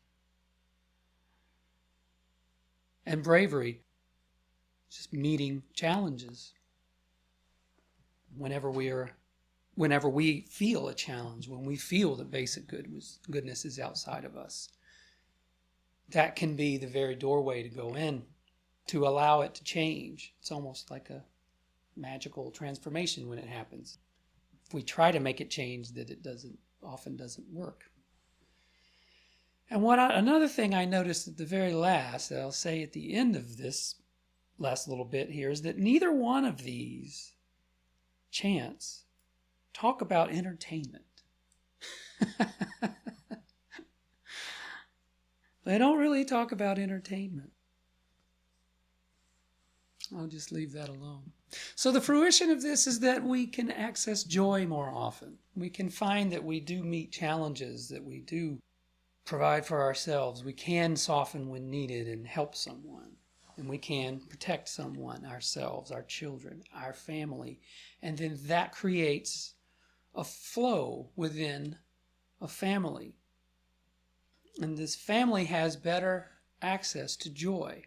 and 3.05 3.23
bravery, 3.23 3.81
just 4.89 5.13
meeting 5.13 5.63
challenges. 5.73 6.53
Whenever 8.37 8.69
we 8.71 8.89
are, 8.89 9.11
whenever 9.75 10.09
we 10.09 10.41
feel 10.49 10.87
a 10.87 10.93
challenge, 10.93 11.47
when 11.47 11.65
we 11.65 11.75
feel 11.75 12.15
that 12.15 12.31
basic 12.31 12.67
goodness, 12.67 13.19
goodness 13.29 13.65
is 13.65 13.79
outside 13.79 14.23
of 14.23 14.37
us, 14.37 14.69
that 16.11 16.35
can 16.35 16.55
be 16.55 16.77
the 16.77 16.87
very 16.87 17.15
doorway 17.15 17.63
to 17.63 17.69
go 17.69 17.95
in, 17.95 18.23
to 18.87 19.07
allow 19.07 19.41
it 19.41 19.53
to 19.55 19.63
change. 19.63 20.33
It's 20.39 20.51
almost 20.51 20.91
like 20.91 21.09
a 21.09 21.23
magical 21.95 22.51
transformation 22.51 23.27
when 23.27 23.37
it 23.37 23.47
happens. 23.47 23.97
If 24.65 24.73
we 24.73 24.83
try 24.83 25.11
to 25.11 25.19
make 25.19 25.41
it 25.41 25.49
change, 25.49 25.93
that 25.93 26.09
it 26.09 26.23
doesn't 26.23 26.57
often 26.83 27.15
doesn't 27.15 27.47
work. 27.51 27.91
And 29.69 29.81
what 29.81 29.99
I, 29.99 30.13
another 30.13 30.47
thing 30.47 30.73
I 30.73 30.85
noticed 30.85 31.27
at 31.27 31.37
the 31.37 31.45
very 31.45 31.73
last, 31.73 32.29
that 32.29 32.41
I'll 32.41 32.51
say 32.51 32.83
at 32.83 32.91
the 32.93 33.13
end 33.13 33.35
of 33.35 33.57
this 33.57 33.95
last 34.57 34.87
little 34.87 35.05
bit 35.05 35.29
here, 35.29 35.49
is 35.49 35.61
that 35.61 35.77
neither 35.77 36.11
one 36.11 36.43
of 36.43 36.63
these 36.63 37.33
chants 38.31 39.05
talk 39.73 40.01
about 40.01 40.31
entertainment. 40.31 41.05
they 45.63 45.77
don't 45.77 45.99
really 45.99 46.25
talk 46.25 46.51
about 46.51 46.79
entertainment. 46.79 47.51
I'll 50.15 50.27
just 50.27 50.51
leave 50.51 50.73
that 50.73 50.89
alone. 50.89 51.31
So, 51.75 51.91
the 51.91 52.01
fruition 52.01 52.49
of 52.49 52.61
this 52.61 52.87
is 52.87 52.99
that 53.01 53.23
we 53.23 53.45
can 53.45 53.71
access 53.71 54.23
joy 54.23 54.65
more 54.65 54.89
often. 54.89 55.37
We 55.55 55.69
can 55.69 55.89
find 55.89 56.31
that 56.31 56.43
we 56.43 56.59
do 56.59 56.83
meet 56.83 57.11
challenges, 57.11 57.87
that 57.89 58.03
we 58.03 58.19
do 58.19 58.59
provide 59.25 59.65
for 59.65 59.81
ourselves. 59.81 60.43
We 60.43 60.53
can 60.53 60.95
soften 60.95 61.49
when 61.49 61.69
needed 61.69 62.07
and 62.07 62.25
help 62.25 62.55
someone. 62.55 63.11
And 63.57 63.69
we 63.69 63.77
can 63.77 64.19
protect 64.21 64.69
someone, 64.69 65.25
ourselves, 65.25 65.91
our 65.91 66.03
children, 66.03 66.63
our 66.73 66.93
family. 66.93 67.59
And 68.01 68.17
then 68.17 68.39
that 68.45 68.71
creates 68.71 69.53
a 70.15 70.23
flow 70.23 71.09
within 71.15 71.77
a 72.41 72.47
family. 72.47 73.17
And 74.59 74.77
this 74.77 74.95
family 74.95 75.45
has 75.45 75.75
better 75.75 76.31
access 76.61 77.15
to 77.17 77.29
joy. 77.29 77.83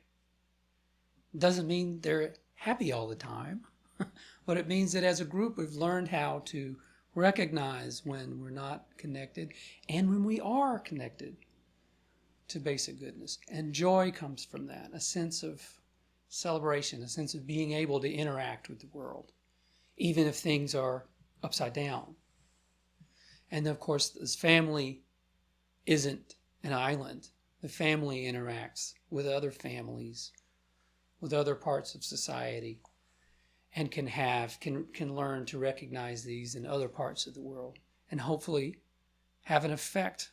Doesn't 1.36 1.66
mean 1.66 2.00
they're 2.00 2.34
happy 2.54 2.92
all 2.92 3.08
the 3.08 3.16
time, 3.16 3.66
but 4.46 4.56
it 4.56 4.68
means 4.68 4.92
that 4.92 5.04
as 5.04 5.20
a 5.20 5.24
group 5.24 5.56
we've 5.56 5.74
learned 5.74 6.08
how 6.08 6.42
to 6.46 6.76
recognize 7.14 8.04
when 8.04 8.40
we're 8.40 8.50
not 8.50 8.86
connected 8.96 9.52
and 9.88 10.08
when 10.08 10.24
we 10.24 10.40
are 10.40 10.78
connected 10.78 11.36
to 12.48 12.58
basic 12.58 12.98
goodness. 12.98 13.38
And 13.50 13.72
joy 13.72 14.12
comes 14.12 14.44
from 14.44 14.66
that 14.66 14.90
a 14.92 15.00
sense 15.00 15.42
of 15.42 15.62
celebration, 16.28 17.02
a 17.02 17.08
sense 17.08 17.34
of 17.34 17.46
being 17.46 17.72
able 17.72 18.00
to 18.00 18.12
interact 18.12 18.68
with 18.68 18.80
the 18.80 18.88
world, 18.92 19.32
even 19.96 20.26
if 20.26 20.36
things 20.36 20.74
are 20.74 21.06
upside 21.42 21.72
down. 21.72 22.16
And 23.50 23.66
of 23.66 23.78
course, 23.78 24.08
this 24.10 24.34
family 24.34 25.02
isn't 25.86 26.34
an 26.64 26.72
island. 26.72 27.28
The 27.62 27.68
family 27.68 28.24
interacts 28.24 28.94
with 29.10 29.26
other 29.26 29.52
families, 29.52 30.32
with 31.20 31.32
other 31.32 31.54
parts 31.54 31.94
of 31.94 32.02
society, 32.02 32.80
and 33.76 33.90
can 33.90 34.06
have, 34.06 34.58
can, 34.60 34.86
can 34.92 35.14
learn 35.14 35.46
to 35.46 35.58
recognize 35.58 36.24
these 36.24 36.54
in 36.54 36.66
other 36.66 36.88
parts 36.88 37.26
of 37.26 37.34
the 37.34 37.40
world, 37.40 37.78
and 38.10 38.20
hopefully 38.20 38.78
have 39.42 39.64
an 39.64 39.72
effect 39.72 40.30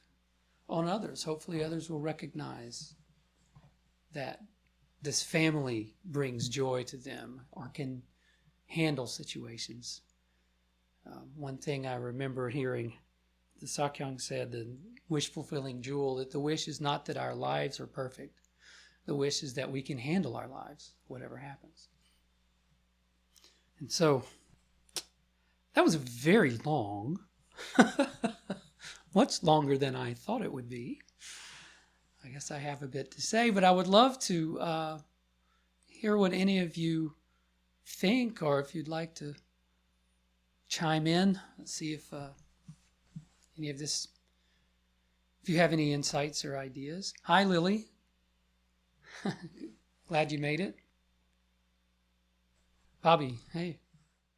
on 0.69 0.87
others. 0.87 1.23
Hopefully, 1.23 1.63
others 1.63 1.89
will 1.89 1.99
recognize 1.99 2.95
that 4.13 4.41
this 5.01 5.23
family 5.23 5.95
brings 6.05 6.47
joy 6.47 6.83
to 6.83 6.97
them 6.97 7.41
or 7.51 7.69
can 7.69 8.01
handle 8.67 9.07
situations. 9.07 10.01
Um, 11.05 11.29
one 11.35 11.57
thing 11.57 11.87
I 11.87 11.95
remember 11.95 12.49
hearing 12.49 12.93
the 13.61 13.67
Sakyong 13.67 14.19
said, 14.19 14.51
the 14.51 14.67
wish 15.07 15.31
fulfilling 15.31 15.81
jewel, 15.81 16.15
that 16.15 16.31
the 16.31 16.39
wish 16.39 16.67
is 16.67 16.81
not 16.81 17.05
that 17.05 17.15
our 17.15 17.35
lives 17.35 17.79
are 17.79 17.87
perfect. 17.87 18.39
The 19.05 19.15
wish 19.15 19.43
is 19.43 19.53
that 19.53 19.71
we 19.71 19.83
can 19.83 19.99
handle 19.99 20.35
our 20.35 20.47
lives, 20.47 20.93
whatever 21.07 21.37
happens. 21.37 21.89
And 23.79 23.91
so 23.91 24.23
that 25.73 25.83
was 25.83 25.95
very 25.95 26.57
long, 26.65 27.19
much 29.15 29.43
longer 29.43 29.77
than 29.77 29.95
I 29.95 30.15
thought 30.15 30.41
it 30.41 30.51
would 30.51 30.69
be. 30.69 30.99
I 32.25 32.29
guess 32.29 32.49
I 32.49 32.57
have 32.57 32.81
a 32.81 32.87
bit 32.87 33.11
to 33.11 33.21
say, 33.21 33.51
but 33.51 33.63
I 33.63 33.71
would 33.71 33.87
love 33.87 34.19
to 34.21 34.59
uh, 34.59 34.99
hear 35.87 36.17
what 36.17 36.33
any 36.33 36.59
of 36.59 36.77
you 36.77 37.13
think, 37.85 38.41
or 38.41 38.59
if 38.59 38.73
you'd 38.73 38.87
like 38.87 39.13
to 39.15 39.35
chime 40.67 41.05
in, 41.05 41.39
see 41.65 41.93
if 41.93 42.11
uh, 42.13 42.29
any 43.61 43.69
of 43.69 43.77
this, 43.77 44.07
if 45.43 45.49
you 45.49 45.57
have 45.57 45.71
any 45.71 45.93
insights 45.93 46.43
or 46.43 46.57
ideas. 46.57 47.13
Hi, 47.23 47.43
Lily. 47.43 47.85
Glad 50.07 50.31
you 50.31 50.39
made 50.39 50.59
it. 50.59 50.75
Bobby, 53.03 53.37
hey. 53.53 53.77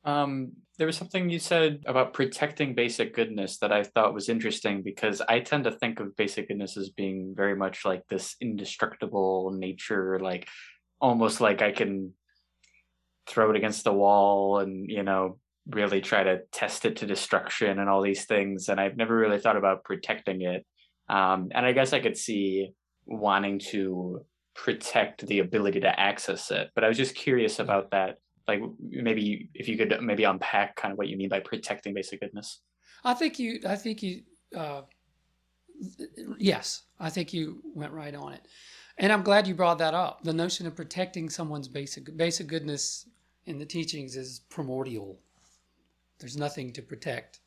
Um, 0.04 0.52
there 0.78 0.88
was 0.88 0.98
something 0.98 1.30
you 1.30 1.40
said 1.40 1.84
about 1.86 2.14
protecting 2.14 2.76
basic 2.76 3.16
goodness 3.16 3.60
that 3.60 3.72
I 3.72 3.84
thought 3.84 4.14
was 4.14 4.28
interesting 4.28 4.82
because 4.82 5.22
I 5.22 5.40
tend 5.40 5.64
to 5.64 5.72
think 5.72 6.02
of 6.02 6.18
basic 6.18 6.50
goodness 6.50 6.76
as 6.76 6.90
being 6.90 7.34
very 7.34 7.56
much 7.56 7.86
like 7.86 8.06
this 8.10 8.36
indestructible 8.42 9.52
nature, 9.52 10.20
like 10.20 10.50
almost 11.00 11.40
like 11.40 11.62
I 11.62 11.72
can 11.72 12.14
throw 13.26 13.52
it 13.52 13.56
against 13.56 13.86
the 13.86 13.94
wall 13.94 14.60
and, 14.60 14.90
you 14.90 15.04
know, 15.04 15.38
really 15.70 16.02
try 16.02 16.24
to 16.24 16.42
test 16.52 16.86
it 16.86 16.98
to 16.98 17.06
destruction 17.06 17.80
and 17.80 17.90
all 17.90 18.02
these 18.02 18.26
things. 18.26 18.70
And 18.70 18.80
I've 18.80 18.98
never 18.98 19.16
really 19.16 19.40
thought 19.40 19.58
about 19.58 19.84
protecting 19.84 20.42
it. 20.42 20.66
Um, 21.10 21.50
and 21.54 21.66
I 21.66 21.72
guess 21.72 21.94
I 21.94 22.00
could 22.00 22.18
see 22.18 22.72
wanting 23.06 23.60
to 23.60 24.26
protect 24.56 25.26
the 25.26 25.40
ability 25.40 25.82
to 25.82 26.00
access 26.00 26.52
it. 26.52 26.70
But 26.76 26.84
I 26.84 26.88
was 26.88 26.98
just 26.98 27.16
curious 27.16 27.60
about 27.60 27.92
that. 27.92 28.18
Like 28.48 28.62
maybe 28.80 29.50
if 29.54 29.68
you 29.68 29.78
could 29.78 29.98
maybe 30.02 30.26
unpack 30.26 30.76
kind 30.76 30.92
of 30.92 30.98
what 30.98 31.08
you 31.08 31.18
mean 31.18 31.30
by 31.30 31.40
protecting 31.40 31.94
basic 31.94 32.20
goodness. 32.20 32.60
I 33.04 33.14
think 33.14 33.40
you. 33.40 33.60
I 33.68 33.76
think 33.76 34.04
you. 34.04 34.22
Uh, 34.56 34.82
yes, 36.38 36.84
I 37.00 37.10
think 37.10 37.34
you 37.34 37.62
went 37.74 37.94
right 37.94 38.14
on 38.14 38.34
it, 38.34 38.46
and 38.98 39.14
I'm 39.14 39.24
glad 39.24 39.48
you 39.48 39.56
brought 39.56 39.78
that 39.78 39.94
up. 39.94 40.24
The 40.24 40.34
notion 40.34 40.68
of 40.68 40.76
protecting 40.76 41.30
someone's 41.30 41.70
basic 41.70 42.16
basic 42.18 42.48
goodness 42.48 43.08
in 43.46 43.60
the 43.60 43.66
teachings 43.66 44.18
is 44.18 44.42
primordial. 44.50 45.20
There's 46.20 46.38
nothing 46.38 46.74
to 46.74 46.82
protect. 46.82 47.40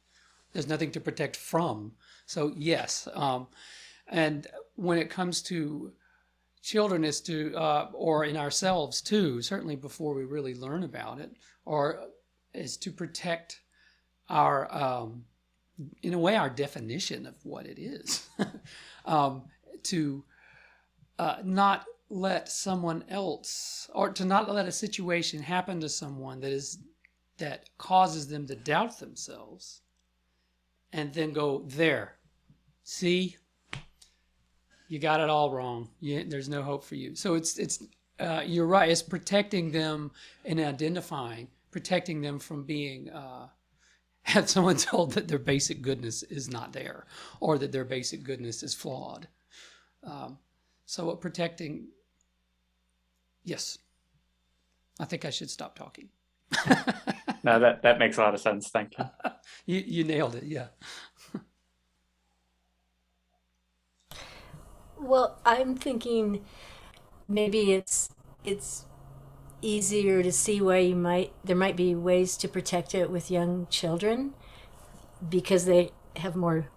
There's 0.53 0.69
nothing 0.69 0.91
to 0.93 1.01
protect 1.01 1.37
from. 1.37 1.93
So 2.27 2.53
yes, 2.57 3.09
um, 3.15 3.47
and 4.09 4.47
when 4.77 4.99
it 4.99 5.11
comes 5.11 5.43
to 5.43 5.93
children 6.63 7.05
is 7.05 7.21
to, 7.23 7.55
uh, 7.57 7.91
or 7.93 8.25
in 8.25 8.37
ourselves 8.37 9.01
too, 9.01 9.41
certainly 9.43 9.77
before 9.77 10.15
we 10.15 10.25
really 10.25 10.55
learn 10.55 10.83
about 10.83 11.21
it, 11.21 11.31
or 11.65 12.09
is 12.55 12.77
to 12.79 12.91
protect 12.91 13.61
our, 14.29 14.73
um, 14.75 15.25
in 16.03 16.15
a 16.15 16.19
way, 16.19 16.37
our 16.37 16.51
definition 16.51 17.27
of 17.27 17.35
what 17.45 17.67
it 17.67 17.79
is. 17.79 18.29
um, 19.05 19.43
to 19.85 20.25
uh, 21.19 21.37
not 21.45 21.85
let 22.09 22.49
someone 22.49 23.05
else, 23.09 23.89
or 23.95 24.11
to 24.11 24.25
not 24.25 24.53
let 24.53 24.67
a 24.67 24.73
situation 24.73 25.41
happen 25.41 25.81
to 25.81 25.89
someone 25.89 26.41
that 26.41 26.51
is 26.51 26.79
that 27.39 27.69
causes 27.79 28.29
them 28.29 28.47
to 28.47 28.55
doubt 28.55 28.99
themselves, 28.99 29.83
and 30.93 31.13
then 31.13 31.33
go 31.33 31.63
there. 31.67 32.17
See, 32.85 33.37
you 34.89 34.99
got 34.99 35.21
it 35.21 35.29
all 35.29 35.51
wrong. 35.51 35.89
You, 36.01 36.25
there's 36.25 36.49
no 36.49 36.63
hope 36.63 36.85
for 36.85 36.95
you. 36.95 37.15
So 37.15 37.35
it's 37.35 37.59
it's 37.59 37.83
uh, 38.19 38.43
you're 38.47 38.67
right. 38.67 38.91
It's 38.91 39.03
protecting 39.03 39.73
them 39.73 40.11
and 40.45 40.61
identifying, 40.61 41.49
protecting 41.71 42.21
them 42.21 42.39
from 42.39 42.65
being 42.65 43.11
uh, 43.11 43.49
had 44.23 44.49
someone 44.49 44.77
told 44.77 45.13
that 45.13 45.29
their 45.29 45.39
basic 45.39 45.83
goodness 45.83 46.23
is 46.25 46.49
not 46.49 46.73
there 46.73 47.07
or 47.41 47.59
that 47.59 47.73
their 47.73 47.85
basic 47.85 48.23
goodness 48.23 48.63
is 48.63 48.75
flawed. 48.75 49.29
Um, 50.03 50.39
so 50.85 51.15
protecting, 51.17 51.89
yes, 53.45 53.79
I 55.01 55.05
think 55.05 55.25
I 55.25 55.31
should 55.31 55.51
stop 55.51 55.77
talking. 55.77 56.09
no, 57.47 57.61
that 57.61 57.83
that 57.83 57.99
makes 58.01 58.19
a 58.19 58.23
lot 58.23 58.35
of 58.35 58.41
sense. 58.41 58.69
Thank 58.71 58.99
you. 58.99 59.05
you 59.67 59.85
you 59.87 60.05
nailed 60.05 60.35
it. 60.35 60.45
Yeah. 60.45 60.69
Well, 64.99 65.39
I'm 65.45 65.77
thinking 65.77 66.45
maybe 67.29 67.73
it's 67.73 68.11
it's 68.45 68.87
easier 69.63 70.23
to 70.23 70.33
see 70.33 70.61
where 70.61 70.81
you 70.81 70.97
might 70.97 71.33
there 71.45 71.57
might 71.57 71.77
be 71.77 71.95
ways 71.95 72.37
to 72.39 72.49
protect 72.49 72.95
it 72.95 73.11
with 73.11 73.31
young 73.31 73.67
children 73.71 74.35
because 75.29 75.67
they 75.67 75.93
have 76.17 76.37
more 76.37 76.69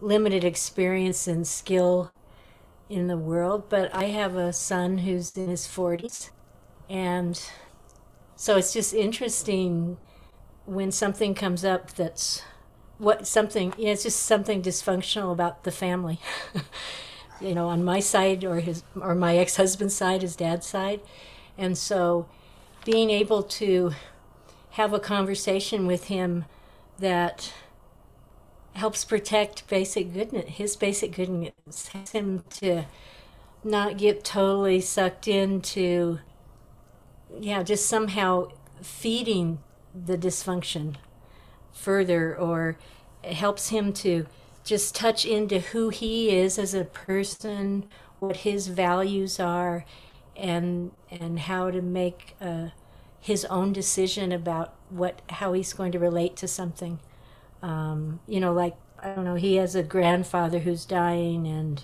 limited 0.00 0.44
experience 0.44 1.28
and 1.28 1.46
skill 1.46 2.12
in 2.88 3.08
the 3.08 3.18
world 3.18 3.68
but 3.68 3.94
i 3.94 4.06
have 4.06 4.36
a 4.36 4.52
son 4.52 4.98
who's 4.98 5.36
in 5.36 5.48
his 5.48 5.66
40s 5.66 6.30
and 6.88 7.50
so 8.38 8.56
it's 8.56 8.72
just 8.72 8.94
interesting 8.94 9.98
when 10.64 10.90
something 10.90 11.34
comes 11.34 11.62
up 11.64 11.92
that's 11.92 12.42
what 12.96 13.26
something 13.26 13.74
yeah, 13.76 13.90
it's 13.90 14.04
just 14.04 14.22
something 14.22 14.62
dysfunctional 14.62 15.32
about 15.32 15.64
the 15.64 15.70
family 15.70 16.18
you 17.40 17.54
know, 17.54 17.68
on 17.68 17.84
my 17.84 18.00
side 18.00 18.44
or 18.44 18.60
his 18.60 18.82
or 19.00 19.14
my 19.14 19.36
ex-husband's 19.36 19.94
side, 19.94 20.22
his 20.22 20.36
dad's 20.36 20.66
side. 20.66 21.00
And 21.56 21.76
so 21.76 22.26
being 22.84 23.10
able 23.10 23.42
to 23.42 23.92
have 24.70 24.92
a 24.92 25.00
conversation 25.00 25.86
with 25.86 26.04
him 26.04 26.44
that 26.98 27.52
helps 28.74 29.04
protect 29.04 29.68
basic 29.68 30.12
goodness, 30.12 30.46
his 30.48 30.76
basic 30.76 31.12
goodness, 31.12 31.88
helps 31.88 32.12
him 32.12 32.44
to 32.50 32.84
not 33.64 33.96
get 33.96 34.24
totally 34.24 34.80
sucked 34.80 35.26
into, 35.26 36.20
yeah, 37.40 37.62
just 37.62 37.86
somehow 37.86 38.48
feeding 38.82 39.58
the 39.94 40.16
dysfunction 40.16 40.96
further, 41.72 42.36
or 42.36 42.78
helps 43.24 43.68
him 43.70 43.92
to 43.92 44.26
just 44.64 44.94
touch 44.94 45.24
into 45.24 45.60
who 45.60 45.88
he 45.88 46.30
is 46.30 46.58
as 46.58 46.74
a 46.74 46.84
person, 46.84 47.86
what 48.18 48.38
his 48.38 48.68
values 48.68 49.40
are, 49.40 49.84
and 50.36 50.92
and 51.10 51.40
how 51.40 51.70
to 51.70 51.82
make 51.82 52.36
uh, 52.40 52.68
his 53.20 53.44
own 53.46 53.72
decision 53.72 54.32
about 54.32 54.74
what 54.90 55.22
how 55.30 55.52
he's 55.52 55.72
going 55.72 55.92
to 55.92 55.98
relate 55.98 56.36
to 56.36 56.48
something. 56.48 57.00
Um, 57.62 58.20
you 58.26 58.40
know, 58.40 58.52
like 58.52 58.76
I 59.02 59.10
don't 59.10 59.24
know, 59.24 59.34
he 59.34 59.56
has 59.56 59.74
a 59.74 59.82
grandfather 59.82 60.60
who's 60.60 60.84
dying, 60.84 61.46
and 61.46 61.82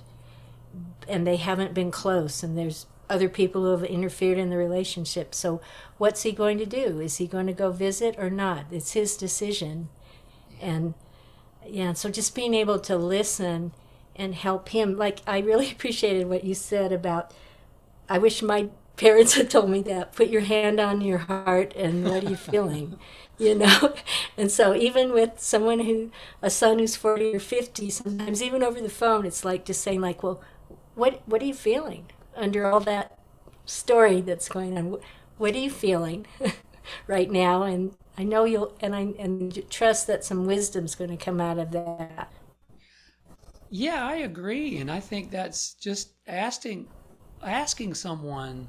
and 1.08 1.26
they 1.26 1.36
haven't 1.36 1.74
been 1.74 1.90
close, 1.90 2.42
and 2.42 2.56
there's 2.56 2.86
other 3.08 3.28
people 3.28 3.62
who 3.62 3.70
have 3.70 3.84
interfered 3.84 4.38
in 4.38 4.50
the 4.50 4.56
relationship. 4.56 5.34
So, 5.34 5.60
what's 5.98 6.22
he 6.22 6.32
going 6.32 6.58
to 6.58 6.66
do? 6.66 7.00
Is 7.00 7.16
he 7.16 7.26
going 7.26 7.46
to 7.46 7.52
go 7.52 7.70
visit 7.70 8.16
or 8.18 8.30
not? 8.30 8.66
It's 8.70 8.92
his 8.92 9.16
decision, 9.16 9.88
and 10.60 10.94
yeah, 11.66 11.92
so 11.92 12.10
just 12.10 12.34
being 12.34 12.54
able 12.54 12.78
to 12.80 12.96
listen 12.96 13.72
and 14.16 14.34
help 14.34 14.70
him. 14.70 14.96
Like, 14.96 15.20
I 15.26 15.38
really 15.38 15.70
appreciated 15.72 16.28
what 16.28 16.44
you 16.44 16.54
said 16.54 16.92
about, 16.92 17.32
I 18.08 18.18
wish 18.18 18.42
my 18.42 18.68
parents 18.96 19.34
had 19.34 19.50
told 19.50 19.70
me 19.70 19.82
that. 19.82 20.12
Put 20.12 20.28
your 20.28 20.42
hand 20.42 20.78
on 20.78 21.00
your 21.00 21.18
heart 21.18 21.74
and 21.74 22.04
what 22.04 22.24
are 22.24 22.30
you 22.30 22.36
feeling? 22.36 22.98
you 23.38 23.54
know? 23.56 23.94
And 24.36 24.50
so 24.50 24.74
even 24.74 25.12
with 25.12 25.40
someone 25.40 25.80
who, 25.80 26.10
a 26.40 26.50
son 26.50 26.78
who's 26.78 26.94
40 26.94 27.34
or 27.34 27.40
50, 27.40 27.90
sometimes 27.90 28.42
even 28.42 28.62
over 28.62 28.80
the 28.80 28.88
phone, 28.88 29.26
it's 29.26 29.44
like 29.44 29.64
just 29.64 29.82
saying 29.82 30.00
like, 30.00 30.22
well, 30.22 30.40
what, 30.94 31.22
what 31.26 31.42
are 31.42 31.46
you 31.46 31.54
feeling 31.54 32.06
under 32.36 32.66
all 32.66 32.80
that 32.80 33.18
story 33.64 34.20
that's 34.20 34.48
going 34.48 34.76
on? 34.78 34.98
What 35.38 35.54
are 35.54 35.58
you 35.58 35.70
feeling 35.70 36.26
right 37.06 37.30
now? 37.30 37.62
And 37.62 37.96
I 38.16 38.24
know 38.24 38.44
you'll, 38.44 38.76
and 38.80 38.94
I 38.94 39.14
and 39.18 39.68
trust 39.70 40.06
that 40.06 40.24
some 40.24 40.46
wisdom's 40.46 40.94
going 40.94 41.10
to 41.10 41.16
come 41.16 41.40
out 41.40 41.58
of 41.58 41.72
that. 41.72 42.32
Yeah, 43.70 44.06
I 44.06 44.16
agree, 44.16 44.78
and 44.78 44.90
I 44.90 45.00
think 45.00 45.30
that's 45.30 45.74
just 45.74 46.12
asking 46.26 46.88
asking 47.42 47.94
someone 47.94 48.68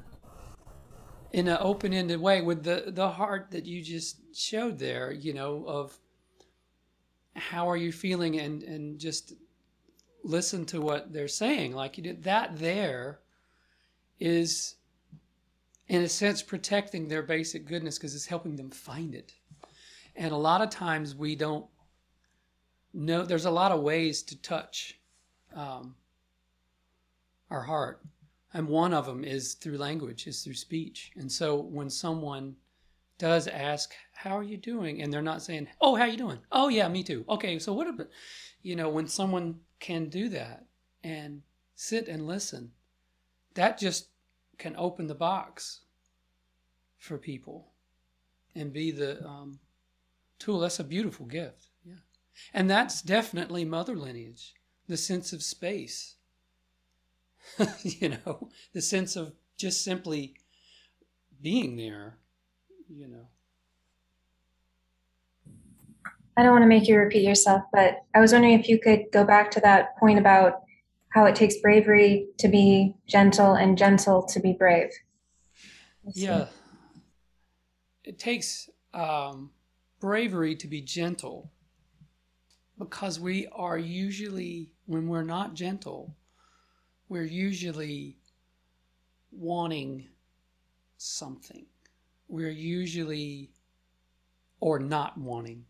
in 1.32 1.48
an 1.48 1.58
open-ended 1.60 2.20
way 2.20 2.42
with 2.42 2.64
the 2.64 2.84
the 2.88 3.08
heart 3.08 3.50
that 3.52 3.66
you 3.66 3.82
just 3.82 4.18
showed 4.34 4.78
there, 4.78 5.12
you 5.12 5.32
know, 5.32 5.64
of 5.66 5.96
how 7.36 7.68
are 7.68 7.76
you 7.76 7.92
feeling 7.92 8.38
and 8.40 8.62
and 8.62 8.98
just 8.98 9.34
listen 10.24 10.64
to 10.64 10.80
what 10.80 11.12
they're 11.12 11.28
saying 11.28 11.72
like 11.72 11.96
you 11.96 12.02
did 12.02 12.24
that 12.24 12.58
there 12.58 13.20
is 14.18 14.76
in 15.88 16.02
a 16.02 16.08
sense 16.08 16.42
protecting 16.42 17.08
their 17.08 17.22
basic 17.22 17.66
goodness 17.66 17.98
because 17.98 18.14
it's 18.14 18.26
helping 18.26 18.56
them 18.56 18.70
find 18.70 19.14
it. 19.14 19.32
And 20.16 20.32
a 20.32 20.36
lot 20.36 20.62
of 20.62 20.70
times 20.70 21.14
we 21.14 21.36
don't 21.36 21.66
know 22.92 23.22
there's 23.22 23.44
a 23.44 23.50
lot 23.50 23.72
of 23.72 23.82
ways 23.82 24.22
to 24.22 24.40
touch 24.40 24.98
um, 25.54 25.94
our 27.50 27.62
heart. 27.62 28.02
And 28.54 28.68
one 28.68 28.94
of 28.94 29.04
them 29.04 29.22
is 29.22 29.54
through 29.54 29.76
language 29.76 30.26
is 30.26 30.42
through 30.42 30.54
speech. 30.54 31.12
And 31.16 31.30
so 31.30 31.60
when 31.60 31.90
someone 31.90 32.56
does 33.18 33.46
ask 33.48 33.94
how 34.12 34.36
are 34.36 34.42
you 34.42 34.56
doing? 34.56 35.02
and 35.02 35.12
they're 35.12 35.22
not 35.22 35.42
saying 35.42 35.68
oh 35.80 35.94
how 35.94 36.02
are 36.02 36.08
you 36.08 36.16
doing? 36.16 36.38
Oh 36.50 36.68
yeah 36.68 36.88
me 36.88 37.02
too. 37.02 37.24
Okay 37.28 37.58
so 37.58 37.72
what 37.72 37.86
about 37.86 38.08
you 38.62 38.74
know 38.74 38.88
when 38.88 39.06
someone 39.06 39.60
can 39.78 40.08
do 40.08 40.28
that 40.30 40.64
and 41.04 41.42
sit 41.74 42.08
and 42.08 42.26
listen 42.26 42.72
that 43.56 43.78
just 43.78 44.08
can 44.58 44.74
open 44.78 45.06
the 45.06 45.14
box 45.14 45.80
for 46.96 47.18
people 47.18 47.72
and 48.54 48.72
be 48.72 48.90
the 48.90 49.22
um, 49.26 49.58
tool. 50.38 50.60
That's 50.60 50.80
a 50.80 50.84
beautiful 50.84 51.26
gift. 51.26 51.68
Yeah. 51.84 51.94
And 52.54 52.70
that's 52.70 53.02
definitely 53.02 53.64
mother 53.64 53.96
lineage. 53.96 54.54
The 54.88 54.96
sense 54.96 55.32
of 55.32 55.42
space. 55.42 56.14
You 57.82 58.08
know 58.08 58.50
the 58.72 58.82
sense 58.82 59.14
of 59.14 59.32
just 59.56 59.84
simply 59.84 60.34
being 61.40 61.76
there 61.76 62.18
you 62.88 63.08
know. 63.08 63.26
I 66.36 66.42
don't 66.42 66.52
want 66.52 66.62
to 66.62 66.68
make 66.68 66.86
you 66.86 66.98
repeat 66.98 67.22
yourself, 67.22 67.62
but 67.72 68.04
I 68.14 68.20
was 68.20 68.32
wondering 68.32 68.58
if 68.58 68.68
you 68.68 68.78
could 68.78 69.06
go 69.12 69.24
back 69.24 69.50
to 69.52 69.60
that 69.60 69.96
point 69.98 70.18
about 70.18 70.62
how 71.16 71.24
it 71.24 71.34
takes 71.34 71.56
bravery 71.56 72.26
to 72.36 72.46
be 72.46 72.94
gentle 73.06 73.54
and 73.54 73.78
gentle 73.78 74.22
to 74.22 74.38
be 74.38 74.52
brave. 74.52 74.90
Yeah. 76.12 76.48
It 78.04 78.18
takes 78.18 78.68
um, 78.92 79.50
bravery 79.98 80.54
to 80.56 80.68
be 80.68 80.82
gentle 80.82 81.50
because 82.78 83.18
we 83.18 83.46
are 83.50 83.78
usually, 83.78 84.74
when 84.84 85.08
we're 85.08 85.22
not 85.22 85.54
gentle, 85.54 86.14
we're 87.08 87.22
usually 87.22 88.18
wanting 89.32 90.08
something. 90.98 91.64
We're 92.28 92.50
usually, 92.50 93.52
or 94.60 94.78
not 94.78 95.16
wanting 95.16 95.64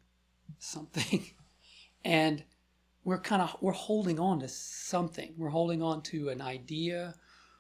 something 0.58 1.24
and 2.04 2.42
we're 3.06 3.20
kind 3.20 3.40
of 3.40 3.56
we're 3.60 3.70
holding 3.70 4.18
on 4.18 4.40
to 4.40 4.48
something. 4.48 5.32
We're 5.38 5.48
holding 5.48 5.80
on 5.80 6.02
to 6.02 6.28
an 6.28 6.42
idea 6.42 7.14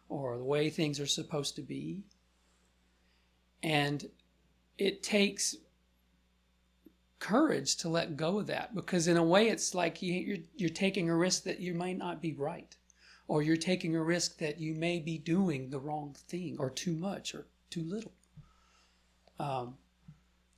or 0.08 0.36
the 0.36 0.44
way 0.44 0.68
things 0.68 0.98
are 0.98 1.06
supposed 1.06 1.54
to 1.54 1.62
be. 1.62 2.02
And 3.62 4.04
it 4.76 5.04
takes 5.04 5.54
courage 7.20 7.76
to 7.76 7.88
let 7.88 8.16
go 8.16 8.40
of 8.40 8.48
that 8.48 8.74
because 8.74 9.06
in 9.06 9.16
a 9.16 9.22
way 9.22 9.48
it's 9.48 9.72
like 9.72 10.02
you're, 10.02 10.38
you're 10.56 10.68
taking 10.68 11.08
a 11.08 11.16
risk 11.16 11.44
that 11.44 11.60
you 11.60 11.74
might 11.74 11.96
not 11.96 12.20
be 12.20 12.34
right 12.34 12.74
or 13.28 13.40
you're 13.40 13.56
taking 13.56 13.94
a 13.94 14.02
risk 14.02 14.38
that 14.38 14.58
you 14.58 14.74
may 14.74 14.98
be 14.98 15.16
doing 15.16 15.70
the 15.70 15.78
wrong 15.78 16.16
thing 16.26 16.56
or 16.58 16.70
too 16.70 16.96
much 16.96 17.36
or 17.36 17.46
too 17.70 17.84
little. 17.84 18.12
Um, 19.38 19.76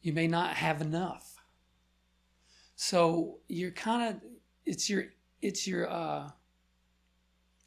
you 0.00 0.14
may 0.14 0.28
not 0.28 0.54
have 0.54 0.80
enough. 0.80 1.36
So 2.74 3.40
you're 3.48 3.70
kind 3.70 4.14
of 4.14 4.22
it's 4.68 4.90
your 4.90 5.06
it's 5.40 5.66
your 5.66 5.88
uh 5.90 6.30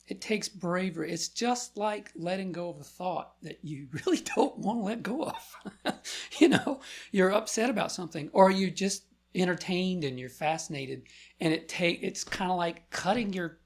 it 0.08 0.20
takes 0.20 0.50
bravery. 0.50 1.10
It's 1.10 1.30
just 1.30 1.78
like 1.78 2.12
letting 2.16 2.52
go 2.52 2.70
of 2.70 2.82
a 2.82 2.84
thought 2.84 3.36
that 3.44 3.60
you 3.64 3.88
really 4.06 4.22
don't 4.36 4.58
want 4.58 4.80
to 4.80 4.84
let 4.84 5.04
go 5.04 5.24
of. 5.24 6.00
you 6.40 6.50
know, 6.50 6.82
you're 7.12 7.32
upset 7.32 7.70
about 7.70 7.94
something 7.94 8.30
or 8.34 8.52
you 8.52 8.70
just 8.70 9.06
entertained 9.34 10.04
and 10.04 10.20
you're 10.20 10.28
fascinated 10.28 11.04
and 11.40 11.54
it 11.54 11.70
take 11.70 12.04
it's 12.04 12.26
kind 12.26 12.52
of 12.52 12.58
like 12.58 12.90
cutting 12.90 13.32
your 13.32 13.60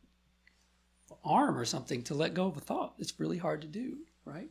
arm 1.24 1.58
or 1.58 1.66
something 1.66 2.04
to 2.04 2.14
let 2.14 2.36
go 2.36 2.46
of 2.46 2.58
a 2.58 2.60
thought. 2.62 2.94
It's 3.00 3.20
really 3.20 3.40
hard 3.40 3.62
to 3.64 3.68
do, 3.68 3.98
right? 4.26 4.50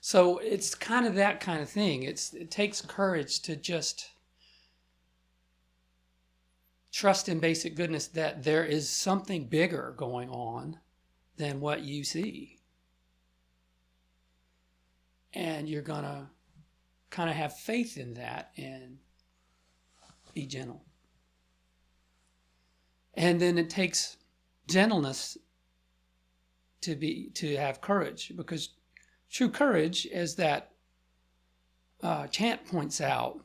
So 0.00 0.38
it's 0.38 0.74
kind 0.74 1.06
of 1.06 1.16
that 1.16 1.40
kind 1.40 1.60
of 1.60 1.68
thing. 1.68 2.04
It's 2.04 2.32
it 2.32 2.50
takes 2.50 2.80
courage 2.80 3.42
to 3.42 3.56
just 3.56 4.08
trust 6.96 7.28
in 7.28 7.38
basic 7.38 7.76
goodness 7.76 8.06
that 8.06 8.42
there 8.42 8.64
is 8.64 8.88
something 8.88 9.44
bigger 9.44 9.92
going 9.98 10.30
on 10.30 10.78
than 11.36 11.60
what 11.60 11.82
you 11.82 12.02
see. 12.02 12.56
And 15.34 15.68
you're 15.68 15.82
going 15.82 16.04
to 16.04 16.26
kind 17.10 17.28
of 17.28 17.36
have 17.36 17.54
faith 17.54 17.98
in 17.98 18.14
that 18.14 18.50
and 18.56 18.96
be 20.32 20.46
gentle. 20.46 20.84
And 23.12 23.38
then 23.38 23.58
it 23.58 23.68
takes 23.68 24.16
gentleness 24.66 25.36
to 26.80 26.94
be 26.94 27.28
to 27.34 27.58
have 27.58 27.82
courage 27.82 28.32
because 28.34 28.70
true 29.30 29.50
courage 29.50 30.06
as 30.06 30.36
that 30.36 30.72
uh, 32.02 32.26
chant 32.28 32.64
points 32.66 33.02
out 33.02 33.40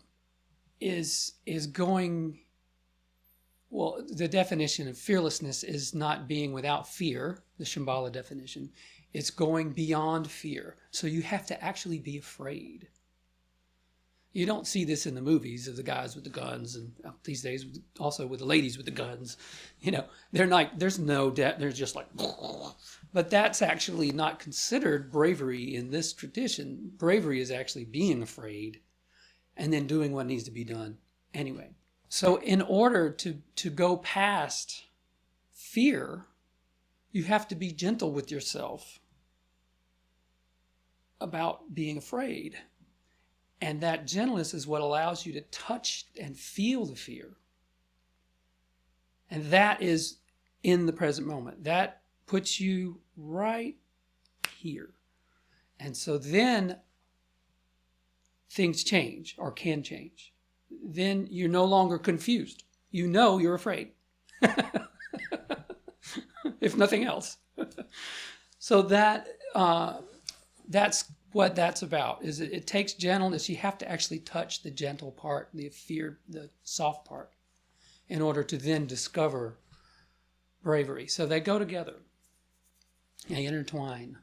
is 0.80 1.34
is 1.46 1.68
going 1.68 2.40
well, 3.72 4.04
the 4.06 4.28
definition 4.28 4.90
of 4.90 4.98
fearlessness 4.98 5.64
is 5.64 5.96
not 5.96 6.28
being 6.28 6.52
without 6.52 6.88
fear, 6.88 7.42
the 7.58 7.64
Shambhala 7.64 8.12
definition. 8.12 8.70
It's 9.14 9.30
going 9.30 9.72
beyond 9.72 10.30
fear. 10.30 10.76
So 10.92 11.08
you 11.08 11.22
have 11.22 11.46
to 11.48 11.64
actually 11.64 12.00
be 12.00 12.18
afraid. 12.18 12.90
You 14.34 14.46
don't 14.46 14.68
see 14.68 14.84
this 14.84 15.06
in 15.06 15.16
the 15.16 15.22
movies 15.22 15.70
of 15.70 15.78
the 15.78 15.84
guys 15.84 16.16
with 16.16 16.26
the 16.26 16.30
guns, 16.30 16.76
and 16.76 16.92
uh, 17.06 17.12
these 17.24 17.42
days 17.42 17.66
also 18.00 18.28
with 18.28 18.40
the 18.40 18.46
ladies 18.46 18.76
with 18.76 18.86
the 18.86 18.92
guns. 18.92 19.38
You 19.80 19.92
know, 19.92 20.06
they're 20.32 20.46
not. 20.46 20.78
There's 20.80 21.00
no 21.00 21.30
debt. 21.30 21.60
They're 21.60 21.72
just 21.72 21.96
like, 21.96 22.08
but 23.14 23.30
that's 23.30 23.62
actually 23.62 24.12
not 24.12 24.40
considered 24.40 25.12
bravery 25.12 25.76
in 25.76 25.92
this 25.92 26.14
tradition. 26.14 26.92
Bravery 26.98 27.42
is 27.42 27.52
actually 27.52 27.86
being 27.86 28.22
afraid, 28.22 28.80
and 29.58 29.72
then 29.72 29.86
doing 29.86 30.14
what 30.14 30.28
needs 30.28 30.46
to 30.46 30.52
be 30.52 30.64
done 30.64 30.98
anyway. 31.34 31.72
So, 32.14 32.42
in 32.42 32.62
order 32.62 33.10
to, 33.10 33.42
to 33.56 33.70
go 33.70 33.96
past 33.96 34.84
fear, 35.54 36.26
you 37.14 37.24
have 37.24 37.48
to 37.48 37.56
be 37.56 37.72
gentle 37.72 38.12
with 38.12 38.30
yourself 38.30 39.00
about 41.22 41.74
being 41.74 41.98
afraid. 41.98 42.58
And 43.62 43.80
that 43.80 44.08
gentleness 44.08 44.54
is 44.54 44.68
what 44.68 44.82
allows 44.82 45.26
you 45.26 45.32
to 45.32 45.42
touch 45.52 46.06
and 46.20 46.38
feel 46.38 46.86
the 46.86 46.98
fear. 46.98 47.38
And 49.30 49.46
that 49.46 49.82
is 49.82 50.18
in 50.64 50.88
the 50.88 50.94
present 50.94 51.26
moment. 51.26 51.64
That 51.64 52.02
puts 52.28 52.60
you 52.60 53.00
right 53.16 53.78
here. 54.58 54.90
And 55.80 55.96
so 55.96 56.18
then 56.18 56.76
things 58.50 58.84
change 58.84 59.36
or 59.38 59.54
can 59.54 59.82
change 59.82 60.31
then 60.84 61.28
you're 61.30 61.50
no 61.50 61.66
longer 61.66 61.98
confused. 61.98 62.64
You 62.92 63.08
know 63.08 63.38
you're 63.38 63.56
afraid, 63.56 63.92
if 66.60 66.76
nothing 66.76 67.06
else. 67.06 67.38
so 68.60 68.82
that 68.84 69.28
uh, 69.56 70.00
that's 70.68 71.06
what 71.32 71.56
that's 71.56 71.82
about. 71.82 72.24
Is 72.24 72.42
it, 72.42 72.52
it 72.52 72.68
takes 72.68 72.94
gentleness. 72.94 73.48
You 73.50 73.56
have 73.58 73.78
to 73.80 73.90
actually 73.90 74.20
touch 74.20 74.64
the 74.64 74.72
gentle 74.72 75.12
part, 75.12 75.50
the 75.54 75.70
fear, 75.70 76.20
the 76.28 76.50
soft 76.64 77.08
part, 77.08 77.32
in 78.10 78.22
order 78.22 78.44
to 78.44 78.58
then 78.58 78.86
discover 78.88 79.58
bravery. 80.64 81.08
So 81.08 81.26
they 81.26 81.40
go 81.40 81.58
together. 81.60 81.96
They 83.30 83.46
intertwine. 83.46 84.18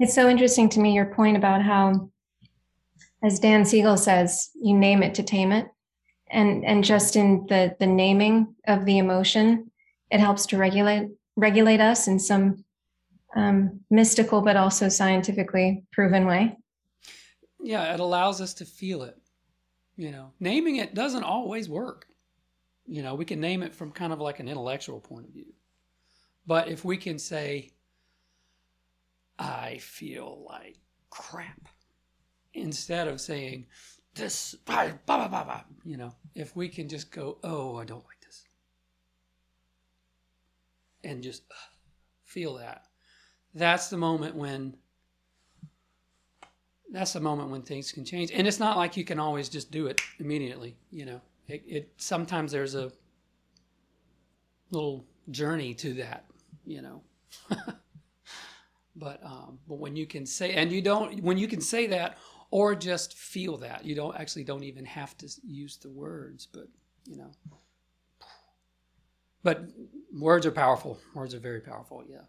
It's 0.00 0.14
so 0.14 0.28
interesting 0.28 0.68
to 0.70 0.80
me 0.80 0.92
your 0.92 1.06
point 1.06 1.36
about 1.36 1.62
how, 1.62 2.10
as 3.24 3.38
Dan 3.38 3.64
Siegel 3.64 3.96
says, 3.96 4.50
you 4.54 4.76
name 4.76 5.02
it 5.02 5.14
to 5.14 5.22
tame 5.22 5.52
it, 5.52 5.66
and 6.28 6.64
and 6.64 6.84
just 6.84 7.16
in 7.16 7.46
the 7.48 7.74
the 7.78 7.86
naming 7.86 8.54
of 8.66 8.84
the 8.84 8.98
emotion, 8.98 9.70
it 10.10 10.20
helps 10.20 10.46
to 10.46 10.58
regulate 10.58 11.08
regulate 11.36 11.80
us 11.80 12.06
in 12.06 12.18
some 12.18 12.64
um, 13.34 13.80
mystical 13.90 14.40
but 14.40 14.56
also 14.56 14.88
scientifically 14.88 15.84
proven 15.92 16.26
way. 16.26 16.56
Yeah, 17.60 17.94
it 17.94 18.00
allows 18.00 18.40
us 18.40 18.54
to 18.54 18.64
feel 18.64 19.02
it. 19.02 19.18
You 19.96 20.10
know, 20.10 20.32
naming 20.40 20.76
it 20.76 20.94
doesn't 20.94 21.24
always 21.24 21.68
work. 21.68 22.06
You 22.86 23.02
know, 23.02 23.14
we 23.14 23.24
can 23.24 23.40
name 23.40 23.62
it 23.62 23.74
from 23.74 23.92
kind 23.92 24.12
of 24.12 24.20
like 24.20 24.40
an 24.40 24.48
intellectual 24.48 25.00
point 25.00 25.26
of 25.26 25.32
view. 25.32 25.52
But 26.46 26.68
if 26.68 26.84
we 26.84 26.96
can 26.96 27.18
say, 27.18 27.70
I 29.38 29.78
feel 29.78 30.44
like 30.46 30.76
crap, 31.10 31.68
instead 32.54 33.08
of 33.08 33.20
saying, 33.20 33.66
this, 34.14 34.54
blah, 34.64 34.90
blah, 35.06 35.28
blah, 35.28 35.44
blah, 35.44 35.62
you 35.84 35.96
know, 35.96 36.14
if 36.34 36.54
we 36.56 36.68
can 36.68 36.88
just 36.88 37.10
go, 37.10 37.38
oh, 37.42 37.76
I 37.76 37.84
don't 37.84 38.04
like 38.04 38.20
this, 38.24 38.44
and 41.02 41.22
just 41.22 41.42
feel 42.24 42.54
that, 42.58 42.84
that's 43.54 43.88
the 43.88 43.96
moment 43.96 44.34
when 44.34 44.76
that's 46.90 47.12
the 47.12 47.20
moment 47.20 47.50
when 47.50 47.62
things 47.62 47.90
can 47.90 48.04
change. 48.04 48.30
And 48.32 48.46
it's 48.46 48.60
not 48.60 48.76
like 48.76 48.96
you 48.96 49.04
can 49.04 49.18
always 49.18 49.48
just 49.48 49.72
do 49.72 49.86
it 49.86 50.00
immediately 50.20 50.76
you 50.90 51.04
know. 51.04 51.20
It, 51.48 51.62
it 51.66 51.92
sometimes 51.96 52.52
there's 52.52 52.74
a 52.74 52.92
little 54.70 55.04
journey 55.30 55.74
to 55.74 55.94
that 55.94 56.24
you 56.64 56.82
know. 56.82 57.02
But 58.96 59.24
um 59.24 59.58
but 59.66 59.78
when 59.78 59.96
you 59.96 60.06
can 60.06 60.24
say 60.24 60.52
and 60.52 60.70
you 60.70 60.80
don't 60.80 61.20
when 61.22 61.36
you 61.36 61.48
can 61.48 61.60
say 61.60 61.88
that 61.88 62.16
or 62.54 62.76
just 62.76 63.14
feel 63.14 63.56
that. 63.56 63.84
You 63.84 63.96
don't 63.96 64.14
actually 64.14 64.44
don't 64.44 64.62
even 64.62 64.84
have 64.84 65.18
to 65.18 65.28
use 65.44 65.76
the 65.76 65.90
words 65.90 66.46
but 66.46 66.68
you 67.04 67.16
know. 67.16 67.32
But 69.42 69.64
words 70.12 70.46
are 70.46 70.52
powerful. 70.52 70.96
Words 71.14 71.34
are 71.34 71.40
very 71.40 71.60
powerful 71.60 72.04
yeah 72.08 72.22